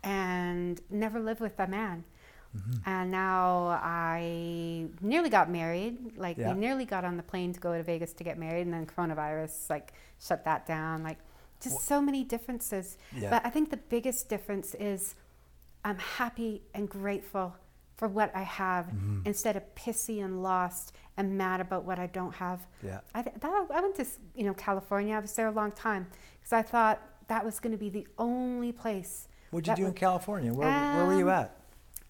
and 0.03 0.81
never 0.89 1.19
lived 1.19 1.39
with 1.39 1.59
a 1.59 1.67
man. 1.67 2.03
Mm-hmm. 2.55 2.89
And 2.89 3.11
now 3.11 3.79
I 3.81 4.85
nearly 5.01 5.29
got 5.29 5.49
married. 5.49 6.17
Like 6.17 6.37
Yeah. 6.37 6.53
we 6.53 6.59
nearly 6.59 6.85
got 6.85 7.03
on 7.03 7.17
the 7.17 7.23
plane 7.23 7.51
to 7.53 7.59
go 7.59 7.75
to 7.75 7.83
Vegas 7.83 8.13
to 8.13 8.23
get 8.23 8.37
married, 8.37 8.61
and 8.61 8.73
then 8.73 8.85
coronavirus 8.85 9.69
like 9.69 9.93
shut 10.19 10.43
that 10.45 10.65
down. 10.65 11.03
Like 11.03 11.17
just 11.61 11.81
so 11.81 12.01
many 12.01 12.23
differences. 12.23 12.97
Yeah. 13.15 13.29
But 13.31 13.45
I 13.45 13.49
think 13.49 13.69
the 13.71 13.77
biggest 13.77 14.29
difference 14.29 14.75
is 14.75 15.15
I'm 15.83 15.97
happy 15.97 16.61
and 16.73 16.89
grateful 16.89 17.55
for 18.03 18.09
what 18.09 18.35
I 18.35 18.41
have 18.43 18.87
Mm-hmm. 18.87 19.19
instead 19.25 19.55
of 19.55 19.63
pissy 19.75 20.21
and 20.25 20.43
lost 20.43 20.93
and 21.15 21.37
mad 21.37 21.61
about 21.61 21.85
what 21.85 21.99
I 21.99 22.07
don't 22.07 22.33
have. 22.35 22.59
Yeah. 22.85 22.99
I, 23.15 23.21
th- 23.21 23.37
that, 23.39 23.65
I 23.73 23.79
went 23.79 23.95
to 23.95 24.05
you 24.35 24.43
know 24.47 24.53
California. 24.53 25.15
I 25.15 25.19
was 25.19 25.33
there 25.37 25.47
a 25.47 25.51
long 25.61 25.71
time 25.71 26.07
because 26.37 26.51
I 26.51 26.63
thought 26.63 26.99
that 27.29 27.45
was 27.45 27.61
going 27.61 27.71
to 27.71 27.77
be 27.77 27.89
the 27.89 28.05
only 28.17 28.73
place. 28.73 29.29
What'd 29.51 29.67
you 29.69 29.75
do 29.83 29.85
in 29.87 29.93
California? 29.93 30.51
Where, 30.53 30.67
where 30.95 31.05
were 31.05 31.17
you 31.17 31.29
Um, 31.29 31.37
at? 31.43 31.55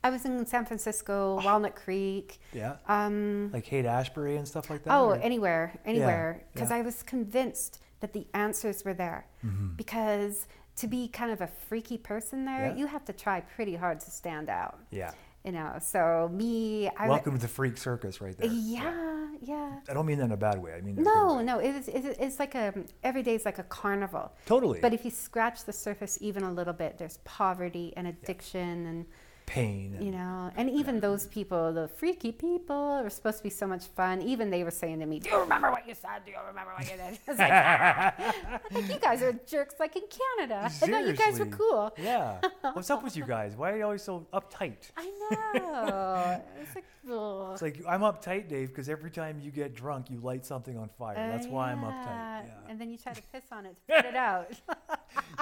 I 0.03 0.09
was 0.09 0.25
in 0.25 0.45
San 0.47 0.65
Francisco, 0.65 1.39
Walnut 1.45 1.75
Creek. 1.75 2.39
Yeah. 2.53 2.77
Um, 2.87 3.51
Like 3.53 3.67
Haight 3.67 3.85
Ashbury 3.85 4.35
and 4.37 4.47
stuff 4.47 4.69
like 4.71 4.81
that? 4.83 4.91
oh, 4.95 5.09
or- 5.09 5.15
anywhere, 5.29 5.79
anywhere. 5.85 6.43
Because 6.53 6.71
yeah. 6.71 6.77
I 6.77 6.81
was 6.81 7.03
convinced 7.03 7.79
that 7.99 8.13
the 8.13 8.25
answers 8.33 8.83
were 8.83 8.95
there. 8.95 9.27
Mm-hmm. 9.45 9.75
Because 9.75 10.47
to 10.77 10.87
be 10.87 11.07
kind 11.07 11.31
of 11.31 11.39
a 11.41 11.47
freaky 11.67 11.99
person 11.99 12.45
there, 12.45 12.65
Yeah. 12.69 12.75
you 12.79 12.87
have 12.87 13.05
to 13.05 13.13
try 13.13 13.41
pretty 13.55 13.75
hard 13.75 13.99
to 14.05 14.09
stand 14.09 14.49
out. 14.49 14.79
Yeah. 14.89 15.11
You 15.43 15.51
know, 15.51 15.73
so 15.81 16.29
me, 16.31 16.89
I 16.97 17.09
Welcome 17.09 17.35
to 17.35 17.41
the 17.41 17.49
freak 17.49 17.77
circus, 17.77 18.21
right 18.21 18.37
there. 18.37 18.49
Yeah, 18.49 19.27
yeah. 19.41 19.79
I 19.89 19.93
don't 19.93 20.05
mean 20.05 20.17
that 20.19 20.25
in 20.25 20.31
a 20.31 20.37
bad 20.37 20.57
way. 20.61 20.71
I 20.73 20.79
mean 20.79 20.95
that 20.95 21.01
in 21.01 21.07
a 21.07 21.13
No, 21.13 21.41
no, 21.41 21.59
it 21.59 21.75
is, 21.75 21.89
it 21.89 22.05
is, 22.05 22.15
it's 22.17 22.39
like 22.39 22.55
a, 22.55 22.73
every 23.03 23.23
day 23.23 23.35
is 23.35 23.43
like 23.43 23.59
a 23.59 23.63
carnival. 23.63 24.31
Totally. 24.45 24.79
But 24.79 24.93
if 24.93 25.03
you 25.03 25.11
scratch 25.11 25.65
the 25.65 25.73
surface 25.73 26.17
even 26.21 26.43
a 26.43 26.51
little 26.51 26.71
bit, 26.71 26.97
there's 26.97 27.17
poverty 27.25 27.91
and 27.97 28.07
addiction 28.07 28.85
and, 28.85 29.05
pain. 29.45 29.97
You 30.01 30.11
know, 30.11 30.51
and 30.55 30.69
even 30.69 30.99
those 30.99 31.27
people, 31.27 31.73
the 31.73 31.87
freaky 31.87 32.31
people, 32.31 32.75
are 32.75 33.09
supposed 33.09 33.37
to 33.37 33.43
be 33.43 33.49
so 33.49 33.67
much 33.67 33.85
fun. 33.87 34.21
Even 34.21 34.49
they 34.49 34.63
were 34.63 34.71
saying 34.71 34.99
to 34.99 35.05
me, 35.05 35.19
Do 35.19 35.29
you 35.29 35.39
remember 35.39 35.71
what 35.71 35.87
you 35.87 35.93
said? 35.95 36.25
Do 36.25 36.31
you 36.31 36.37
remember 36.47 36.71
what 36.73 36.83
you 36.89 36.97
did? 36.97 37.19
I 37.27 37.31
was 37.31 37.37
like, 37.39 37.51
"Ah." 37.51 38.59
like, 38.71 38.87
You 38.93 38.99
guys 38.99 39.21
are 39.21 39.33
jerks 39.33 39.75
like 39.79 39.95
in 39.95 40.03
Canada. 40.09 40.65
I 40.65 40.69
thought 40.69 41.05
you 41.07 41.13
guys 41.13 41.39
were 41.39 41.45
cool. 41.47 41.93
Yeah. 42.01 42.39
What's 42.73 42.89
up 42.89 43.03
with 43.03 43.15
you 43.15 43.25
guys? 43.25 43.55
Why 43.55 43.71
are 43.71 43.77
you 43.77 43.83
always 43.83 44.03
so 44.03 44.25
uptight? 44.33 44.91
I 44.97 45.05
know. 45.31 46.41
It's 46.61 46.75
like, 46.75 46.85
ugh. 47.11 47.49
It's 47.53 47.61
like 47.61 47.81
I'm 47.87 48.01
uptight, 48.01 48.47
Dave, 48.49 48.69
because 48.69 48.89
every 48.89 49.11
time 49.11 49.39
you 49.41 49.51
get 49.51 49.75
drunk, 49.75 50.09
you 50.09 50.19
light 50.19 50.45
something 50.45 50.77
on 50.77 50.89
fire. 50.97 51.15
That's 51.15 51.47
Uh, 51.47 51.49
why 51.49 51.71
I'm 51.71 51.79
uptight. 51.81 52.45
Yeah. 52.47 52.69
And 52.69 52.79
then 52.79 52.89
you 52.89 52.97
try 52.97 53.13
to 53.13 53.21
piss 53.31 53.43
on 53.51 53.65
it 53.65 53.75
to 53.87 53.95
put 53.95 54.05
it 54.05 54.15
out. 54.15 54.47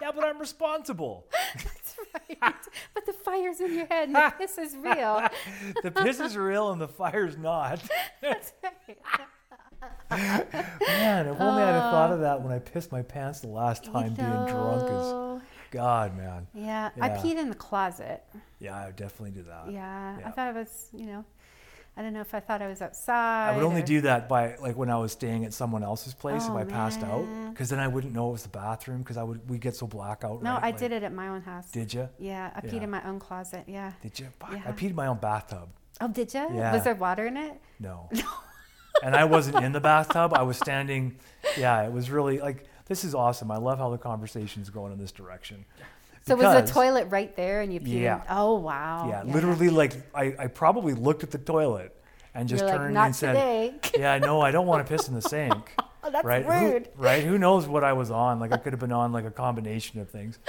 yeah, 0.02 0.12
but 0.14 0.24
I'm 0.26 0.40
responsible. 0.40 1.26
Right. 2.42 2.56
But 2.96 3.06
the 3.06 3.14
fire's 3.14 3.60
in 3.60 3.76
your 3.76 3.86
head 3.86 4.08
and 4.08 4.16
the 4.16 4.34
piss 4.38 4.58
is 4.58 4.76
real. 4.76 5.22
the 5.84 5.92
piss 5.92 6.20
is 6.20 6.36
real 6.36 6.72
and 6.72 6.82
the 6.82 6.88
fire's 6.88 7.38
not. 7.38 7.80
That's 8.22 8.54
right. 8.64 8.98
Man, 10.10 11.28
if 11.28 11.40
only 11.40 11.62
I'd 11.64 11.76
have 11.76 11.92
thought 11.92 12.12
of 12.12 12.20
uh, 12.20 12.24
that 12.24 12.42
when 12.42 12.52
I 12.52 12.60
pissed 12.60 12.92
my 12.92 13.02
pants 13.02 13.42
the 13.42 13.48
last 13.48 13.84
time 13.84 14.14
being 14.14 14.44
drunk. 14.46 14.88
Is 14.90 15.14
God, 15.72 16.18
man. 16.18 16.48
Yeah, 16.54 16.90
I 17.00 17.08
Yeah. 17.08 17.18
peed 17.18 17.38
in 17.38 17.50
the 17.50 17.56
closet. 17.56 18.24
Yeah, 18.60 18.76
I 18.78 18.88
would 18.88 18.96
definitely 18.96 19.32
do 19.32 19.44
that. 19.44 19.72
Yeah, 19.72 20.18
yeah. 20.20 20.28
I 20.28 20.32
thought 20.32 20.48
I 20.48 20.52
was, 20.52 20.90
you 20.94 21.06
know, 21.06 21.26
I 21.98 22.02
don't 22.02 22.14
know 22.14 22.22
if 22.22 22.34
I 22.34 22.40
thought 22.40 22.62
I 22.62 22.68
was 22.68 22.82
outside. 22.82 23.50
I 23.52 23.56
would 23.56 23.66
only 23.66 23.82
or- 23.82 23.86
do 23.86 24.02
that 24.02 24.30
by 24.30 24.56
like 24.58 24.78
when 24.78 24.90
I 24.90 24.98
was 24.98 25.12
staying 25.12 25.44
at 25.46 25.54
someone 25.54 25.84
else's 25.84 26.14
place 26.14 26.46
if 26.46 26.52
Oh, 26.52 26.58
I 26.58 26.64
passed 26.64 27.04
out, 27.04 27.26
because 27.50 27.70
then 27.70 27.80
I 27.80 27.88
wouldn't 27.88 28.14
know 28.14 28.30
it 28.30 28.32
was 28.34 28.44
the 28.44 28.50
bathroom 28.50 29.00
because 29.00 29.18
I 29.18 29.24
would 29.24 29.48
we 29.50 29.58
get 29.58 29.76
so 29.76 29.88
blackout. 29.88 30.42
No, 30.42 30.52
right? 30.54 30.64
I 30.64 30.66
Like, 30.68 30.78
did 30.78 30.92
it 30.94 31.04
at 31.04 31.12
my 31.14 31.28
own 31.28 31.42
house. 31.42 31.70
Did 31.70 31.94
you? 31.94 32.08
Yeah, 32.18 32.50
I 32.56 32.62
peed 32.62 32.82
in 32.82 32.90
my 32.90 33.06
own 33.08 33.20
closet. 33.20 33.66
Yeah. 33.68 33.92
Did 34.02 34.20
you? 34.20 34.28
Fuck, 34.40 34.52
I 34.54 34.72
peed 34.72 34.92
in 34.92 34.96
my 34.96 35.08
own 35.08 35.18
bathtub. 35.18 35.68
Oh, 36.00 36.08
did 36.08 36.34
you? 36.34 36.48
Yeah. 36.54 36.74
Was 36.74 36.84
there 36.86 36.96
water 36.96 37.28
in 37.28 37.36
it? 37.38 37.62
No. 37.80 38.10
and 39.04 39.16
I 39.16 39.26
wasn't 39.26 39.64
in 39.64 39.72
the 39.74 39.82
bathtub. 39.82 40.34
I 40.34 40.44
was 40.44 40.58
standing. 40.58 41.18
Yeah, 41.58 41.84
it 41.84 41.92
was 41.92 42.10
really 42.10 42.40
like 42.40 42.66
this 42.88 43.04
is 43.04 43.14
awesome. 43.14 43.52
I 43.52 43.58
love 43.58 43.80
how 43.80 43.90
the 43.90 43.98
conversation 43.98 44.62
is 44.62 44.70
going 44.70 44.94
in 44.94 44.98
this 44.98 45.12
direction. 45.12 45.66
So 46.28 46.36
was 46.36 46.66
the 46.66 46.72
toilet 46.72 47.08
right 47.10 47.36
there 47.36 47.62
and 47.62 47.74
you 47.74 47.80
peed? 47.80 48.02
Yeah. 48.02 48.22
Oh 48.30 48.56
wow. 48.60 49.08
Yeah, 49.10 49.24
literally, 49.24 49.70
like 49.70 49.94
I, 50.16 50.36
I 50.38 50.48
probably 50.48 50.94
looked 50.94 51.24
at 51.24 51.32
the 51.32 51.38
toilet 51.38 51.96
and 52.34 52.48
just 52.48 52.62
You're 52.62 52.70
like, 52.70 52.80
turned 52.80 52.94
"Not 52.94 53.06
and 53.08 53.16
said, 53.16 53.34
today." 53.34 53.76
"Yeah, 53.98 54.18
no, 54.20 54.40
I 54.42 54.52
don't 54.52 54.68
want 54.68 54.86
to 54.86 54.92
piss 54.98 55.08
in 55.08 55.16
the 55.16 55.22
sink." 55.22 55.74
Oh, 56.04 56.10
that's 56.10 56.26
right? 56.26 56.44
Who- 56.44 56.52
rude. 56.72 56.90
right? 56.98 57.24
Who 57.24 57.38
knows 57.38 57.68
what 57.68 57.84
I 57.84 57.94
was 57.94 58.10
on? 58.10 58.40
Like 58.40 58.52
I 58.52 58.58
could 58.58 58.74
have 58.74 58.80
been 58.80 58.92
on 58.92 59.12
like 59.12 59.24
a 59.26 59.30
combination 59.30 60.00
of 60.02 60.10
things, 60.10 60.40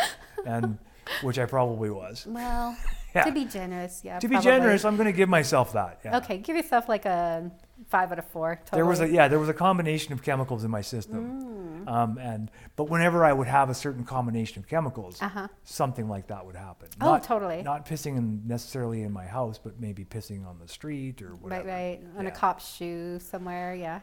and 0.47 0.79
which 1.21 1.39
I 1.39 1.45
probably 1.45 1.91
was. 1.91 2.25
Well, 2.27 2.75
Yeah. 3.15 3.25
to 3.25 3.33
be 3.33 3.45
generous, 3.45 4.01
yeah. 4.03 4.19
To 4.19 4.29
be 4.29 4.39
generous, 4.39 4.87
I'm 4.87 4.97
going 4.97 5.09
to 5.09 5.13
give 5.13 5.29
myself 5.29 5.75
that. 5.75 6.01
Yeah. 6.03 6.17
Okay, 6.17 6.39
give 6.39 6.57
yourself 6.57 6.89
like 6.89 7.05
a 7.05 7.51
five 7.89 8.13
out 8.13 8.19
of 8.19 8.27
four. 8.27 8.57
Totally. 8.57 8.79
There 8.79 8.87
was 8.87 9.01
a 9.01 9.09
yeah, 9.09 9.29
there 9.29 9.39
was 9.39 9.49
a 9.49 9.55
combination 9.55 10.13
of 10.13 10.23
chemicals 10.23 10.65
in 10.65 10.71
my 10.71 10.81
system, 10.83 11.85
Mm. 11.85 11.89
um, 11.89 12.19
and 12.19 12.51
but 12.77 12.85
whenever 12.89 13.25
I 13.25 13.33
would 13.33 13.49
have 13.49 13.71
a 13.71 13.75
certain 13.75 14.05
combination 14.05 14.61
of 14.63 14.69
chemicals, 14.69 15.21
Uh-huh. 15.21 15.49
something 15.65 16.09
like 16.09 16.27
that 16.29 16.45
would 16.47 16.57
happen. 16.57 16.89
Oh, 17.01 17.07
Not- 17.13 17.23
totally. 17.25 17.63
Not 17.63 17.87
pissing 17.87 18.17
in 18.17 18.47
necessarily 18.47 19.03
in 19.03 19.13
my 19.13 19.27
house, 19.27 19.59
but 19.59 19.81
maybe 19.81 20.05
pissing 20.05 20.47
on 20.47 20.59
the 20.59 20.69
street 20.69 21.23
or 21.23 21.35
whatever. 21.37 21.69
Right, 21.69 22.01
right. 22.03 22.19
On 22.19 22.27
a 22.27 22.31
cop's 22.31 22.75
shoe 22.75 23.19
somewhere, 23.19 23.75
yeah. 23.75 24.01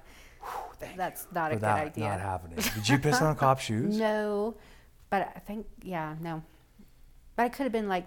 That's 0.95 1.27
not 1.33 1.51
a 1.51 1.55
good 1.55 1.61
that 1.63 1.85
idea. 1.87 2.09
not 2.09 2.19
happening. 2.21 2.57
Did 2.75 2.87
you 2.89 2.97
piss 2.97 3.21
on 3.21 3.31
a 3.31 3.35
cop's 3.35 3.63
shoes? 3.63 3.97
No, 3.97 4.55
but 5.09 5.31
I 5.35 5.39
think 5.39 5.65
yeah, 5.83 6.15
no. 6.21 6.41
But 7.35 7.43
I 7.43 7.49
could 7.49 7.63
have 7.63 7.71
been 7.71 7.87
like, 7.89 8.05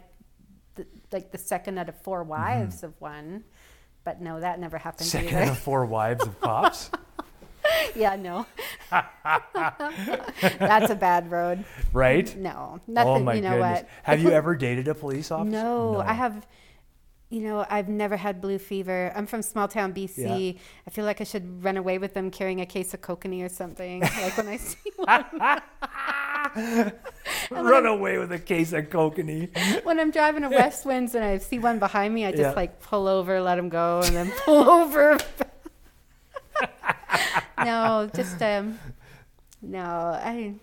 the, 0.75 0.87
like 1.11 1.31
the 1.33 1.39
second 1.39 1.79
out 1.79 1.89
of 1.89 1.95
four 2.01 2.23
wives 2.23 2.83
of 2.83 2.99
one, 3.01 3.45
but 4.05 4.21
no, 4.21 4.41
that 4.41 4.59
never 4.61 4.79
happened. 4.79 5.09
Second 5.09 5.29
of 5.29 5.35
either. 5.43 5.51
the 5.51 5.57
four 5.57 5.85
wives 5.87 6.27
of 6.27 6.41
cops, 6.41 6.91
yeah, 7.97 8.17
no. 8.17 8.47
That's 10.59 10.91
a 10.91 10.95
bad 10.95 11.31
road. 11.31 11.65
right? 11.93 12.35
No, 12.37 12.75
oh 12.77 12.81
nothing. 12.87 13.11
oh 13.13 13.19
my 13.21 13.35
you 13.35 13.43
know 13.43 13.51
goodness. 13.59 13.81
what? 13.83 13.89
Have 14.05 14.21
you 14.23 14.31
ever 14.33 14.55
dated 14.55 14.89
a 14.89 14.95
police 14.95 15.31
officer? 15.31 15.51
No, 15.51 16.01
I 16.01 16.13
have. 16.13 16.47
You 17.33 17.41
know, 17.41 17.65
I've 17.71 17.89
never 17.89 18.15
had 18.19 18.43
blue 18.43 18.59
fever. 18.59 19.11
I'm 19.17 19.25
from 19.25 19.41
small 19.41 19.67
town 19.67 19.95
BC. 19.95 20.59
I 20.87 20.91
feel 20.91 21.07
like 21.07 21.23
I 21.23 21.25
should 21.25 21.65
run 21.65 21.79
away 21.79 21.97
with 21.97 22.13
them 22.13 22.31
carrying 22.31 22.61
a 22.61 22.67
case 22.67 22.93
of 22.93 23.01
kokanee 23.01 23.43
or 23.43 23.49
something. 23.49 24.01
like 24.03 24.37
when 24.37 24.49
I 24.49 24.59
see 24.59 24.91
one. 24.97 25.25
Run 27.51 27.87
away 27.87 28.19
with 28.19 28.33
a 28.33 28.39
case 28.39 28.75
of 28.75 28.91
kokanee. 28.91 29.83
when 29.83 29.99
I'm 29.99 30.11
driving 30.11 30.43
to 30.43 30.51
West 30.51 30.85
Winds 30.85 31.15
and 31.15 31.25
I 31.25 31.39
see 31.39 31.59
one 31.59 31.79
behind 31.79 32.13
me, 32.13 32.27
I 32.27 32.33
just 32.33 32.43
Yeah. 32.43 32.53
like 32.53 32.81
pull 32.83 33.09
over, 33.09 33.41
let 33.41 33.59
him 33.59 33.71
go, 33.71 34.03
and 34.05 34.15
then 34.15 34.31
pull 34.45 34.69
over. 34.69 35.17
no, 37.65 38.11
just 38.15 38.43
um, 38.43 38.79
no, 39.63 39.81
I. 39.81 40.57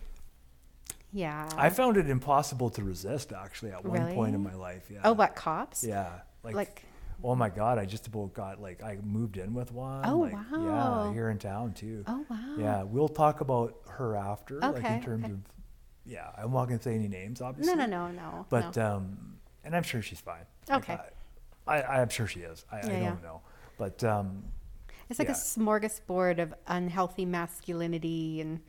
Yeah. 1.11 1.49
I 1.57 1.71
found 1.71 1.97
it 1.97 2.07
impossible 2.07 2.69
to 2.71 2.83
resist 2.83 3.33
actually 3.33 3.71
at 3.71 3.83
one 3.83 4.13
point 4.13 4.35
in 4.35 4.43
my 4.43 4.53
life. 4.53 4.83
Yeah. 4.91 4.99
oh, 5.03 5.13
what 5.13 5.33
cops? 5.35 5.83
Yeah. 5.83 6.19
Like, 6.43 6.55
Like- 6.55 6.83
oh 7.23 7.35
my 7.35 7.49
god, 7.49 7.77
I 7.77 7.85
just 7.85 8.07
about 8.07 8.33
got 8.33 8.61
like 8.61 8.83
I 8.83 8.97
moved 9.03 9.37
in 9.37 9.53
with 9.53 9.71
one. 9.71 10.05
Oh, 10.05 10.19
like, 10.19 10.33
wow. 10.33 11.05
Yeah, 11.07 11.13
here 11.13 11.29
in 11.29 11.37
town 11.37 11.73
too. 11.73 12.03
Oh 12.07 12.25
wow. 12.29 12.55
Yeah, 12.57 12.83
we'll 12.83 13.09
talk 13.09 13.41
about 13.41 13.75
her 13.87 14.15
after, 14.15 14.59
like 14.59 14.77
Okay, 14.77 14.95
in 14.95 15.01
terms 15.03 15.25
okay. 15.25 15.33
of. 15.33 15.39
Yeah, 16.05 16.29
I'm 16.37 16.51
not 16.51 16.65
gonna 16.65 16.81
say 16.81 16.95
any 16.95 17.07
names, 17.07 17.41
obviously. 17.41 17.75
No, 17.75 17.85
no, 17.85 18.07
no, 18.07 18.11
no. 18.11 18.45
But 18.49 18.75
no. 18.75 18.95
um, 18.95 19.37
and 19.63 19.75
I'm 19.75 19.83
sure 19.83 20.01
she's 20.01 20.21
fine. 20.21 20.45
Okay. 20.69 20.97
I, 21.67 21.81
I, 21.81 22.01
I'm 22.01 22.09
sure 22.09 22.25
she 22.25 22.39
is. 22.39 22.65
I, 22.71 22.77
I 22.79 22.81
don't 22.81 22.91
yeah. 23.01 23.15
know, 23.21 23.41
but 23.77 24.03
um, 24.03 24.43
it's 25.09 25.19
like 25.19 25.27
yeah. 25.27 25.33
a 25.33 25.37
smorgasbord 25.37 26.39
of 26.41 26.53
unhealthy 26.67 27.25
masculinity 27.25 28.41
and, 28.41 28.61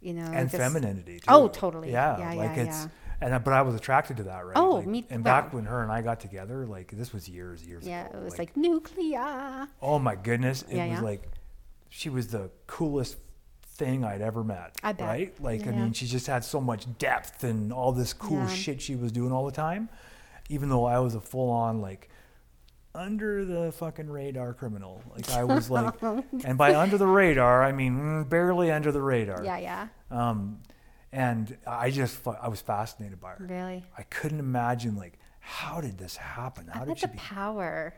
you 0.00 0.14
know, 0.14 0.24
and 0.24 0.50
just- 0.50 0.60
femininity 0.60 1.18
too. 1.20 1.26
Oh, 1.28 1.48
totally. 1.48 1.92
Yeah, 1.92 2.18
Yeah, 2.18 2.34
like 2.34 2.56
yeah, 2.56 2.62
it's 2.62 2.82
yeah. 2.84 2.88
And 3.20 3.34
I- 3.34 3.38
but 3.38 3.52
I 3.52 3.62
was 3.62 3.74
attracted 3.74 4.16
to 4.18 4.22
that, 4.24 4.44
right? 4.46 4.56
Oh, 4.56 4.76
like, 4.76 4.86
me- 4.86 5.06
And 5.10 5.22
back 5.24 5.52
when 5.52 5.64
her 5.64 5.82
and 5.82 5.90
I 5.92 6.02
got 6.02 6.20
together, 6.20 6.66
like 6.66 6.90
this 6.92 7.12
was 7.12 7.28
years, 7.28 7.64
years 7.66 7.86
Yeah, 7.86 8.06
ago. 8.08 8.18
it 8.18 8.24
was 8.24 8.38
like, 8.38 8.56
nuclear. 8.56 9.68
oh 9.82 9.98
my 9.98 10.16
goodness, 10.16 10.62
it 10.62 10.76
Yeah, 10.76 10.86
was 10.88 10.98
yeah. 10.98 11.04
like 11.04 11.22
she 11.88 12.08
was 12.08 12.28
the 12.28 12.50
coolest 12.66 13.16
thing 13.62 14.04
I'd 14.04 14.20
ever 14.20 14.44
met. 14.44 14.76
I 14.82 14.92
bet. 14.92 15.06
Right? 15.06 15.42
Like 15.42 15.62
I 15.66 15.70
Yeah. 15.70 15.82
mean, 15.84 15.92
she 15.92 16.06
just 16.06 16.26
had 16.26 16.44
so 16.44 16.60
much 16.60 16.86
depth 16.98 17.44
and 17.44 17.72
all 17.72 17.92
this 17.92 18.12
cool 18.12 18.46
shit 18.46 18.80
she 18.82 18.94
was 18.96 19.10
doing 19.12 19.32
all 19.32 19.44
the 19.46 19.52
time, 19.52 19.88
even 20.48 20.68
though 20.68 20.84
I 20.84 20.98
was 20.98 21.14
a 21.14 21.20
full 21.20 21.50
on 21.50 21.80
like 21.80 22.08
under 22.94 23.44
the 23.44 23.70
fucking 23.72 24.10
radar 24.10 24.52
criminal. 24.52 25.02
Like 25.14 25.30
I 25.30 25.44
was 25.44 25.70
like, 25.70 25.94
and 26.44 26.58
by 26.58 26.74
under 26.74 26.98
the 26.98 27.06
radar, 27.06 27.62
I 27.62 27.72
mean 27.72 27.96
mm, 27.98 28.28
barely 28.28 28.70
under 28.70 28.90
the 28.92 29.00
radar. 29.00 29.44
Yeah, 29.44 29.58
yeah. 29.58 29.88
Um, 30.10 30.58
and 31.12 31.56
I 31.66 31.90
just 31.90 32.26
I 32.26 32.48
was 32.48 32.60
fascinated 32.60 33.20
by 33.20 33.30
her. 33.32 33.46
Really. 33.46 33.84
I 33.96 34.02
couldn't 34.04 34.40
imagine 34.40 34.96
like 34.96 35.18
how 35.40 35.80
did 35.80 35.98
this 35.98 36.16
happen? 36.16 36.66
How 36.68 36.82
I 36.82 36.84
did 36.84 36.98
she 36.98 37.06
the 37.06 37.12
be? 37.12 37.18
power. 37.18 37.94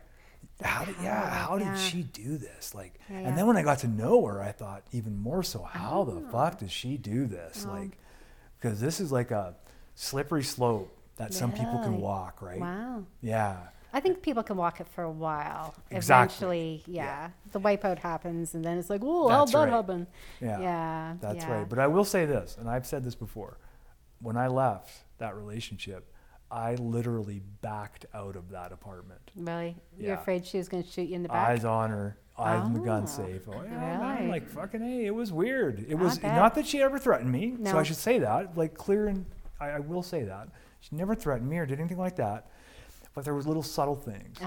the 0.59 0.67
How 0.67 0.85
did 0.85 0.95
yeah? 1.03 1.29
How 1.29 1.59
did 1.59 1.65
yeah. 1.67 1.77
she 1.77 2.03
do 2.03 2.37
this? 2.39 2.75
Like, 2.75 2.99
Yeah, 3.11 3.19
and 3.19 3.37
then 3.37 3.47
when 3.47 3.57
I 3.57 3.63
got 3.63 3.79
to 3.81 3.89
know 3.89 4.25
her, 4.27 4.41
I 4.41 4.53
thought 4.53 4.85
even 4.93 5.17
more 5.19 5.43
so. 5.43 5.63
How 5.63 6.05
the 6.05 6.13
Oh. 6.13 6.29
fuck 6.31 6.59
does 6.59 6.71
she 6.73 6.97
do 6.97 7.27
this? 7.27 7.67
Like, 7.67 7.99
because 8.61 8.81
this 8.81 9.01
is 9.01 9.11
like 9.13 9.31
a 9.33 9.57
slippery 9.97 10.45
slope 10.45 10.97
that 11.17 11.35
some 11.35 11.53
people 11.53 11.79
can 11.81 12.01
walk, 12.01 12.41
right? 12.41 12.61
Wow. 12.61 13.05
Yeah. 13.21 13.57
I 13.93 14.01
think 14.01 14.23
people 14.23 14.43
can 14.43 14.57
walk 14.57 14.81
it 14.81 14.89
for 14.89 15.05
a 15.05 15.11
while. 15.11 15.75
Exactly. 15.91 16.35
Eventually, 16.47 16.83
yeah, 16.87 17.05
Yeah. 17.05 17.31
the 17.53 17.61
wipeout 17.61 17.99
happens, 17.99 18.55
and 18.55 18.65
then 18.65 18.79
it's 18.79 18.89
like, 18.89 19.03
oh, 19.05 19.29
how'd 19.29 19.49
that 19.53 19.59
right. 19.59 19.69
happen? 19.69 20.07
Yeah. 20.41 20.61
Yeah, 20.61 21.15
That's 21.21 21.45
yeah. 21.45 21.53
right. 21.59 21.69
But 21.69 21.79
I 21.79 21.87
will 21.89 22.05
say 22.05 22.25
this, 22.25 22.57
and 22.59 22.69
I've 22.69 22.87
said 22.87 23.05
this 23.05 23.15
before. 23.15 23.59
When 24.21 24.37
I 24.37 24.47
left 24.47 24.91
that 25.19 25.37
relationship, 25.37 26.09
I 26.51 26.75
literally 26.77 27.43
backed 27.61 28.07
out 28.15 28.37
of 28.37 28.51
that 28.51 28.73
apartment. 28.73 29.31
Really? 29.35 29.77
You're 29.99 30.15
afraid 30.15 30.47
she 30.47 30.59
was 30.59 30.69
going 30.69 30.83
to 30.85 30.89
shoot 30.91 31.09
you 31.09 31.17
in 31.17 31.23
the 31.23 31.29
back? 31.29 31.49
Eyes 31.49 31.65
on 31.65 31.91
her, 31.91 32.17
eyes 32.39 32.63
on 32.63 32.75
the 32.75 32.81
gun 32.81 33.03
Oh, 33.05 33.07
safe. 33.07 33.43
Oh 33.49 33.63
yeah, 33.63 33.71
man, 33.99 34.29
like 34.29 34.49
fucking 34.49 34.81
hey, 34.81 35.07
it 35.07 35.15
was 35.15 35.33
weird. 35.33 35.85
It 35.89 35.95
was 35.95 36.19
bet. 36.19 36.35
not 36.35 36.55
that 36.57 36.67
she 36.67 36.81
ever 36.83 36.99
threatened 36.99 37.33
me, 37.33 37.57
so 37.65 37.79
I 37.79 37.83
should 37.83 37.97
say 37.97 38.19
that, 38.21 38.57
like 38.57 38.75
clear 38.75 39.09
and 39.09 39.25
I, 39.61 39.71
I 39.71 39.79
will 39.81 40.03
say 40.03 40.25
that 40.25 40.49
she 40.81 40.95
never 40.95 41.15
threatened 41.15 41.49
me 41.49 41.59
or 41.59 41.67
did 41.67 41.79
anything 41.81 41.99
like 41.99 42.17
that. 42.17 42.49
But 43.15 43.25
there 43.25 43.35
was 43.35 43.47
little 43.47 43.63
subtle 43.63 43.97
things 43.97 44.39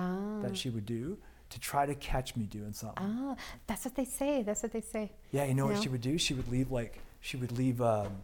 that 0.44 0.58
she 0.58 0.70
would 0.70 0.86
do 0.86 1.18
to 1.52 1.60
try 1.60 1.86
to 1.86 1.94
catch 1.96 2.36
me 2.36 2.46
doing 2.46 2.74
something. 2.74 3.06
Oh, 3.06 3.38
that's 3.68 3.86
what 3.86 3.96
they 3.96 4.06
say. 4.06 4.42
That's 4.42 4.64
what 4.64 4.72
they 4.72 4.82
say. 4.82 5.12
Yeah, 5.32 5.46
you 5.46 5.54
know 5.54 5.68
what 5.68 5.82
she 5.84 5.90
would 5.90 6.02
do? 6.02 6.18
She 6.18 6.34
would 6.34 6.48
leave 6.50 6.72
like 6.72 7.00
she 7.22 7.38
would 7.38 7.52
leave 7.52 7.82
um, 7.82 8.24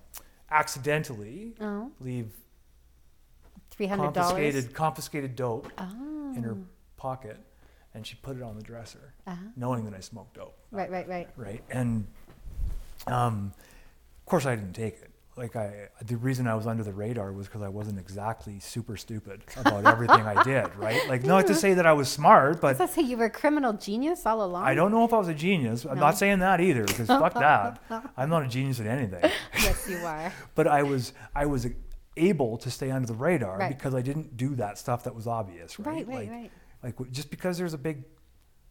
accidentally 0.49 1.53
Oh, 1.61 1.91
leave 1.99 2.31
three 3.69 3.85
hundred 3.87 4.13
confiscated 4.13 4.63
dollars. 4.65 4.75
confiscated 4.75 5.35
dope 5.35 5.71
Oh. 5.77 6.33
in 6.35 6.43
her 6.43 6.57
pocket, 6.97 7.37
and 7.93 8.05
she 8.05 8.15
put 8.15 8.35
it 8.37 8.43
on 8.43 8.55
the 8.55 8.63
dresser, 8.63 9.13
Uh-huh. 9.27 9.35
knowing 9.55 9.85
that 9.85 9.93
I 9.93 9.99
smoked 9.99 10.35
dope. 10.35 10.57
Right, 10.71 10.89
right, 10.91 11.07
right. 11.07 11.29
right? 11.37 11.63
And 11.69 12.07
um, 13.07 13.53
of 14.19 14.25
course, 14.25 14.45
I 14.45 14.55
didn't 14.55 14.73
take 14.73 14.95
it. 15.01 15.10
Like 15.37 15.55
I, 15.55 15.87
the 16.03 16.17
reason 16.17 16.45
I 16.45 16.55
was 16.55 16.67
under 16.67 16.83
the 16.83 16.91
radar 16.91 17.31
was 17.31 17.47
because 17.47 17.61
I 17.61 17.69
wasn't 17.69 17.97
exactly 17.99 18.59
super 18.59 18.97
stupid 18.97 19.41
about 19.55 19.85
everything 19.85 20.21
I 20.27 20.43
did, 20.43 20.75
right? 20.75 21.07
Like 21.07 21.23
not 21.23 21.47
to 21.47 21.55
say 21.55 21.73
that 21.75 21.85
I 21.85 21.93
was 21.93 22.09
smart, 22.09 22.55
Does 22.55 22.61
but 22.61 22.77
that 22.79 22.89
say 22.89 23.01
you 23.01 23.15
were 23.17 23.25
a 23.25 23.29
criminal 23.29 23.71
genius 23.73 24.25
all 24.25 24.43
along? 24.43 24.63
I 24.65 24.75
don't 24.75 24.91
know 24.91 25.05
if 25.05 25.13
I 25.13 25.17
was 25.17 25.29
a 25.29 25.33
genius. 25.33 25.85
I'm 25.85 25.97
not 25.99 26.17
saying 26.17 26.39
that 26.39 26.59
either, 26.59 26.83
because 26.83 27.07
fuck 27.07 27.33
that. 27.35 27.81
I'm 28.17 28.29
not 28.29 28.43
a 28.45 28.47
genius 28.49 28.79
at 28.81 28.87
anything. 28.87 29.31
Yes, 29.55 29.87
you 29.89 29.97
are. 29.99 30.33
But 30.53 30.67
I 30.67 30.83
was, 30.83 31.13
I 31.33 31.45
was 31.45 31.65
able 32.17 32.57
to 32.57 32.69
stay 32.69 32.91
under 32.91 33.07
the 33.07 33.13
radar 33.13 33.57
Right. 33.57 33.69
because 33.75 33.95
I 33.95 34.01
didn't 34.01 34.35
do 34.35 34.55
that 34.55 34.77
stuff 34.77 35.05
that 35.05 35.15
was 35.15 35.27
obvious, 35.27 35.79
right? 35.79 36.05
Right, 36.05 36.07
right, 36.07 36.15
like, 36.29 36.29
right. 36.29 36.51
Like 36.99 37.11
just 37.11 37.29
because 37.31 37.57
there's 37.57 37.73
a 37.73 37.77
big 37.77 38.03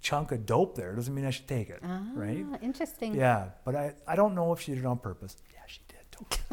chunk 0.03 0.31
of 0.31 0.45
dope 0.45 0.77
there 0.77 0.95
doesn't 0.95 1.15
mean 1.15 1.25
I 1.25 1.31
should 1.31 1.49
take 1.49 1.71
it, 1.71 1.81
Ah, 1.83 2.03
right? 2.15 2.45
Interesting. 2.61 3.15
Yeah, 3.15 3.49
but 3.65 3.75
I, 3.75 3.95
I 4.07 4.15
don't 4.15 4.35
know 4.35 4.53
if 4.53 4.61
she 4.61 4.73
did 4.73 4.81
it 4.81 4.87
on 4.87 4.99
purpose. 4.99 5.37
Yeah, 5.55 5.61
she 5.67 5.81
did. 5.89 5.97
Don't. 6.10 6.10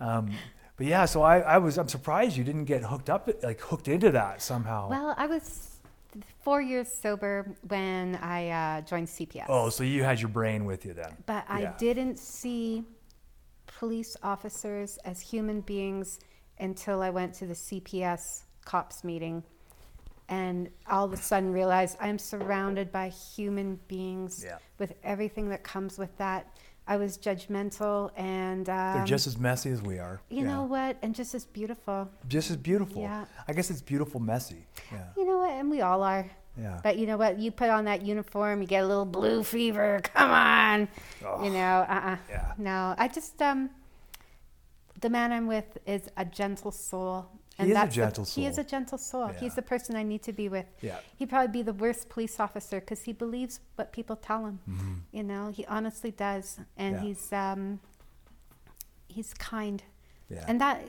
um, 0.00 0.30
but 0.76 0.86
yeah, 0.86 1.04
so 1.04 1.22
I, 1.22 1.40
I 1.40 1.58
was 1.58 1.78
I'm 1.78 1.88
surprised 1.88 2.36
you 2.36 2.44
didn't 2.44 2.64
get 2.64 2.82
hooked 2.82 3.10
up 3.10 3.28
like 3.42 3.60
hooked 3.60 3.88
into 3.88 4.10
that 4.12 4.42
somehow. 4.42 4.88
Well, 4.88 5.14
I 5.16 5.26
was 5.26 5.68
four 6.42 6.60
years 6.60 6.92
sober 6.92 7.54
when 7.68 8.16
I 8.16 8.50
uh, 8.50 8.80
joined 8.82 9.08
CPS. 9.08 9.46
oh, 9.48 9.70
so 9.70 9.84
you 9.84 10.02
had 10.04 10.20
your 10.20 10.28
brain 10.28 10.64
with 10.64 10.84
you 10.84 10.92
then. 10.92 11.16
But 11.26 11.44
I 11.48 11.72
didn't 11.78 12.18
see 12.18 12.84
police 13.66 14.16
officers 14.22 14.98
as 15.04 15.20
human 15.20 15.60
beings 15.62 16.20
until 16.58 17.02
I 17.02 17.10
went 17.10 17.34
to 17.34 17.46
the 17.46 17.54
CPS 17.54 18.42
cops 18.64 19.02
meeting 19.02 19.42
and 20.28 20.70
all 20.90 21.04
of 21.04 21.12
a 21.12 21.16
sudden 21.16 21.52
realized 21.52 21.96
I'm 22.00 22.18
surrounded 22.18 22.92
by 22.92 23.08
human 23.08 23.78
beings 23.88 24.42
Yeah. 24.44 24.58
with 24.78 24.94
everything 25.02 25.48
that 25.50 25.62
comes 25.62 25.98
with 25.98 26.16
that. 26.18 26.46
I 26.86 26.96
was 26.96 27.16
judgmental 27.16 28.10
and 28.16 28.68
um, 28.68 28.96
They're 28.96 29.04
just 29.06 29.26
as 29.26 29.38
messy 29.38 29.70
as 29.70 29.80
we 29.82 29.98
are. 29.98 30.20
you 30.28 30.38
Yeah. 30.38 30.52
know 30.52 30.62
what 30.64 30.96
and 31.02 31.14
just 31.14 31.34
as 31.34 31.44
beautiful. 31.44 32.10
just 32.28 32.50
as 32.50 32.56
beautiful. 32.56 33.02
Yeah. 33.02 33.24
I 33.46 33.52
guess 33.52 33.70
it's 33.70 33.80
beautiful 33.80 34.18
messy. 34.20 34.66
Yeah. 34.90 35.04
You 35.16 35.24
know 35.24 35.38
what? 35.38 35.50
And 35.52 35.70
we 35.70 35.80
all 35.80 36.02
are. 36.02 36.28
Yeah. 36.60 36.80
But 36.82 36.98
you 36.98 37.06
know 37.06 37.16
what? 37.16 37.38
You 37.38 37.50
put 37.50 37.70
on 37.70 37.84
that 37.86 38.02
uniform, 38.02 38.60
you 38.60 38.66
get 38.66 38.82
a 38.82 38.86
little 38.86 39.06
blue 39.06 39.42
fever. 39.44 40.00
Come 40.14 40.30
on. 40.32 40.88
Oh, 41.24 41.42
You 41.44 41.50
know, 41.50 41.86
uh-uh. 41.88 42.16
Yeah. 42.28 42.52
No, 42.58 42.94
I 42.98 43.08
just 43.08 43.40
um 43.40 43.70
the 45.00 45.08
man 45.08 45.32
I'm 45.32 45.46
with 45.46 45.78
is 45.86 46.02
a 46.16 46.24
gentle 46.24 46.70
soul. 46.72 47.26
He 47.58 47.64
is 47.64 47.70
a 47.70 47.74
that's 47.74 47.94
the- 47.94 48.00
gentle 48.02 48.24
He 48.24 48.46
is 48.46 48.58
a 48.58 48.64
gentle 48.64 48.98
soul. 48.98 49.28
Yeah. 49.28 49.40
He's 49.40 49.54
the 49.54 49.62
person 49.62 49.94
I 49.96 50.02
need 50.02 50.22
to 50.22 50.32
be 50.32 50.48
with. 50.48 50.66
Yeah. 50.80 50.98
He'd 51.16 51.28
probably 51.28 51.52
be 51.52 51.62
the 51.62 51.74
worst 51.74 52.08
police 52.08 52.40
officer 52.40 52.80
because 52.80 53.02
he 53.02 53.12
believes 53.12 53.60
what 53.76 53.92
people 53.92 54.16
tell 54.16 54.46
him. 54.46 54.60
Mm-hmm. 54.68 54.94
You 55.12 55.22
know, 55.22 55.48
he 55.54 55.64
honestly 55.66 56.10
does, 56.12 56.58
and 56.76 56.94
Yeah. 56.96 57.02
he's 57.02 57.32
um 57.32 57.80
he's 59.08 59.34
kind. 59.34 59.82
Yeah. 60.30 60.44
And 60.48 60.58
that, 60.62 60.82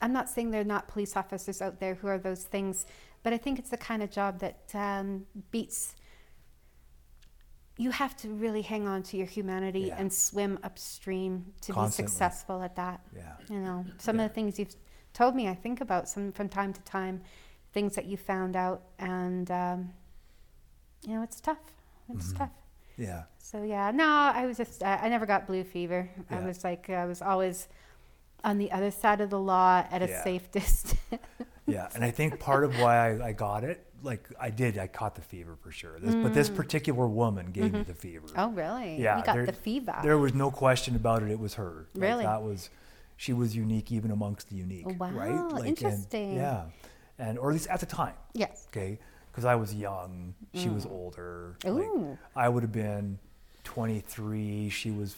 I'm 0.00 0.12
not 0.12 0.28
saying 0.28 0.52
there 0.52 0.60
are 0.60 0.64
not 0.64 0.86
police 0.86 1.16
officers 1.16 1.60
out 1.60 1.80
there 1.80 1.94
who 1.96 2.06
are 2.06 2.18
those 2.18 2.44
things, 2.44 2.86
but 3.24 3.32
I 3.32 3.38
think 3.38 3.58
it's 3.58 3.70
the 3.70 3.76
kind 3.76 4.02
of 4.02 4.10
job 4.12 4.38
that 4.38 4.70
um, 4.74 5.26
beats. 5.50 5.96
You 7.78 7.90
have 7.90 8.16
to 8.18 8.28
really 8.28 8.62
hang 8.62 8.86
on 8.86 9.02
to 9.04 9.16
your 9.16 9.26
humanity 9.26 9.80
Yeah. 9.88 9.96
and 9.98 10.12
swim 10.12 10.58
upstream 10.62 11.52
to 11.62 11.72
Constantly. 11.72 12.04
be 12.04 12.10
successful 12.10 12.62
at 12.62 12.76
that. 12.76 13.00
Yeah. 13.16 13.32
You 13.48 13.58
know, 13.60 13.84
some 13.98 14.20
of 14.20 14.28
the 14.28 14.34
things 14.34 14.58
you've 14.58 14.76
told 15.12 15.34
me, 15.34 15.48
I 15.48 15.54
think 15.54 15.80
about 15.80 16.08
some 16.08 16.32
from 16.32 16.48
time 16.48 16.72
to 16.72 16.80
time, 16.82 17.20
things 17.72 17.94
that 17.94 18.04
you 18.06 18.16
found 18.16 18.56
out, 18.56 18.82
and 18.98 19.50
um, 19.50 19.90
you 21.06 21.14
know, 21.14 21.22
it's 21.22 21.40
tough. 21.40 21.58
It's 22.12 22.28
Mm-hmm. 22.28 22.38
tough. 22.38 22.50
Yeah. 22.98 23.22
So 23.38 23.62
yeah, 23.62 23.90
no, 23.90 24.06
I 24.06 24.46
was 24.46 24.56
just 24.58 24.82
I 24.82 24.96
I 24.96 25.08
never 25.08 25.26
got 25.26 25.46
blue 25.46 25.64
fever. 25.64 26.08
I 26.30 26.40
was 26.40 26.62
like 26.64 26.90
I 26.90 27.04
was 27.06 27.22
always 27.22 27.68
on 28.44 28.58
the 28.58 28.70
other 28.72 28.90
side 28.90 29.20
of 29.20 29.30
the 29.30 29.38
law 29.38 29.84
at 29.90 30.02
a 30.02 30.08
Yeah. 30.08 30.24
safe 30.24 30.50
distance. 30.58 31.00
Yeah, 31.66 31.88
and 31.94 32.04
I 32.04 32.10
think 32.10 32.40
part 32.40 32.64
of 32.64 32.78
why 32.80 33.12
I, 33.12 33.28
I 33.28 33.32
got 33.32 33.62
it, 33.62 33.86
like 34.02 34.28
I 34.40 34.50
did, 34.50 34.78
I 34.78 34.88
caught 34.88 35.14
the 35.14 35.22
fever 35.22 35.54
for 35.62 35.70
sure. 35.70 35.98
This, 36.00 36.14
But 36.16 36.34
this 36.34 36.48
particular 36.50 37.06
woman 37.06 37.52
gave 37.52 37.72
me 37.72 37.82
the 37.82 37.94
fever. 37.94 38.26
Mm. 38.26 38.32
oh 38.36 38.50
really? 38.50 39.00
Yeah, 39.00 39.18
You 39.18 39.24
got 39.24 39.34
there- 39.36 39.46
the 39.46 39.52
fever. 39.52 39.94
There 40.02 40.18
was 40.18 40.34
no 40.34 40.50
question 40.50 40.96
about 40.96 41.22
it. 41.22 41.30
It 41.30 41.38
was 41.38 41.54
her. 41.54 41.86
Like, 41.94 42.02
Really? 42.02 42.24
that 42.24 42.42
was, 42.42 42.68
she 43.22 43.32
was 43.32 43.54
unique 43.54 43.92
even 43.92 44.10
amongst 44.10 44.48
the 44.50 44.56
unique. 44.56 44.88
Wow, 45.00 45.10
right? 45.12 45.30
and- 45.30 45.66
interesting. 45.66 46.34
yeah, 46.34 46.64
and 47.20 47.38
or 47.38 47.50
at 47.50 47.52
least 47.52 47.68
at 47.68 47.78
the 47.78 47.86
time. 47.86 48.14
yes. 48.34 48.66
Okay, 48.70 48.98
because 49.30 49.44
I 49.44 49.54
was 49.54 49.72
young, 49.72 50.34
she 50.54 50.68
was 50.68 50.84
older. 50.86 51.56
like, 51.62 51.72
Mm. 51.72 51.78
Ooh. 51.98 52.18
I 52.34 52.48
would 52.48 52.64
have 52.64 52.72
been 52.72 53.18
23. 53.62 54.68
She 54.70 54.90
was 54.90 55.16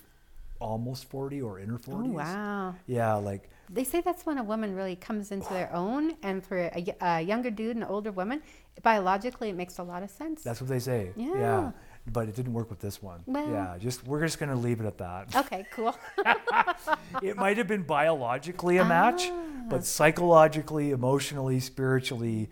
almost 0.60 1.08
40 1.10 1.40
or 1.42 1.58
in 1.58 1.68
her 1.70 1.78
40s. 1.78 1.88
Oh 1.88 2.12
wow. 2.12 2.74
Yeah, 2.86 3.14
like 3.14 3.48
They 3.70 3.84
say 3.84 4.00
that's 4.02 4.24
when 4.26 4.36
a 4.38 4.44
woman 4.44 4.74
really 4.76 4.96
comes 4.96 5.32
into 5.32 5.48
their 5.58 5.70
own, 5.82 6.02
and 6.22 6.44
for 6.44 6.70
a 7.00 7.20
younger 7.22 7.50
dude 7.50 7.76
and 7.76 7.84
an 7.84 7.90
older 7.90 8.12
woman, 8.12 8.42
biologically 8.82 9.48
it 9.48 9.56
makes 9.56 9.78
a 9.78 9.82
lot 9.82 10.02
of 10.02 10.10
sense. 10.10 10.42
that's 10.42 10.60
what 10.60 10.68
they 10.68 10.78
say. 10.78 11.12
Yeah. 11.16 11.72
But 12.06 12.28
it 12.28 12.36
didn't 12.36 12.52
work 12.52 12.68
with 12.68 12.80
this 12.80 13.02
one. 13.02 13.22
Well- 13.26 13.48
yeah, 13.50 13.76
just 13.78 14.06
we're 14.06 14.20
just 14.20 14.38
gonna 14.38 14.54
leave 14.56 14.80
it 14.80 14.86
at 14.86 14.98
that. 14.98 15.34
okay, 15.36 15.66
cool. 15.72 15.96
it 17.22 17.36
might 17.36 17.56
have 17.56 17.66
been 17.66 17.82
biologically 17.82 18.76
a 18.76 18.84
match, 18.84 19.30
but 19.68 19.84
psychologically, 19.86 20.90
emotionally, 20.90 21.60
spiritually, 21.60 22.50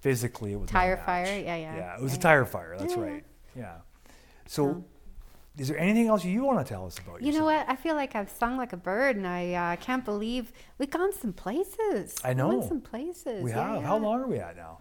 physically, 0.00 0.52
it 0.52 0.60
was 0.60 0.72
not 0.72 0.78
a 0.78 0.82
Tire 0.84 0.96
fire, 0.98 1.24
yeah, 1.26 1.56
yeah, 1.56 1.76
Yeah, 1.76 1.96
it 1.96 2.02
was 2.02 2.12
yeah. 2.12 2.18
a 2.18 2.22
tire 2.22 2.44
fire. 2.44 2.76
That's 2.78 2.94
Yeah. 2.94 3.02
right. 3.02 3.24
Yeah. 3.56 3.74
So, 4.46 4.84
is 5.56 5.66
there 5.66 5.78
anything 5.78 6.06
else 6.06 6.24
you 6.24 6.44
want 6.44 6.64
to 6.64 6.72
tell 6.72 6.86
us 6.86 6.96
about 6.98 7.20
yourself? 7.20 7.32
You 7.34 7.38
know 7.40 7.44
what? 7.46 7.68
I 7.68 7.74
feel 7.74 7.96
like 7.96 8.14
I've 8.14 8.30
sung 8.30 8.56
like 8.56 8.72
a 8.72 8.76
bird, 8.76 9.16
and 9.16 9.26
I 9.26 9.52
uh, 9.54 9.76
can't 9.76 10.04
believe 10.04 10.52
we've 10.78 10.88
gone 10.90 11.12
some 11.12 11.32
places. 11.32 12.14
I 12.24 12.32
know. 12.32 12.46
We 12.46 12.52
know. 12.52 12.58
went 12.58 12.68
some 12.68 12.80
places. 12.80 13.42
We 13.42 13.50
yeah, 13.50 13.72
have. 13.72 13.82
yeah. 13.82 13.88
How 13.88 13.98
long 13.98 14.20
are 14.22 14.26
we 14.28 14.38
at 14.38 14.56
now? 14.56 14.78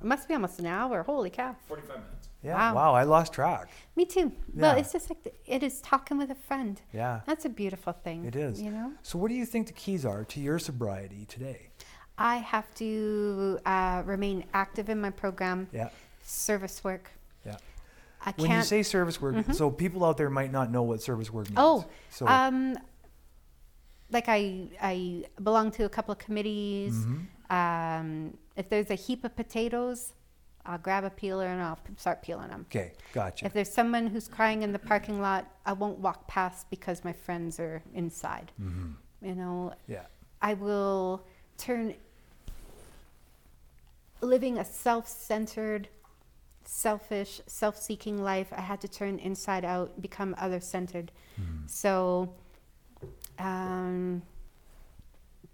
It 0.00 0.06
must 0.06 0.26
be 0.26 0.32
almost 0.32 0.58
an 0.58 0.66
hour. 0.66 1.02
Holy 1.02 1.28
cow. 1.28 1.54
45 1.68 1.96
minutes. 1.96 2.29
Yeah. 2.42 2.54
Wow. 2.54 2.74
Wow. 2.74 2.94
I 2.94 3.02
lost 3.04 3.32
track. 3.32 3.68
Me 3.96 4.04
too. 4.06 4.32
Well, 4.54 4.76
it's 4.76 4.92
just 4.92 5.10
like 5.10 5.22
the, 5.22 5.32
it 5.46 5.62
is 5.62 5.80
talking 5.80 6.16
with 6.18 6.30
a 6.30 6.34
friend. 6.34 6.80
Yeah. 6.92 7.20
That's 7.26 7.44
a 7.44 7.48
beautiful 7.50 7.92
thing. 7.92 8.24
It 8.24 8.36
is. 8.36 8.60
You 8.62 8.70
know, 8.70 8.92
So, 9.02 9.18
what 9.18 9.28
do 9.28 9.34
you 9.34 9.44
think 9.44 9.66
the 9.66 9.72
keys 9.74 10.04
are 10.06 10.24
to 10.24 10.40
your 10.40 10.58
sobriety 10.58 11.26
today? 11.26 11.68
I 12.16 12.36
have 12.36 12.72
to 12.74 13.58
uh, 13.66 14.02
remain 14.06 14.44
active 14.54 14.88
in 14.88 15.00
my 15.00 15.10
program. 15.10 15.68
Yeah. 15.72 15.88
Service 16.24 16.82
work. 16.84 17.10
Yeah. 17.44 17.56
I 18.24 18.32
When 18.36 18.50
you 18.50 18.62
say 18.62 18.82
service 18.82 19.20
work, 19.20 19.36
so 19.52 19.70
people 19.70 20.04
out 20.04 20.16
there 20.18 20.28
might 20.30 20.52
not 20.52 20.70
know 20.70 20.82
what 20.82 21.02
service 21.02 21.30
work 21.32 21.46
means. 21.48 21.58
oh, 21.58 21.86
So, 22.10 22.26
um, 22.26 22.76
like 24.10 24.24
I 24.28 24.68
I 24.82 25.24
belong 25.42 25.70
to 25.72 25.84
a 25.84 25.88
couple 25.88 26.12
of 26.12 26.18
committees. 26.18 26.94
Mm-hmm. 26.94 27.54
Um, 27.56 28.36
if 28.56 28.68
there's 28.68 28.90
a 28.90 28.94
heap 28.94 29.24
of 29.24 29.34
potatoes, 29.34 30.12
I'll 30.66 30.78
grab 30.78 31.04
a 31.04 31.10
peeler 31.10 31.46
and 31.46 31.60
I'll 31.62 31.76
p- 31.76 31.92
start 31.96 32.22
peeling 32.22 32.48
them. 32.48 32.66
okay, 32.70 32.92
gotcha. 33.12 33.46
If 33.46 33.52
there's 33.52 33.72
someone 33.72 34.06
who's 34.06 34.28
crying 34.28 34.62
in 34.62 34.72
the 34.72 34.78
parking 34.78 35.20
lot, 35.20 35.46
I 35.64 35.72
won't 35.72 35.98
walk 35.98 36.26
past 36.28 36.68
because 36.70 37.02
my 37.04 37.12
friends 37.12 37.58
are 37.58 37.82
inside. 37.94 38.52
You 39.22 39.34
know, 39.34 39.72
yeah. 39.88 40.02
I 40.42 40.54
will 40.54 41.24
turn 41.58 41.94
living 44.20 44.58
a 44.58 44.64
self-centered, 44.64 45.88
selfish, 46.64 47.40
self-seeking 47.46 48.22
life. 48.22 48.48
I 48.56 48.60
had 48.60 48.80
to 48.82 48.88
turn 48.88 49.18
inside 49.18 49.64
out, 49.64 50.00
become 50.00 50.34
other-centered. 50.38 51.10
So 51.66 52.34
um, 53.38 54.22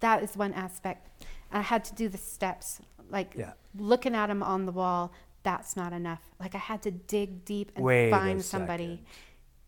that 0.01 0.21
is 0.23 0.35
one 0.35 0.53
aspect. 0.53 1.07
I 1.51 1.61
had 1.61 1.85
to 1.85 1.95
do 1.95 2.09
the 2.09 2.17
steps, 2.17 2.81
like 3.09 3.33
Yeah. 3.35 3.53
looking 3.77 4.15
at 4.15 4.27
them 4.27 4.43
on 4.43 4.65
the 4.65 4.71
wall. 4.71 5.11
That's 5.43 5.75
not 5.75 5.93
enough. 5.93 6.21
Like 6.39 6.55
I 6.55 6.59
had 6.59 6.81
to 6.83 6.91
dig 6.91 7.45
deep 7.45 7.71
and 7.75 7.85
Wait 7.85 8.09
find 8.11 8.43
somebody, 8.43 9.03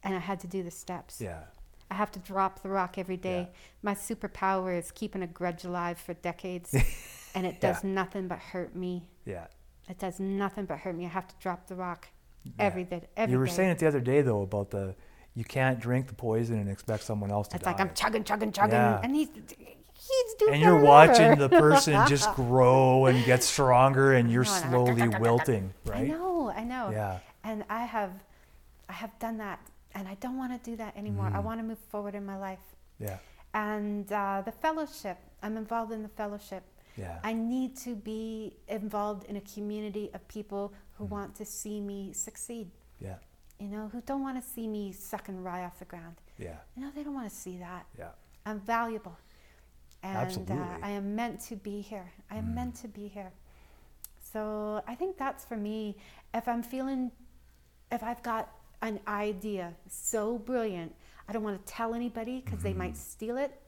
and 0.04 0.16
I 0.16 0.20
had 0.20 0.40
to 0.42 0.48
do 0.48 0.62
the 0.64 0.72
steps. 0.72 1.22
Yeah. 1.22 1.44
I 1.92 1.96
have 1.96 2.12
to 2.12 2.20
drop 2.20 2.62
the 2.62 2.70
rock 2.70 2.98
every 2.98 3.18
day. 3.18 3.48
Yeah. 3.50 3.58
My 3.82 3.94
superpower 3.96 4.78
is 4.78 4.92
keeping 4.92 5.24
a 5.24 5.28
grudge 5.28 5.64
alive 5.64 5.98
for 5.98 6.14
decades, 6.16 6.76
and 7.36 7.46
it 7.48 7.60
does 7.62 7.84
nothing 7.84 8.28
but 8.28 8.40
hurt 8.40 8.76
me. 8.76 9.08
Yeah. 9.26 9.48
It 9.90 9.98
does 9.98 10.20
nothing 10.20 10.66
but 10.66 10.80
hurt 10.80 10.96
me. 10.96 11.06
I 11.06 11.10
have 11.10 11.28
to 11.28 11.36
drop 11.40 11.68
the 11.68 11.76
rock 11.76 12.10
every 12.60 12.84
day. 12.84 13.08
Every 13.18 13.34
you 13.34 13.40
were 13.40 13.46
day. 13.48 13.52
saying 13.54 13.70
it 13.72 13.80
the 13.80 13.88
other 13.88 14.00
day 14.02 14.22
though 14.22 14.42
about 14.44 14.70
the 14.72 14.96
you 15.34 15.44
can't 15.46 15.80
drink 15.80 16.08
the 16.08 16.14
poison 16.14 16.60
and 16.60 16.70
expect 16.70 17.04
someone 17.04 17.32
else 17.32 17.48
to 17.50 17.56
it's 17.56 17.64
die. 17.64 17.72
like 17.72 17.80
I'm 17.80 17.94
chugging, 17.94 18.24
chugging, 18.24 18.52
chugging, 18.52 18.74
Yeah. 18.74 19.00
and 19.04 19.16
he's 19.16 19.30
he's 20.10 20.34
doing. 20.36 20.54
and 20.54 20.62
you're 20.62 20.80
watching 20.80 21.38
the 21.38 21.50
person 21.50 22.08
just 22.08 22.34
grow 22.36 23.06
and 23.06 23.24
get 23.26 23.44
stronger 23.44 24.14
and 24.14 24.32
you're 24.32 24.44
know, 24.44 24.54
and 24.54 24.64
I'm 24.64 24.72
slowly 24.72 25.20
wilting, 25.20 25.74
right? 25.86 25.98
I 25.98 26.08
know, 26.08 26.50
I 26.56 26.64
know. 26.64 26.90
Yeah. 26.92 27.20
And 27.44 27.64
I 27.70 27.86
have, 27.86 28.12
I 28.90 28.94
have 28.94 29.18
done 29.20 29.38
that, 29.38 29.60
and 29.96 30.08
I 30.08 30.16
don't 30.16 30.38
want 30.38 30.52
to 30.62 30.70
do 30.70 30.76
that 30.78 30.96
anymore. 30.98 31.28
Mm-hmm. 31.28 31.36
I 31.36 31.40
want 31.40 31.60
to 31.60 31.64
move 31.64 31.80
forward 31.90 32.16
in 32.16 32.26
my 32.26 32.38
life. 32.38 32.60
Yeah. 33.00 33.18
And 33.54 34.12
uh, 34.12 34.44
the 34.46 34.52
fellowship, 34.52 35.18
I'm 35.42 35.58
involved 35.58 35.92
in 35.92 36.04
the 36.04 36.10
fellowship. 36.10 36.64
Yeah. 36.98 37.20
I 37.24 37.34
need 37.34 37.78
to 37.78 37.96
be 37.96 38.58
involved 38.68 39.24
in 39.26 39.38
a 39.38 39.42
community 39.42 40.10
of 40.14 40.28
people 40.28 40.74
who 40.98 41.06
want 41.06 41.36
to 41.36 41.46
see 41.46 41.80
me 41.80 42.12
succeed, 42.14 42.70
yeah. 43.00 43.16
you 43.58 43.68
know, 43.68 43.90
who 43.92 44.02
don't 44.02 44.22
want 44.22 44.42
to 44.42 44.48
see 44.48 44.68
me 44.68 44.92
sucking 44.92 45.42
rye 45.42 45.64
off 45.64 45.80
the 45.80 45.86
ground. 45.86 46.16
Yeah. 46.38 46.58
You 46.76 46.84
know, 46.84 46.92
they 46.94 47.04
don't 47.04 47.14
want 47.14 47.30
to 47.30 47.36
see 47.36 47.58
that. 47.58 47.86
Yeah. 47.98 48.10
I'm 48.46 48.60
valuable. 48.60 49.18
And 50.04 50.18
Absolutely. 50.18 50.56
Uh, 50.58 50.78
I 50.82 50.92
am 50.92 51.16
meant 51.16 51.42
to 51.42 51.56
be 51.56 51.82
here. 51.82 52.10
I 52.32 52.38
am 52.38 52.56
meant 52.56 52.76
to 52.76 52.88
be 52.88 53.08
here. 53.08 53.32
So 54.32 54.82
I 54.88 54.96
think 54.96 55.18
that's 55.18 55.44
for 55.46 55.58
me. 55.58 55.98
If 56.34 56.48
I'm 56.48 56.64
feeling, 56.64 57.12
if 57.92 58.04
I've 58.04 58.22
got 58.24 58.50
an 58.82 59.00
idea 59.08 59.74
so 59.90 60.38
brilliant, 60.38 60.94
I 61.28 61.34
don't 61.34 61.44
want 61.44 61.64
to 61.66 61.74
tell 61.74 61.94
anybody 61.94 62.42
because 62.44 62.62
they 62.64 62.74
might 62.74 62.96
steal 62.96 63.38
it. 63.38 63.60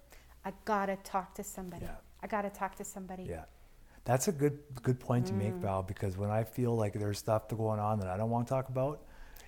I 0.46 0.54
gotta 0.66 0.96
talk 1.04 1.36
to 1.36 1.44
somebody. 1.44 1.86
Yeah. 1.86 1.96
I 2.24 2.28
gotta 2.28 2.50
talk 2.50 2.76
to 2.78 2.84
somebody. 2.84 3.24
Yeah. 3.24 3.44
That's 4.06 4.28
a 4.28 4.32
good 4.32 4.60
good 4.82 5.00
point 5.00 5.28
to 5.28 5.34
Mm. 5.34 5.38
make, 5.38 5.54
Val, 5.56 5.84
because 5.84 6.18
when 6.18 6.32
I 6.32 6.44
feel 6.44 6.76
like 6.76 6.94
there's 6.94 7.20
stuff 7.20 7.48
going 7.50 7.80
on 7.80 8.00
that 8.00 8.08
I 8.08 8.18
don't 8.18 8.30
want 8.32 8.48
to 8.48 8.54
talk 8.54 8.70
about, 8.70 9.04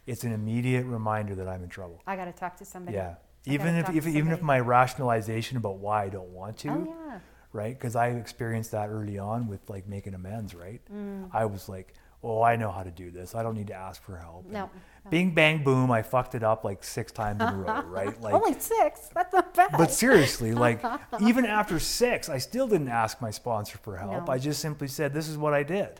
it's 0.05 0.23
an 0.23 0.31
immediate 0.31 0.85
reminder 0.85 1.33
that 1.35 1.47
I'm 1.47 1.63
in 1.63 1.69
trouble. 1.69 2.01
I 2.05 2.15
gotta 2.15 2.33
talk 2.33 2.57
to 2.57 2.65
somebody. 2.65 2.97
Yeah. 2.97 3.15
Even 3.45 3.75
if, 3.75 3.89
if 3.89 4.07
even 4.07 4.31
if 4.31 4.41
my 4.41 4.59
rationalization 4.59 5.57
about 5.57 5.77
why 5.77 6.03
I 6.05 6.09
don't 6.09 6.29
want 6.29 6.57
to, 6.59 6.69
Oh 6.69 6.95
yeah. 7.09 7.19
right? 7.51 7.77
Because 7.77 7.95
I 7.95 8.07
experienced 8.09 8.71
that 8.71 8.89
early 8.89 9.19
on 9.19 9.47
with 9.47 9.69
like 9.69 9.87
making 9.87 10.13
amends, 10.13 10.55
right? 10.55 10.81
Mm. 10.93 11.29
I 11.33 11.45
was 11.45 11.67
like, 11.67 11.93
oh, 12.23 12.41
I 12.41 12.55
know 12.55 12.71
how 12.71 12.83
to 12.83 12.91
do 12.91 13.11
this. 13.11 13.35
I 13.35 13.43
don't 13.43 13.55
need 13.55 13.67
to 13.67 13.73
ask 13.73 14.01
for 14.01 14.15
help. 14.15 14.45
No, 14.45 14.69
no. 15.03 15.09
Bing 15.11 15.33
bang 15.33 15.61
boom, 15.61 15.91
I 15.91 16.03
fucked 16.03 16.35
it 16.35 16.43
up 16.43 16.63
like 16.63 16.85
six 16.85 17.11
times 17.11 17.41
in 17.41 17.47
a 17.49 17.57
row, 17.57 17.81
right? 17.87 18.19
Like, 18.21 18.33
Only 18.33 18.57
six. 18.57 19.09
That's 19.13 19.33
not 19.33 19.53
bad. 19.53 19.71
but 19.77 19.91
seriously, 19.91 20.53
like 20.53 20.81
even 21.21 21.45
after 21.45 21.79
six, 21.79 22.29
I 22.29 22.37
still 22.37 22.67
didn't 22.69 22.87
ask 22.87 23.21
my 23.21 23.29
sponsor 23.31 23.77
for 23.79 23.97
help. 23.97 24.27
No. 24.27 24.33
I 24.33 24.37
just 24.37 24.61
simply 24.61 24.87
said, 24.87 25.13
"This 25.13 25.27
is 25.27 25.37
what 25.37 25.53
I 25.53 25.63
did," 25.63 25.99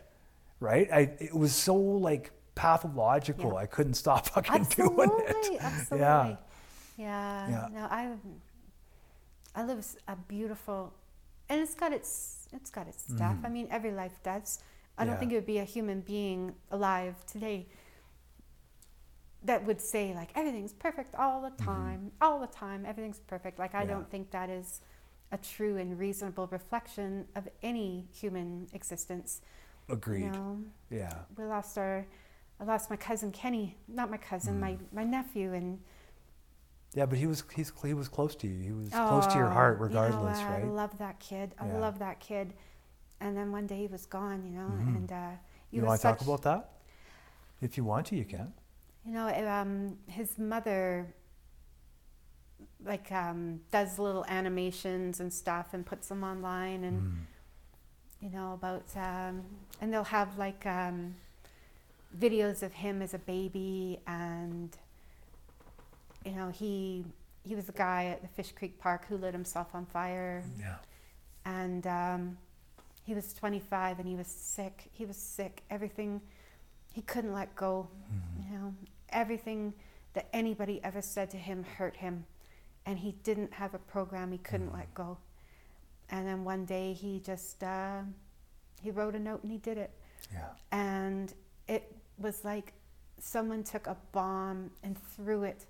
right? 0.60 0.88
I 0.90 1.00
it 1.20 1.34
was 1.34 1.54
so 1.54 1.74
like 1.76 2.30
pathological. 2.54 3.50
Yeah. 3.52 3.58
I 3.58 3.66
couldn't 3.66 3.94
stop 3.94 4.26
fucking 4.30 4.64
doing 4.70 5.10
Absolutely, 5.10 5.56
it. 5.56 5.62
absolutely. 5.62 5.98
Yeah. 5.98 6.36
Yeah. 6.96 7.48
Yeah. 7.48 7.68
No, 7.72 7.88
I 7.90 8.10
I 9.54 9.64
live 9.64 9.84
a 10.08 10.16
beautiful 10.16 10.92
and 11.48 11.60
it's 11.60 11.74
got 11.74 11.92
its 11.92 12.48
it's 12.52 12.70
got 12.70 12.86
its 12.88 13.02
stuff. 13.14 13.36
I 13.44 13.48
mean 13.48 13.68
every 13.70 13.92
life 13.92 14.18
does. 14.22 14.60
I 14.96 15.04
don't 15.04 15.14
Mm-hmm. 15.14 15.20
Think 15.20 15.32
it 15.32 15.34
would 15.36 15.46
be 15.46 15.58
a 15.58 15.64
human 15.64 16.00
being 16.00 16.54
alive 16.70 17.16
today 17.26 17.66
that 19.44 19.64
would 19.66 19.80
say 19.80 20.14
like 20.14 20.30
everything's 20.34 20.72
perfect 20.72 21.14
all 21.16 21.42
the 21.42 21.50
time, 21.62 22.12
all 22.20 22.40
the 22.40 22.46
time, 22.46 22.84
everything's 22.86 23.18
perfect. 23.20 23.58
Like 23.58 23.74
I 23.74 23.80
Mm-hmm. 23.80 23.88
Yeah. 23.88 23.94
don't 23.94 24.10
think 24.10 24.30
that 24.30 24.48
is 24.50 24.80
a 25.32 25.38
true 25.38 25.76
and 25.78 25.98
reasonable 25.98 26.46
reflection 26.46 27.26
of 27.34 27.48
any 27.62 28.06
human 28.12 28.68
existence. 28.72 29.40
Agreed. 29.88 30.24
You 30.26 30.30
know? 30.32 30.58
Yeah. 30.90 31.14
we 31.36 31.44
lost 31.44 31.76
our 31.76 32.06
I 32.60 32.64
lost 32.64 32.88
my 32.88 32.96
cousin 32.96 33.32
Kenny, 33.32 33.76
not 33.88 34.10
my 34.12 34.16
cousin, 34.16 34.60
my, 34.60 34.72
Mm. 34.74 34.92
my 34.92 35.02
nephew 35.04 35.52
and 35.54 35.80
Yeah, 36.94 37.06
but 37.06 37.18
he 37.18 37.26
was 37.26 37.42
he's 37.54 37.72
he 37.84 37.94
was 37.94 38.08
close 38.08 38.36
to 38.36 38.46
you. 38.46 38.60
He 38.62 38.72
was 38.72 38.88
close 39.08 39.26
to 39.28 39.38
your 39.38 39.48
Oh, 39.48 39.54
heart, 39.54 39.78
you 39.78 39.96
know, 39.96 39.96
regardless, 39.96 40.40
I 40.40 40.52
right? 40.52 40.64
I 40.64 40.68
love 40.68 40.98
that 40.98 41.18
kid. 41.20 41.52
I 41.58 41.66
Yeah. 41.66 41.78
love 41.80 41.98
that 41.98 42.20
kid. 42.20 42.54
And 43.20 43.36
then 43.36 43.52
one 43.52 43.66
day 43.66 43.78
he 43.78 43.86
was 43.86 44.06
gone, 44.06 44.44
you 44.44 44.50
know, 44.58 44.70
Mhm. 44.70 44.96
and 44.96 45.12
uh 45.12 45.30
you 45.72 45.82
want 45.82 46.00
to 46.00 46.02
talk 46.06 46.20
about 46.20 46.42
that? 46.42 46.70
If 47.60 47.76
you 47.76 47.84
want 47.84 48.06
to, 48.06 48.16
you 48.16 48.24
can. 48.24 48.52
You 49.04 49.12
know, 49.12 49.28
um, 49.28 49.98
his 50.06 50.38
mother 50.38 51.12
like 52.84 53.10
um, 53.12 53.60
does 53.70 53.98
little 53.98 54.24
animations 54.28 55.20
and 55.20 55.32
stuff 55.32 55.68
and 55.72 55.84
puts 55.86 56.08
them 56.08 56.22
online 56.22 56.84
and 56.84 57.02
Mm. 57.02 57.26
you 58.20 58.30
know 58.30 58.52
about 58.54 58.84
um, 58.96 59.42
and 59.80 59.92
they'll 59.92 60.04
have 60.04 60.38
like 60.38 60.64
um, 60.66 61.14
videos 62.18 62.62
of 62.62 62.72
him 62.72 63.02
as 63.02 63.14
a 63.14 63.18
baby 63.18 64.00
and 64.06 64.76
you 66.24 66.32
know 66.32 66.48
he 66.48 67.04
he 67.46 67.54
was 67.54 67.66
the 67.66 67.72
guy 67.72 68.06
at 68.06 68.22
the 68.22 68.28
Fish 68.28 68.52
Creek 68.52 68.78
Park 68.78 69.06
who 69.08 69.16
lit 69.16 69.34
himself 69.34 69.68
on 69.74 69.84
fire 69.86 70.42
Yeah. 70.58 70.76
and 71.44 71.86
um, 71.86 72.38
he 73.04 73.14
was 73.14 73.32
25 73.34 73.98
and 73.98 74.08
he 74.08 74.16
was 74.16 74.26
sick 74.26 74.88
he 74.92 75.04
was 75.04 75.16
sick 75.16 75.62
everything 75.70 76.20
he 76.92 77.02
couldn't 77.02 77.32
let 77.34 77.54
go 77.56 77.88
Mhm. 78.12 78.44
you 78.50 78.58
know 78.58 78.74
everything 79.10 79.74
that 80.14 80.28
anybody 80.32 80.82
ever 80.82 81.02
said 81.02 81.30
to 81.30 81.36
him 81.36 81.64
hurt 81.64 81.96
him 81.96 82.24
and 82.86 82.98
he 82.98 83.12
didn't 83.22 83.52
have 83.54 83.74
a 83.74 83.78
program 83.78 84.32
he 84.32 84.38
couldn't 84.38 84.70
Mm. 84.70 84.74
let 84.78 84.94
go 84.94 85.18
and 86.10 86.26
then 86.26 86.44
one 86.44 86.64
day 86.64 86.92
he 86.92 87.20
just 87.20 87.62
uh, 87.62 88.02
he 88.80 88.90
wrote 88.90 89.14
a 89.14 89.18
note 89.18 89.42
and 89.42 89.50
he 89.52 89.58
did 89.58 89.76
it 89.78 89.90
Yeah. 90.32 90.48
and 90.72 91.32
it 91.68 91.94
was 92.18 92.44
like 92.44 92.72
someone 93.18 93.64
took 93.64 93.86
a 93.86 93.96
bomb 94.12 94.70
and 94.82 94.96
threw 94.98 95.42
it 95.44 95.66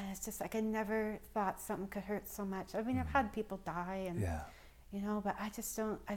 and 0.00 0.10
it's 0.10 0.24
just 0.24 0.40
like 0.40 0.54
i 0.54 0.60
never 0.60 1.18
thought 1.34 1.60
something 1.60 1.86
could 1.88 2.02
hurt 2.02 2.26
so 2.28 2.44
much 2.44 2.74
i 2.74 2.82
mean 2.82 2.98
i've 2.98 3.06
had 3.08 3.32
people 3.32 3.58
die 3.64 4.04
and 4.08 4.20
Yeah. 4.20 4.40
you 4.92 5.00
know 5.00 5.20
but 5.22 5.36
i 5.38 5.48
just 5.50 5.76
don't 5.76 6.00
I 6.08 6.16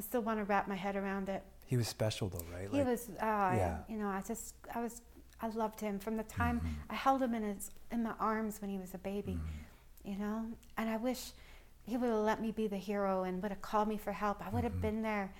still 0.00 0.20
want 0.22 0.38
to 0.40 0.44
wrap 0.44 0.68
my 0.68 0.74
head 0.74 0.94
around 0.96 1.28
it 1.28 1.42
He 1.64 1.76
was 1.76 1.88
special 1.88 2.28
though, 2.28 2.44
right? 2.52 2.68
he 2.70 2.82
was 2.82 3.08
uh, 3.20 3.54
yeah. 3.56 3.78
you 3.88 3.96
know 3.96 4.08
i 4.08 4.20
just 4.26 4.54
i 4.74 4.80
was 4.80 5.02
i 5.40 5.48
loved 5.48 5.80
him 5.80 5.98
from 5.98 6.16
the 6.16 6.22
time 6.24 6.60
Mhm. 6.60 6.68
i 6.90 6.94
held 6.94 7.22
him 7.22 7.34
in 7.34 7.42
his 7.42 7.70
in 7.90 8.02
my 8.02 8.14
arms 8.20 8.60
when 8.60 8.70
he 8.70 8.78
was 8.78 8.92
a 8.94 8.98
baby 8.98 9.34
Mhm. 9.40 10.10
you 10.10 10.16
know 10.18 10.46
and 10.76 10.90
i 10.90 10.96
wish 10.96 11.32
he 11.84 11.96
would 11.96 12.10
have 12.10 12.18
let 12.18 12.40
me 12.40 12.50
be 12.50 12.66
the 12.66 12.76
hero 12.90 13.22
and 13.22 13.40
would 13.42 13.52
have 13.52 13.62
called 13.62 13.88
me 13.88 13.96
for 13.96 14.12
help 14.12 14.44
i 14.46 14.50
would 14.50 14.64
have 14.64 14.74
Mhm. 14.78 14.80
been 14.88 15.02
there 15.02 15.32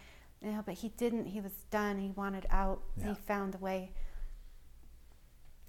you 0.43 0.53
know 0.53 0.63
but 0.65 0.75
he 0.75 0.89
didn't 0.91 1.27
he 1.27 1.41
was 1.41 1.53
done 1.71 1.99
he 1.99 2.11
wanted 2.11 2.47
out 2.51 2.83
Yeah. 2.97 3.09
he 3.09 3.15
found 3.15 3.55
a 3.55 3.59
way 3.59 3.93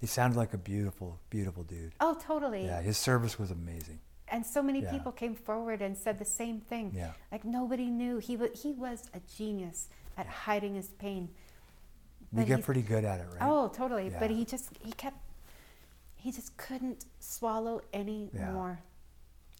He 0.00 0.06
sounded 0.06 0.36
like 0.36 0.54
a 0.54 0.58
beautiful, 0.58 1.18
beautiful 1.30 1.64
dude. 1.64 1.92
oh 2.00 2.14
totally 2.20 2.64
Yeah, 2.66 2.80
his 2.82 2.96
service 2.96 3.38
was 3.38 3.50
amazing. 3.50 4.00
and 4.28 4.44
so 4.44 4.62
many 4.62 4.80
Yeah. 4.82 4.92
people 4.92 5.10
came 5.12 5.34
forward 5.34 5.80
and 5.82 5.96
said 5.96 6.18
the 6.18 6.24
same 6.24 6.60
thing 6.60 6.92
Yeah. 6.94 7.12
like 7.32 7.44
nobody 7.44 7.86
knew 7.90 8.18
he 8.18 8.36
was 8.36 8.62
he 8.62 8.72
was 8.72 9.10
a 9.14 9.20
genius 9.20 9.88
at 10.16 10.26
hiding 10.26 10.74
his 10.74 10.88
pain 10.90 11.28
We 12.32 12.44
get 12.44 12.62
pretty 12.62 12.82
good 12.82 13.04
at 13.06 13.20
it, 13.20 13.26
right? 13.32 13.40
Oh, 13.50 13.68
totally. 13.68 14.10
But 14.10 14.30
he 14.30 14.44
just 14.44 14.70
he 14.84 14.92
kept 14.92 15.16
he 16.16 16.30
just 16.30 16.56
couldn't 16.58 17.06
swallow 17.20 17.80
any 17.92 18.30
Yeah. 18.34 18.52
more. 18.52 18.80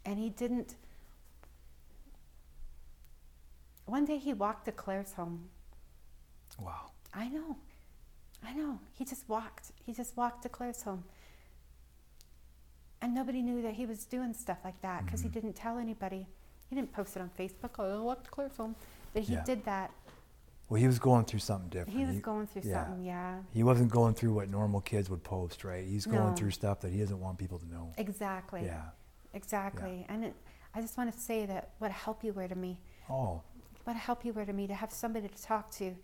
And 0.05 0.18
he 0.18 0.28
didn't 0.30 0.76
one 3.86 4.05
day 4.05 4.18
he 4.18 4.34
walked 4.34 4.66
to 4.66 4.72
Claresholm. 4.72 5.47
Wow. 6.61 6.91
I 7.14 7.28
know. 7.28 7.57
I 8.45 8.53
know. 8.55 8.78
He 8.93 9.05
just 9.05 9.28
walked. 9.28 9.72
He 9.84 9.93
just 9.93 10.16
walked 10.16 10.43
to 10.43 10.49
Claresholm. 10.49 11.03
And 13.01 13.14
nobody 13.14 13.43
knew 13.43 13.62
that 13.62 13.74
he 13.74 13.86
was 13.86 14.05
doing 14.07 14.34
stuff 14.34 14.59
like 14.64 14.80
that 14.82 15.05
because 15.05 15.20
Mhm. 15.20 15.24
he 15.24 15.28
didn't 15.30 15.53
tell 15.55 15.78
anybody. 15.78 16.26
He 16.68 16.74
didn't 16.74 16.93
post 16.93 17.16
it 17.16 17.22
on 17.22 17.30
Facebook. 17.30 17.70
Oh, 17.78 18.01
I 18.01 18.05
walked 18.05 18.24
to 18.24 18.30
Claresholm. 18.30 18.74
But 19.12 19.22
he 19.22 19.34
Yeah. 19.34 19.45
did 19.45 19.64
that. 19.64 19.91
Well, 20.68 20.78
he 20.80 20.86
was 20.86 20.99
going 20.99 21.24
through 21.24 21.39
something 21.41 21.70
different. 21.70 21.99
He 21.99 22.05
was 22.05 22.20
going 22.20 22.47
through 22.47 22.62
yeah. 22.62 22.84
something, 22.84 23.05
yeah. 23.05 23.43
He 23.53 23.62
wasn't 23.62 23.91
going 23.91 24.14
through 24.14 24.34
what 24.34 24.51
normal 24.51 24.82
kids 24.82 25.09
would 25.09 25.24
post, 25.24 25.64
right? 25.64 25.86
He's 25.86 26.05
going 26.05 26.30
No. 26.30 26.34
through 26.34 26.51
stuff 26.51 26.80
that 26.80 26.93
he 26.93 26.99
doesn't 26.99 27.20
want 27.20 27.39
people 27.39 27.59
to 27.59 27.66
know. 27.66 27.95
Exactly. 27.97 28.64
Yeah. 28.66 28.91
Exactly. 29.32 30.05
And 30.11 30.26
it, 30.26 30.34
I 30.74 30.80
just 30.82 30.99
want 30.99 31.11
to 31.12 31.18
say 31.18 31.47
that 31.47 31.70
what 31.78 31.91
a 31.91 31.95
help 31.95 32.22
you 32.22 32.32
were 32.34 32.49
to 32.49 32.55
me. 32.55 32.80
Oh, 33.09 33.43
What 33.84 33.97
a 33.97 33.99
help 34.01 34.22
you 34.26 34.34
were 34.34 34.45
to 34.45 34.53
me 34.53 34.66
to 34.66 34.74
have 34.74 34.93
somebody 34.93 35.28
to 35.28 35.43
talk 35.43 35.70
to. 35.70 35.97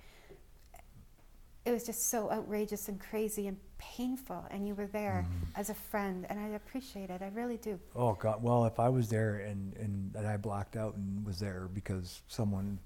It 1.64 1.72
was 1.72 1.84
just 1.84 2.10
so 2.10 2.30
outrageous 2.30 2.88
and 2.88 3.00
crazy 3.00 3.46
and 3.46 3.56
painful. 3.78 4.44
And 4.50 4.68
you 4.68 4.74
were 4.74 4.86
there 4.86 5.26
Mhm. 5.28 5.46
as 5.58 5.70
a 5.70 5.74
friend. 5.74 6.26
And 6.28 6.38
I 6.38 6.48
appreciate 6.48 7.08
it. 7.10 7.22
I 7.22 7.28
really 7.28 7.56
do. 7.56 7.80
oh 7.96 8.12
God. 8.14 8.42
Well, 8.42 8.66
if 8.66 8.78
I 8.78 8.88
was 8.90 9.08
there 9.08 9.36
and, 9.36 9.74
and, 9.76 10.14
and 10.14 10.26
I 10.26 10.36
blacked 10.36 10.76
out 10.76 10.94
and 10.96 11.24
was 11.24 11.38
there 11.38 11.68
because 11.72 12.20
someone 12.28 12.78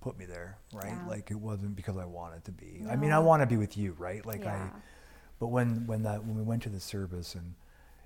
put 0.00 0.18
me 0.18 0.26
there, 0.26 0.58
right? 0.74 0.88
Yeah. 0.92 1.06
Like 1.08 1.30
it 1.30 1.40
wasn't 1.40 1.74
because 1.74 1.96
I 1.96 2.04
wanted 2.04 2.44
to 2.44 2.52
be. 2.52 2.84
I 2.88 2.96
mean, 2.96 3.12
I 3.12 3.18
want 3.18 3.40
to 3.42 3.46
be 3.46 3.56
with 3.56 3.76
you, 3.76 3.94
right? 3.98 4.24
Like 4.26 4.44
yeah. 4.44 4.68
I, 4.74 4.80
but 5.38 5.48
when, 5.48 5.86
when 5.86 6.02
that, 6.02 6.24
when 6.24 6.36
we 6.36 6.42
went 6.42 6.62
to 6.64 6.68
the 6.68 6.80
service 6.80 7.34
and 7.34 7.54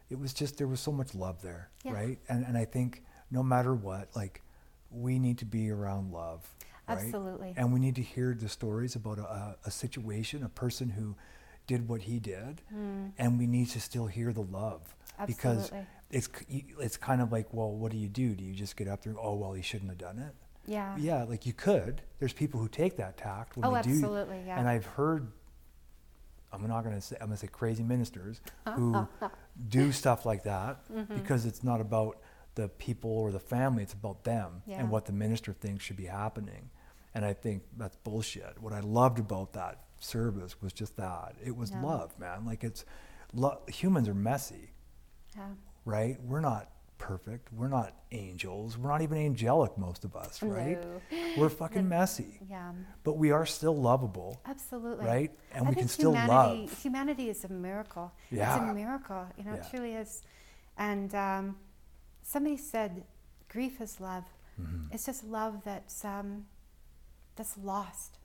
it 0.09 0.19
was 0.19 0.33
just, 0.33 0.57
there 0.59 0.67
was 0.69 0.81
so 0.81 0.93
much 0.93 1.15
love 1.15 1.43
there, 1.43 1.69
Yeah. 1.85 1.93
right? 1.93 2.19
And, 2.29 2.45
and 2.47 2.57
I 2.57 2.65
think 2.65 3.03
no 3.31 3.43
matter 3.43 3.75
what, 3.75 4.15
like 4.17 4.43
we 4.91 5.19
need 5.19 5.39
to 5.39 5.45
be 5.45 5.71
around 5.71 6.13
love, 6.13 6.49
right? 6.97 7.05
Absolutely. 7.05 7.55
And 7.57 7.73
we 7.73 7.81
need 7.81 7.95
to 7.97 8.03
hear 8.03 8.35
the 8.39 8.49
stories 8.49 8.95
about 8.97 9.19
a, 9.19 9.57
a, 9.65 9.71
situation, 9.71 10.43
a 10.43 10.49
person 10.49 10.91
who 10.91 11.17
did 11.67 11.89
what 11.89 12.03
he 12.03 12.19
did, 12.19 12.63
Mm, 12.75 13.13
and 13.19 13.39
we 13.39 13.47
need 13.47 13.69
to 13.71 13.81
still 13.81 14.07
hear 14.07 14.33
the 14.33 14.43
love 14.43 14.95
Absolutely. 15.19 15.35
because 15.35 15.71
it's 16.11 16.29
it's 16.81 16.97
kind 16.97 17.21
of 17.23 17.31
like, 17.31 17.47
well, 17.53 17.71
what 17.71 17.93
do 17.93 17.99
you 17.99 18.09
do? 18.09 18.35
Do 18.35 18.43
you 18.45 18.55
just 18.55 18.77
get 18.77 18.89
up 18.89 19.03
there? 19.03 19.15
Oh, 19.19 19.35
well, 19.37 19.53
he 19.53 19.63
shouldn't 19.63 19.91
have 19.91 19.99
done 19.99 20.19
it. 20.19 20.35
Yeah. 20.67 20.97
Yeah, 20.99 21.25
like 21.25 21.47
you 21.47 21.53
could. 21.53 22.03
There's 22.19 22.33
people 22.33 22.59
who 22.61 22.69
take 22.69 22.97
that 22.97 23.17
tact 23.17 23.57
when 23.57 23.65
Oh, 23.65 23.75
they 23.75 23.83
do. 23.83 23.91
absolutely. 23.91 24.43
Yeah. 24.47 24.59
And 24.59 24.69
I've 24.69 24.87
heard, 24.87 25.29
I'm 26.53 26.67
not 26.67 26.83
gonna 26.83 27.01
say 27.01 27.17
I'm 27.21 27.29
gonna 27.29 27.37
say 27.37 27.47
crazy 27.47 27.83
ministers 27.85 28.41
who 28.75 29.07
do 29.69 29.93
stuff 29.93 30.27
like 30.27 30.43
that 30.45 30.79
Mm-hmm. 30.93 31.15
because 31.15 31.47
it's 31.47 31.63
not 31.63 31.81
about 31.81 32.19
the 32.57 32.69
people 32.69 33.11
or 33.11 33.31
the 33.31 33.39
family, 33.39 33.83
it's 33.85 33.93
about 33.93 34.25
them 34.25 34.63
Yeah. 34.67 34.81
and 34.81 34.91
what 34.91 35.07
the 35.07 35.13
minister 35.13 35.53
thinks 35.53 35.85
should 35.85 35.97
be 35.97 36.07
happening. 36.07 36.71
And 37.15 37.25
I 37.25 37.33
think 37.33 37.63
that's 37.77 37.97
bullshit. 37.97 38.61
What 38.61 38.73
I 38.73 38.81
loved 38.81 39.19
about 39.19 39.53
that 39.55 39.85
service 39.99 40.61
was 40.63 40.73
just 40.73 40.97
that. 40.97 41.35
It 41.45 41.57
was 41.57 41.71
Yeah. 41.71 41.83
love, 41.83 42.19
man. 42.19 42.45
Like 42.45 42.63
it's 42.65 42.85
lo- 43.33 43.61
humans 43.69 44.09
are 44.09 44.15
messy, 44.15 44.71
Yeah. 45.37 45.49
right? 45.85 46.21
We're 46.23 46.41
not 46.41 46.71
perfect. 46.99 47.51
We're 47.53 47.69
not 47.69 47.95
angels. 48.13 48.77
We're 48.79 48.91
not 48.91 49.01
even 49.03 49.19
angelic 49.19 49.77
most 49.79 50.05
of 50.05 50.15
us, 50.15 50.43
right? 50.43 50.79
No. 50.83 51.01
We're 51.39 51.49
fucking 51.49 51.89
messy. 51.89 52.39
Yeah. 52.49 52.73
But 53.05 53.15
we 53.15 53.31
are 53.31 53.47
still 53.47 53.75
lovable, 53.75 54.41
Absolutely. 54.45 55.07
right? 55.07 55.39
And 55.53 55.67
I 55.67 55.71
we 55.71 55.77
can 55.77 55.89
still 55.89 56.13
humanity, 56.13 56.61
love. 56.67 56.83
Humanity 56.83 57.31
is 57.31 57.45
a 57.45 57.49
miracle. 57.49 58.13
Yeah. 58.31 58.55
It's 58.55 58.71
a 58.71 58.75
miracle. 58.75 59.27
You 59.39 59.45
know, 59.45 59.55
Yeah. 59.55 59.61
it 59.67 59.71
truly 59.71 59.95
is. 59.95 60.23
And 60.77 61.15
um, 61.15 61.59
somebody 62.23 62.57
said, 62.59 63.05
grief 63.49 63.81
is 63.81 63.99
love. 64.01 64.25
Mm-hmm. 64.61 64.93
It's 64.93 65.07
just 65.07 65.25
love 65.25 65.63
that's 65.65 66.05
um, 66.05 66.47
that's 67.37 67.57
lost. 67.59 68.19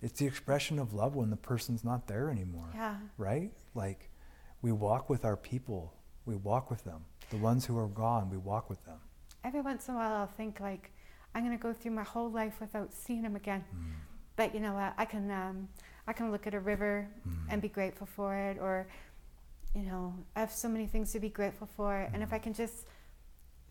It's 0.00 0.18
the 0.18 0.26
expression 0.26 0.78
of 0.78 0.92
love 0.92 1.14
when 1.14 1.30
the 1.30 1.36
person's 1.36 1.84
not 1.84 2.08
there 2.08 2.28
anymore. 2.30 2.70
Yeah. 2.74 2.96
Right? 3.18 3.52
Like 3.74 4.10
we 4.60 4.72
walk 4.72 5.08
with 5.08 5.24
our 5.24 5.36
people. 5.36 5.94
We 6.26 6.36
walk 6.36 6.70
with 6.70 6.84
them. 6.84 7.04
The 7.30 7.36
ones 7.36 7.64
who 7.64 7.78
are 7.78 7.88
gone, 7.88 8.30
we 8.30 8.36
walk 8.36 8.68
with 8.68 8.84
them. 8.84 8.98
Every 9.44 9.60
once 9.60 9.88
in 9.88 9.94
a 9.94 9.96
while, 9.96 10.12
I'll 10.12 10.26
think 10.26 10.60
like, 10.60 10.90
I'm 11.34 11.44
going 11.44 11.56
to 11.56 11.62
go 11.62 11.72
through 11.72 11.92
my 11.92 12.02
whole 12.02 12.30
life 12.30 12.54
without 12.60 12.92
seeing 12.92 13.22
him 13.22 13.36
again. 13.36 13.64
Mm. 13.74 13.92
But 14.36 14.54
you 14.54 14.60
know 14.60 14.74
what? 14.74 14.94
I 14.98 15.04
can 15.04 15.30
um, 15.30 15.68
I 16.06 16.12
can 16.12 16.30
look 16.30 16.46
at 16.46 16.54
a 16.54 16.60
river 16.60 17.08
and 17.48 17.62
be 17.62 17.68
grateful 17.68 18.06
for 18.06 18.34
it, 18.34 18.58
or 18.60 18.86
you 19.74 19.82
know, 19.82 20.14
I 20.36 20.40
have 20.40 20.50
so 20.50 20.68
many 20.68 20.86
things 20.86 21.12
to 21.12 21.20
be 21.20 21.28
grateful 21.28 21.68
for, 21.76 22.08
and 22.12 22.22
if 22.22 22.32
I 22.32 22.38
can 22.38 22.52
just 22.52 22.86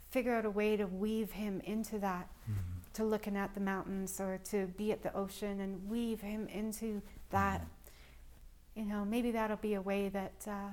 figure 0.09 0.33
out 0.33 0.45
a 0.45 0.49
way 0.49 0.77
to 0.77 0.85
weave 0.87 1.31
him 1.31 1.61
into 1.65 1.99
that, 1.99 2.27
to 2.93 3.03
looking 3.03 3.37
at 3.37 3.53
the 3.53 3.59
mountains 3.61 4.19
or 4.19 4.37
to 4.51 4.67
be 4.77 4.91
at 4.91 5.01
the 5.03 5.13
ocean 5.15 5.59
and 5.61 5.87
weave 5.89 6.21
him 6.21 6.47
into 6.47 7.01
that, 7.29 7.65
you 8.75 8.85
know, 8.85 9.05
maybe 9.05 9.31
that'll 9.31 9.57
be 9.57 9.75
a 9.75 9.81
way 9.81 10.09
that 10.09 10.33
uh, 10.47 10.69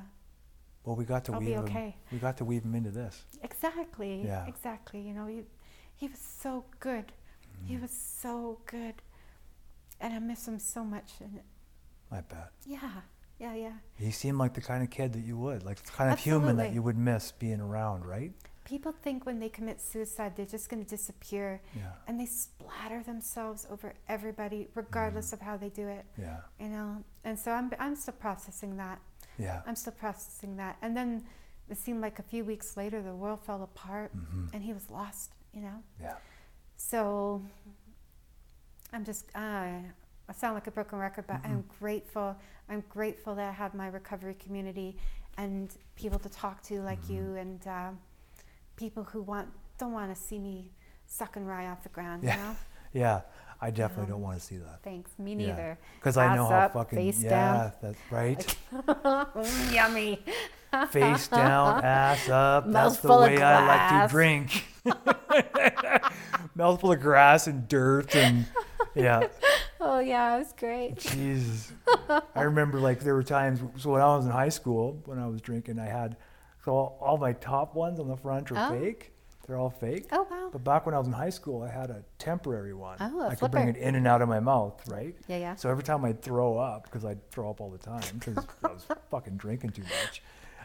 Well, 0.85 0.97
we 0.97 1.05
got 1.05 1.25
to 1.27 1.33
I'll 1.35 1.41
be 1.41 1.47
weave 1.47 1.57
him. 1.59 1.64
okay. 1.64 1.97
We 2.12 2.19
got 2.19 2.37
to 2.39 2.45
weave 2.45 2.64
him 2.64 2.75
into 2.75 2.91
this. 2.91 3.25
Exactly. 3.43 4.23
Yeah. 4.25 4.47
Exactly. 4.47 5.01
You 5.01 5.14
know, 5.14 5.27
he, 5.27 5.43
he 5.97 6.09
was 6.09 6.19
so 6.21 6.64
good. 6.81 7.12
He 7.66 7.75
Mm-hmm. 7.75 7.83
was 7.83 7.91
so 7.91 8.59
good. 8.66 8.95
And 10.01 10.14
I 10.14 10.19
miss 10.21 10.47
him 10.47 10.59
so 10.61 10.85
much. 10.85 11.11
And 11.21 11.41
I 12.12 12.21
bet. 12.21 12.53
yeah, 12.64 12.79
yeah, 13.41 13.55
yeah. 13.55 13.73
He 13.97 14.12
seemed 14.12 14.39
like 14.39 14.55
the 14.55 14.61
kind 14.61 14.83
of 14.85 14.91
kid 14.91 15.12
that 15.14 15.25
you 15.25 15.37
would, 15.39 15.64
like 15.64 15.83
the 15.83 15.91
kind 15.91 16.12
of 16.12 16.21
human 16.21 16.57
that 16.59 16.73
you 16.73 16.83
would 16.83 16.97
miss 16.97 17.33
being 17.33 17.61
around, 17.61 18.07
right? 18.07 18.31
People 18.69 18.93
think 18.93 19.25
when 19.25 19.39
they 19.41 19.49
commit 19.49 19.81
suicide, 19.81 20.35
they're 20.37 20.45
just 20.45 20.69
going 20.69 20.85
to 20.85 20.89
disappear. 20.89 21.62
Yeah. 21.75 21.93
And 22.07 22.21
they 22.21 22.27
splatter 22.27 23.03
themselves 23.03 23.66
over 23.71 23.95
everybody, 24.09 24.69
regardless 24.75 25.33
of 25.33 25.41
how 25.41 25.57
they 25.57 25.71
do 25.71 25.89
it. 25.89 26.05
Yeah. 26.19 26.41
You 26.61 26.69
know? 26.69 27.03
And 27.25 27.39
so 27.39 27.51
I'm, 27.53 27.73
I'm 27.79 27.97
still 27.97 28.12
processing 28.21 28.77
that. 28.77 28.99
Yeah. 29.39 29.62
I'm 29.66 29.75
still 29.75 29.95
processing 29.95 30.57
that. 30.59 30.77
And 30.83 30.95
then 30.95 31.25
it 31.71 31.79
seemed 31.79 32.03
like 32.03 32.19
a 32.19 32.23
few 32.23 32.45
weeks 32.45 32.77
later, 32.77 33.01
the 33.03 33.14
world 33.14 33.41
fell 33.43 33.62
apart 33.62 34.14
Mhm. 34.14 34.51
and 34.53 34.62
he 34.62 34.75
was 34.75 34.91
lost, 34.91 35.33
you 35.55 35.62
know? 35.62 35.83
Yeah. 35.99 36.16
So 36.77 37.41
I'm 38.93 39.05
just, 39.05 39.31
uh, 39.35 39.39
I 40.29 40.33
sound 40.37 40.55
like 40.55 40.66
a 40.66 40.71
broken 40.71 40.99
record, 40.99 41.27
but 41.27 41.41
I'm 41.43 41.64
grateful. 41.81 42.37
I'm 42.69 42.85
grateful 42.91 43.35
that 43.37 43.49
I 43.49 43.53
have 43.53 43.73
my 43.73 43.87
recovery 43.89 44.35
community 44.35 44.99
and 45.39 45.75
people 45.97 46.19
to 46.19 46.29
talk 46.29 46.62
to 46.64 46.83
like 46.83 47.09
you 47.09 47.35
and 47.37 47.66
uh, 47.66 47.91
people 48.79 49.05
who 49.05 49.20
want 49.22 49.49
don't 49.79 49.93
want 49.93 50.14
to 50.14 50.20
see 50.20 50.39
me 50.39 50.70
sucking 51.07 51.45
rye 51.45 51.66
off 51.66 51.83
the 51.83 51.89
ground, 51.91 52.22
Yeah. 52.24 52.37
you 52.37 52.43
know? 52.43 52.57
Yeah. 52.95 53.20
I 53.61 53.70
definitely 53.70 54.05
Yeah. 54.05 54.11
don't 54.12 54.22
want 54.22 54.39
to 54.39 54.45
see 54.45 54.57
that. 54.57 54.83
Thanks. 54.83 55.11
Me 55.18 55.35
neither. 55.35 55.79
Because 55.99 56.16
I 56.16 56.35
know 56.35 56.47
how 56.47 56.59
up, 56.66 56.72
fucking 56.74 56.97
face 56.99 57.22
yeah, 57.22 57.31
down. 57.31 57.72
that's 57.83 57.99
right. 58.11 58.57
Mm, 58.72 59.74
yummy. 59.74 60.24
face 60.91 61.29
down, 61.29 61.85
ass 61.85 62.29
up. 62.29 62.70
That's 62.70 62.99
the 62.99 63.09
way 63.16 63.43
I 63.43 63.66
like 63.66 64.09
to 64.09 64.12
drink. 64.12 64.64
Mouthful 66.55 66.93
of 66.93 67.01
grass 67.01 67.47
and 67.47 67.66
dirt 67.68 68.14
and 68.14 68.47
yeah. 68.95 69.26
Oh 69.81 69.99
yeah, 70.01 70.37
it 70.37 70.39
was 70.41 70.53
great. 70.59 70.99
Jesus. 70.99 71.72
I 72.35 72.43
remember 72.43 72.81
like 72.81 73.01
there 73.01 73.14
were 73.14 73.22
times 73.22 73.61
so 73.76 73.91
when 73.91 74.01
I 74.03 74.16
was 74.16 74.24
in 74.26 74.33
high 74.33 74.49
school 74.49 75.01
when 75.05 75.18
I 75.18 75.26
was 75.26 75.41
drinking 75.41 75.79
I 75.79 75.87
had 75.87 76.16
so 76.69 76.75
all, 76.77 76.99
all 77.01 77.16
my 77.16 77.33
top 77.33 77.75
ones 77.75 77.99
on 77.99 78.09
the 78.09 78.16
front 78.19 78.53
are 78.53 78.59
Oh. 78.59 78.79
fake. 78.79 79.12
They're 79.47 79.57
all 79.57 79.71
fake. 79.71 80.07
Oh 80.12 80.27
wow. 80.31 80.51
But 80.53 80.62
back 80.62 80.85
when 80.85 80.95
I 80.95 80.99
was 80.99 81.07
in 81.07 81.14
high 81.14 81.31
school, 81.31 81.62
I 81.62 81.71
had 81.71 81.89
a 81.89 82.03
temporary 82.19 82.75
one. 82.75 82.99
Oh, 83.01 83.23
a 83.23 83.29
I 83.29 83.35
could 83.37 83.51
bring 83.51 83.69
it 83.69 83.79
in 83.79 83.95
and 83.95 84.07
out 84.07 84.21
of 84.21 84.29
my 84.29 84.39
mouth, 84.41 84.87
right? 84.87 85.16
Yeah, 85.29 85.39
yeah. 85.39 85.55
So 85.55 85.71
every 85.71 85.83
time 85.83 86.05
I'd 86.05 86.21
throw 86.21 86.59
up, 86.59 86.85
because 86.85 87.07
I'd 87.07 87.31
throw 87.31 87.49
up 87.49 87.62
all 87.62 87.71
the 87.71 87.79
time, 87.79 88.03
because 88.19 88.37
I 88.64 88.69
was 88.69 88.85
fucking 89.11 89.39
drinking 89.39 89.71
too 89.71 89.85
much, 89.85 90.21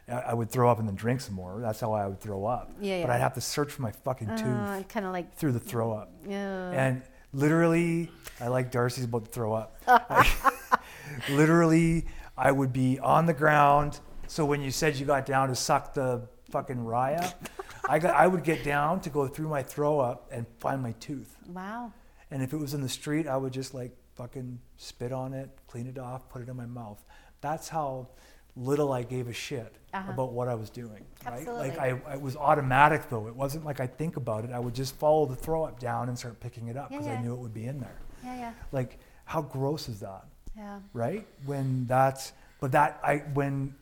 I, 0.10 0.32
I 0.32 0.34
would 0.34 0.50
throw 0.52 0.70
up 0.70 0.80
and 0.80 0.88
then 0.90 0.96
drink 0.96 1.22
some 1.22 1.36
more. 1.36 1.62
That's 1.62 1.80
how 1.80 1.94
I 1.94 2.06
would 2.08 2.20
throw 2.20 2.44
up. 2.46 2.74
Yeah, 2.82 2.98
yeah. 2.98 3.06
But. 3.06 3.12
I'd 3.14 3.22
have 3.22 3.36
to 3.36 3.42
search 3.42 3.72
for 3.72 3.82
my 3.84 3.94
fucking 3.94 4.30
Uh, 4.30 4.38
tooth 4.80 4.88
kind 4.90 5.06
of 5.06 5.14
like 5.14 5.34
through 5.38 5.54
the 5.54 5.62
throw 5.62 5.94
up. 5.94 6.12
yeah. 6.28 6.72
And 6.72 7.04
literally, 7.32 8.12
I 8.42 8.48
like 8.50 8.70
Darcy's 8.70 9.06
about 9.06 9.24
to 9.24 9.32
throw 9.32 9.54
up. 9.54 9.82
Literally, 11.30 12.06
I 12.38 12.52
would 12.52 12.74
be 12.74 13.00
on 13.00 13.28
the 13.28 13.34
ground. 13.34 14.02
So 14.34 14.46
when 14.46 14.64
you 14.64 14.72
said 14.72 14.96
you 14.96 15.06
got 15.06 15.28
down 15.28 15.50
to 15.50 15.56
suck 15.56 15.94
the 15.94 16.28
fucking 16.50 16.84
rye 16.84 17.14
up, 17.14 17.48
I 17.88 18.00
got 18.00 18.16
I 18.16 18.26
would 18.26 18.44
get 18.44 18.64
down 18.64 19.00
to 19.02 19.12
go 19.12 19.28
through 19.28 19.48
my 19.48 19.62
throw 19.62 20.00
up 20.00 20.28
and 20.32 20.48
find 20.58 20.82
my 20.82 20.94
tooth. 20.94 21.38
wow. 21.48 21.92
And 22.32 22.42
if 22.42 22.52
it 22.52 22.58
was 22.58 22.74
in 22.74 22.82
the 22.82 22.90
street, 22.90 23.28
I 23.28 23.38
would 23.38 23.54
just 23.54 23.76
like 23.76 23.92
fucking 24.16 24.58
spit 24.78 25.12
on 25.12 25.36
it, 25.36 25.52
clean 25.68 25.86
it 25.86 26.00
off, 26.00 26.30
put 26.30 26.42
it 26.42 26.50
in 26.50 26.58
my 26.58 26.66
mouth. 26.66 27.00
That's 27.42 27.70
how 27.70 28.08
little 28.56 28.92
I 28.92 29.04
gave 29.04 29.28
a 29.28 29.34
shit 29.34 29.76
Uh-huh. 29.94 30.12
about 30.12 30.32
what 30.34 30.48
I 30.48 30.56
was 30.56 30.72
doing. 30.72 31.06
Right? 31.24 31.46
Like 31.48 31.78
I, 31.78 31.90
Absolutely. 31.92 32.14
it 32.14 32.22
was 32.22 32.36
automatic 32.36 33.12
though. 33.12 33.28
It 33.28 33.36
wasn't 33.36 33.66
like 33.66 33.80
I'd 33.80 33.96
think 34.00 34.18
about 34.18 34.46
it. 34.46 34.52
I 34.52 34.58
would 34.58 34.74
just 34.74 34.96
follow 34.96 35.28
the 35.28 35.36
throw 35.36 35.64
up 35.64 35.80
down 35.80 36.10
and 36.10 36.18
start 36.18 36.40
picking 36.40 36.70
it 36.70 36.76
up 36.76 36.90
Yeah, 36.90 36.98
because 36.98 37.12
I 37.16 37.22
knew 37.22 37.34
it 37.34 37.38
would 37.40 37.54
be 37.54 37.66
in 37.68 37.80
there. 37.80 38.00
Yeah, 38.24 38.36
yeah, 38.36 38.54
Like 38.72 38.98
how 39.26 39.44
gross 39.44 39.88
is 39.90 40.00
that? 40.00 40.26
yeah. 40.58 40.80
Right? 40.92 41.28
When 41.46 41.86
that's 41.86 42.34
but 42.60 42.72
that 42.72 43.00
I 43.04 43.18
when 43.36 43.76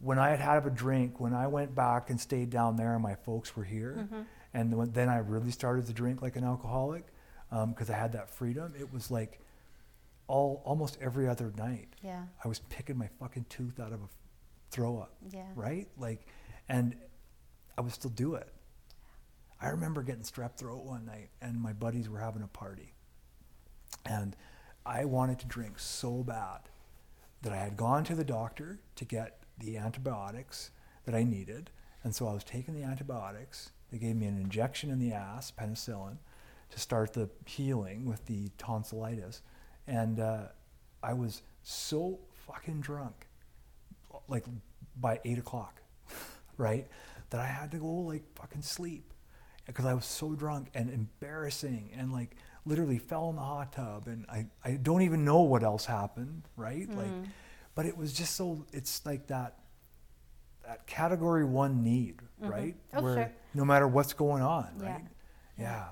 when 0.00 0.18
I 0.18 0.30
had 0.30 0.40
had 0.40 0.66
a 0.66 0.70
drink, 0.70 1.20
when 1.20 1.34
I 1.34 1.46
went 1.46 1.74
back 1.74 2.10
and 2.10 2.20
stayed 2.20 2.50
down 2.50 2.76
there 2.76 2.94
and 2.94 3.02
my 3.02 3.14
folks 3.14 3.54
were 3.56 3.64
here, 3.64 3.96
Mm-hmm. 4.00 4.22
and 4.54 4.74
when, 4.76 4.92
then 4.92 5.08
I 5.08 5.18
really 5.18 5.50
started 5.50 5.86
to 5.86 5.92
drink 5.92 6.22
like 6.22 6.36
an 6.36 6.44
alcoholic 6.44 7.04
because 7.68 7.90
I 7.90 7.96
had 7.96 8.12
that 8.12 8.30
freedom. 8.30 8.72
It 8.78 8.92
was 8.92 9.10
like 9.10 9.40
all 10.26 10.62
almost 10.64 10.96
every 11.00 11.28
other 11.28 11.52
night, 11.56 11.88
Yeah. 12.02 12.22
I 12.44 12.48
was 12.48 12.60
picking 12.70 12.96
my 12.96 13.08
fucking 13.18 13.46
tooth 13.48 13.78
out 13.80 13.92
of 13.92 14.00
a 14.00 14.08
throw 14.70 14.98
up, 14.98 15.14
Yeah. 15.30 15.46
right? 15.56 15.88
Like, 15.98 16.26
and 16.68 16.96
I 17.76 17.80
would 17.80 17.92
still 17.92 18.10
do 18.12 18.34
it. 18.36 18.48
I 19.60 19.68
remember 19.70 20.02
getting 20.02 20.22
strep 20.22 20.56
throat 20.56 20.84
one 20.84 21.04
night, 21.04 21.30
and 21.42 21.60
my 21.60 21.72
buddies 21.72 22.08
were 22.08 22.20
having 22.20 22.42
a 22.42 22.46
party, 22.46 22.94
and 24.06 24.34
I 24.86 25.04
wanted 25.04 25.38
to 25.40 25.46
drink 25.46 25.78
so 25.78 26.22
bad 26.22 26.60
that 27.42 27.52
I 27.52 27.56
had 27.56 27.76
gone 27.76 28.04
to 28.04 28.14
the 28.14 28.24
doctor 28.24 28.78
to 28.96 29.04
get 29.04 29.39
the 29.60 29.76
antibiotics 29.76 30.70
that 31.04 31.14
I 31.14 31.22
needed. 31.22 31.70
And 32.02 32.14
so 32.14 32.26
I 32.26 32.32
was 32.32 32.44
taking 32.44 32.74
the 32.74 32.82
antibiotics. 32.82 33.72
They 33.90 33.98
gave 33.98 34.16
me 34.16 34.26
an 34.26 34.38
injection 34.38 34.90
in 34.90 34.98
the 34.98 35.12
ass, 35.12 35.52
penicillin, 35.52 36.18
to 36.70 36.78
start 36.78 37.12
the 37.12 37.28
healing 37.44 38.06
with 38.06 38.26
the 38.26 38.50
tonsillitis. 38.58 39.42
And 39.86 40.20
uh, 40.20 40.46
I 41.02 41.12
was 41.12 41.42
so 41.62 42.20
fucking 42.46 42.80
drunk, 42.80 43.26
like 44.28 44.44
by 44.98 45.20
eight 45.24 45.38
o'clock, 45.38 45.82
right? 46.56 46.86
That 47.30 47.40
I 47.40 47.46
had 47.46 47.70
to 47.72 47.78
go 47.78 47.86
like 47.86 48.22
fucking 48.34 48.62
sleep 48.62 49.12
because 49.66 49.84
I 49.84 49.94
was 49.94 50.04
so 50.04 50.32
drunk 50.34 50.68
and 50.74 50.90
embarrassing 50.90 51.90
and 51.96 52.12
like 52.12 52.36
literally 52.66 52.98
fell 52.98 53.30
in 53.30 53.36
the 53.36 53.42
hot 53.42 53.72
tub 53.72 54.06
and 54.06 54.26
I, 54.28 54.46
I 54.64 54.72
don't 54.72 55.02
even 55.02 55.24
know 55.24 55.42
what 55.42 55.62
else 55.62 55.86
happened, 55.86 56.42
right? 56.56 56.88
Like, 56.96 57.06
but 57.74 57.86
it 57.86 57.96
was 57.96 58.12
just 58.12 58.36
so, 58.36 58.64
it's 58.72 59.04
like 59.06 59.26
that, 59.28 59.56
that 60.66 60.86
category 60.86 61.44
one 61.44 61.82
need, 61.82 62.20
right? 62.38 62.76
Oh, 62.94 63.02
Where 63.02 63.14
sure. 63.14 63.32
no 63.54 63.64
matter 63.64 63.88
what's 63.88 64.12
going 64.12 64.42
on, 64.42 64.68
Yeah. 64.80 64.92
right? 64.92 65.04
Yeah. 65.58 65.64
yeah. 65.64 65.84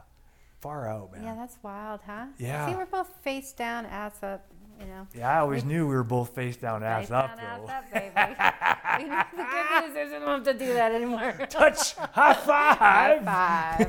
Far 0.61 0.89
out, 0.89 1.13
man. 1.13 1.23
Yeah, 1.23 1.35
that's 1.37 1.57
wild, 1.63 2.01
huh? 2.05 2.27
Yeah. 2.39 2.67
See, 2.69 2.75
we're 2.75 2.87
both 2.87 3.13
face 3.23 3.53
down, 3.53 3.87
ass 3.87 4.21
up, 4.25 4.45
you 4.81 4.87
know. 4.87 5.07
Yeah, 5.15 5.31
I 5.31 5.39
always 5.39 5.65
knew 5.65 5.87
we 5.87 5.95
were 5.95 6.03
both 6.03 6.35
face 6.35 6.57
down, 6.57 6.83
ass 6.83 7.03
face 7.03 7.11
up, 7.13 7.37
down, 7.37 7.61
though. 7.65 7.69
ass 7.73 7.85
up, 7.85 7.93
baby. 7.93 8.35
You 8.99 9.07
know, 9.07 9.23
the 9.37 9.45
good 9.45 9.87
news 9.87 9.97
is 10.09 10.13
we 10.13 10.19
don't 10.19 10.45
have 10.45 10.59
to 10.59 10.65
do 10.65 10.75
that 10.75 10.91
anymore. 10.91 11.33
Touch, 11.49 11.95
high 11.95 12.35
five. 12.35 13.23
High 13.25 13.87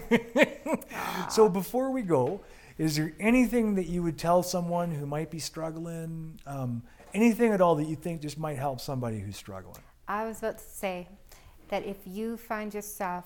five. 0.61 1.31
So 1.31 1.49
before 1.49 1.89
we 1.89 2.03
go, 2.03 2.41
is 2.77 2.95
there 2.95 3.13
anything 3.19 3.73
that 3.75 3.87
you 3.87 4.03
would 4.03 4.19
tell 4.19 4.43
someone 4.43 4.91
who 4.91 5.07
might 5.07 5.31
be 5.31 5.39
struggling? 5.39 6.39
Um, 6.45 6.83
anything 7.13 7.53
at 7.53 7.61
all 7.61 7.75
that 7.75 7.87
you 7.87 7.95
think 7.95 8.21
just 8.21 8.37
might 8.37 8.57
help 8.57 8.79
somebody 8.81 9.19
who's 9.19 9.37
struggling? 9.37 9.83
I 10.07 10.25
was 10.25 10.39
about 10.39 10.57
to 10.57 10.63
say 10.63 11.07
that 11.69 11.85
if 11.85 11.97
you 12.05 12.37
find 12.37 12.73
yourself 12.73 13.25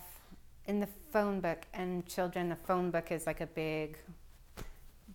in 0.65 0.79
the 0.79 0.87
phone 1.11 1.39
book, 1.39 1.59
and 1.73 2.05
children, 2.05 2.49
the 2.49 2.55
phone 2.55 2.91
book 2.91 3.11
is 3.11 3.27
like 3.27 3.41
a 3.41 3.47
big. 3.47 3.97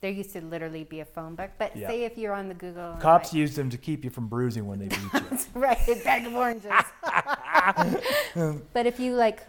There 0.00 0.10
used 0.10 0.32
to 0.34 0.40
literally 0.40 0.84
be 0.84 1.00
a 1.00 1.04
phone 1.04 1.34
book, 1.34 1.50
but 1.58 1.74
Yeah. 1.76 1.88
say 1.88 2.04
if 2.04 2.16
you're 2.16 2.34
on 2.34 2.48
the 2.48 2.54
Google. 2.54 2.96
Cops 3.00 3.28
like- 3.28 3.32
use 3.34 3.56
them 3.56 3.68
to 3.70 3.78
keep 3.78 4.04
you 4.04 4.10
from 4.10 4.28
bruising 4.28 4.66
when 4.66 4.78
they 4.78 4.88
beat 4.88 5.00
you. 5.12 5.20
right, 5.54 5.88
a 5.88 5.94
bag 6.04 6.26
of 6.26 6.34
oranges. 6.34 6.70
but 8.72 8.86
if 8.86 9.00
you 9.00 9.14
like 9.14 9.42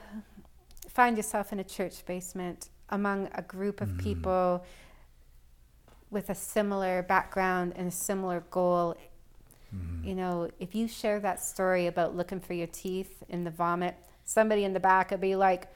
find 0.87 1.17
yourself 1.17 1.53
in 1.53 1.59
a 1.59 1.63
church 1.63 2.05
basement 2.05 2.69
among 2.89 3.29
a 3.35 3.43
group 3.43 3.79
of 3.79 3.89
mm. 3.89 3.99
people 3.99 4.65
with 6.09 6.29
a 6.31 6.35
similar 6.35 7.03
background 7.03 7.73
and 7.75 7.87
a 7.87 7.91
similar 7.91 8.43
goal, 8.49 8.95
Mm-hmm. 9.75 10.07
you 10.07 10.15
know, 10.15 10.49
if 10.59 10.73
you 10.73 10.87
share 10.87 11.19
that 11.19 11.43
story 11.43 11.87
about 11.87 12.15
looking 12.15 12.39
for 12.39 12.53
your 12.53 12.67
teeth 12.67 13.21
in 13.29 13.43
the 13.43 13.51
vomit, 13.51 13.95
somebody 14.25 14.63
in 14.63 14.73
the 14.73 14.79
back 14.79 15.11
would 15.11 15.21
be 15.21 15.35
like, 15.35 15.67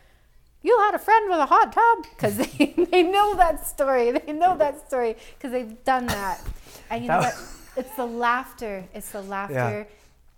you 0.64 0.76
had 0.80 0.96
a 0.96 1.00
friend 1.00 1.30
with 1.30 1.40
a 1.40 1.46
hot 1.46 1.72
tub 1.74 2.06
because 2.16 2.38
they, 2.38 2.74
they 2.92 3.04
know 3.04 3.36
that 3.36 3.68
story. 3.68 4.12
They 4.12 4.32
know 4.34 4.58
that 4.58 4.88
story 4.88 5.16
because 5.38 5.52
they've 5.52 5.84
done 5.84 6.08
that. 6.08 6.42
And 6.90 7.04
you 7.04 7.10
know 7.10 7.20
what? 7.20 7.36
It's 7.76 7.96
the 7.96 8.06
laughter. 8.06 8.84
It's 8.94 9.12
the 9.12 9.22
laughter 9.22 9.88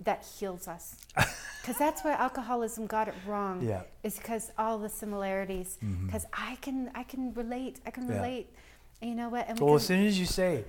that 0.01 0.25
heals 0.39 0.67
us. 0.67 0.95
Because 1.61 1.79
that's 1.79 2.03
where 2.03 2.13
alcoholism 2.13 2.85
got 2.85 3.07
it 3.07 3.15
wrong. 3.25 3.63
Yeah. 3.63 3.81
Is 4.03 4.17
because 4.19 4.51
all 4.55 4.77
the 4.77 4.87
similarities. 4.87 5.79
Mm-hmm. 5.83 6.05
Because 6.05 6.27
I 6.31 6.57
can 6.61 6.91
I 6.93 7.01
can 7.01 7.33
relate. 7.33 7.79
I 7.87 7.89
can 7.89 8.07
Yeah. 8.07 8.17
relate. 8.17 8.53
And 9.01 9.09
you 9.09 9.15
know 9.17 9.29
what? 9.29 9.47
And 9.49 9.59
we 9.59 9.65
Well, 9.65 9.75
as 9.75 9.83
soon 9.87 10.05
as 10.05 10.19
you 10.19 10.27
say, 10.27 10.63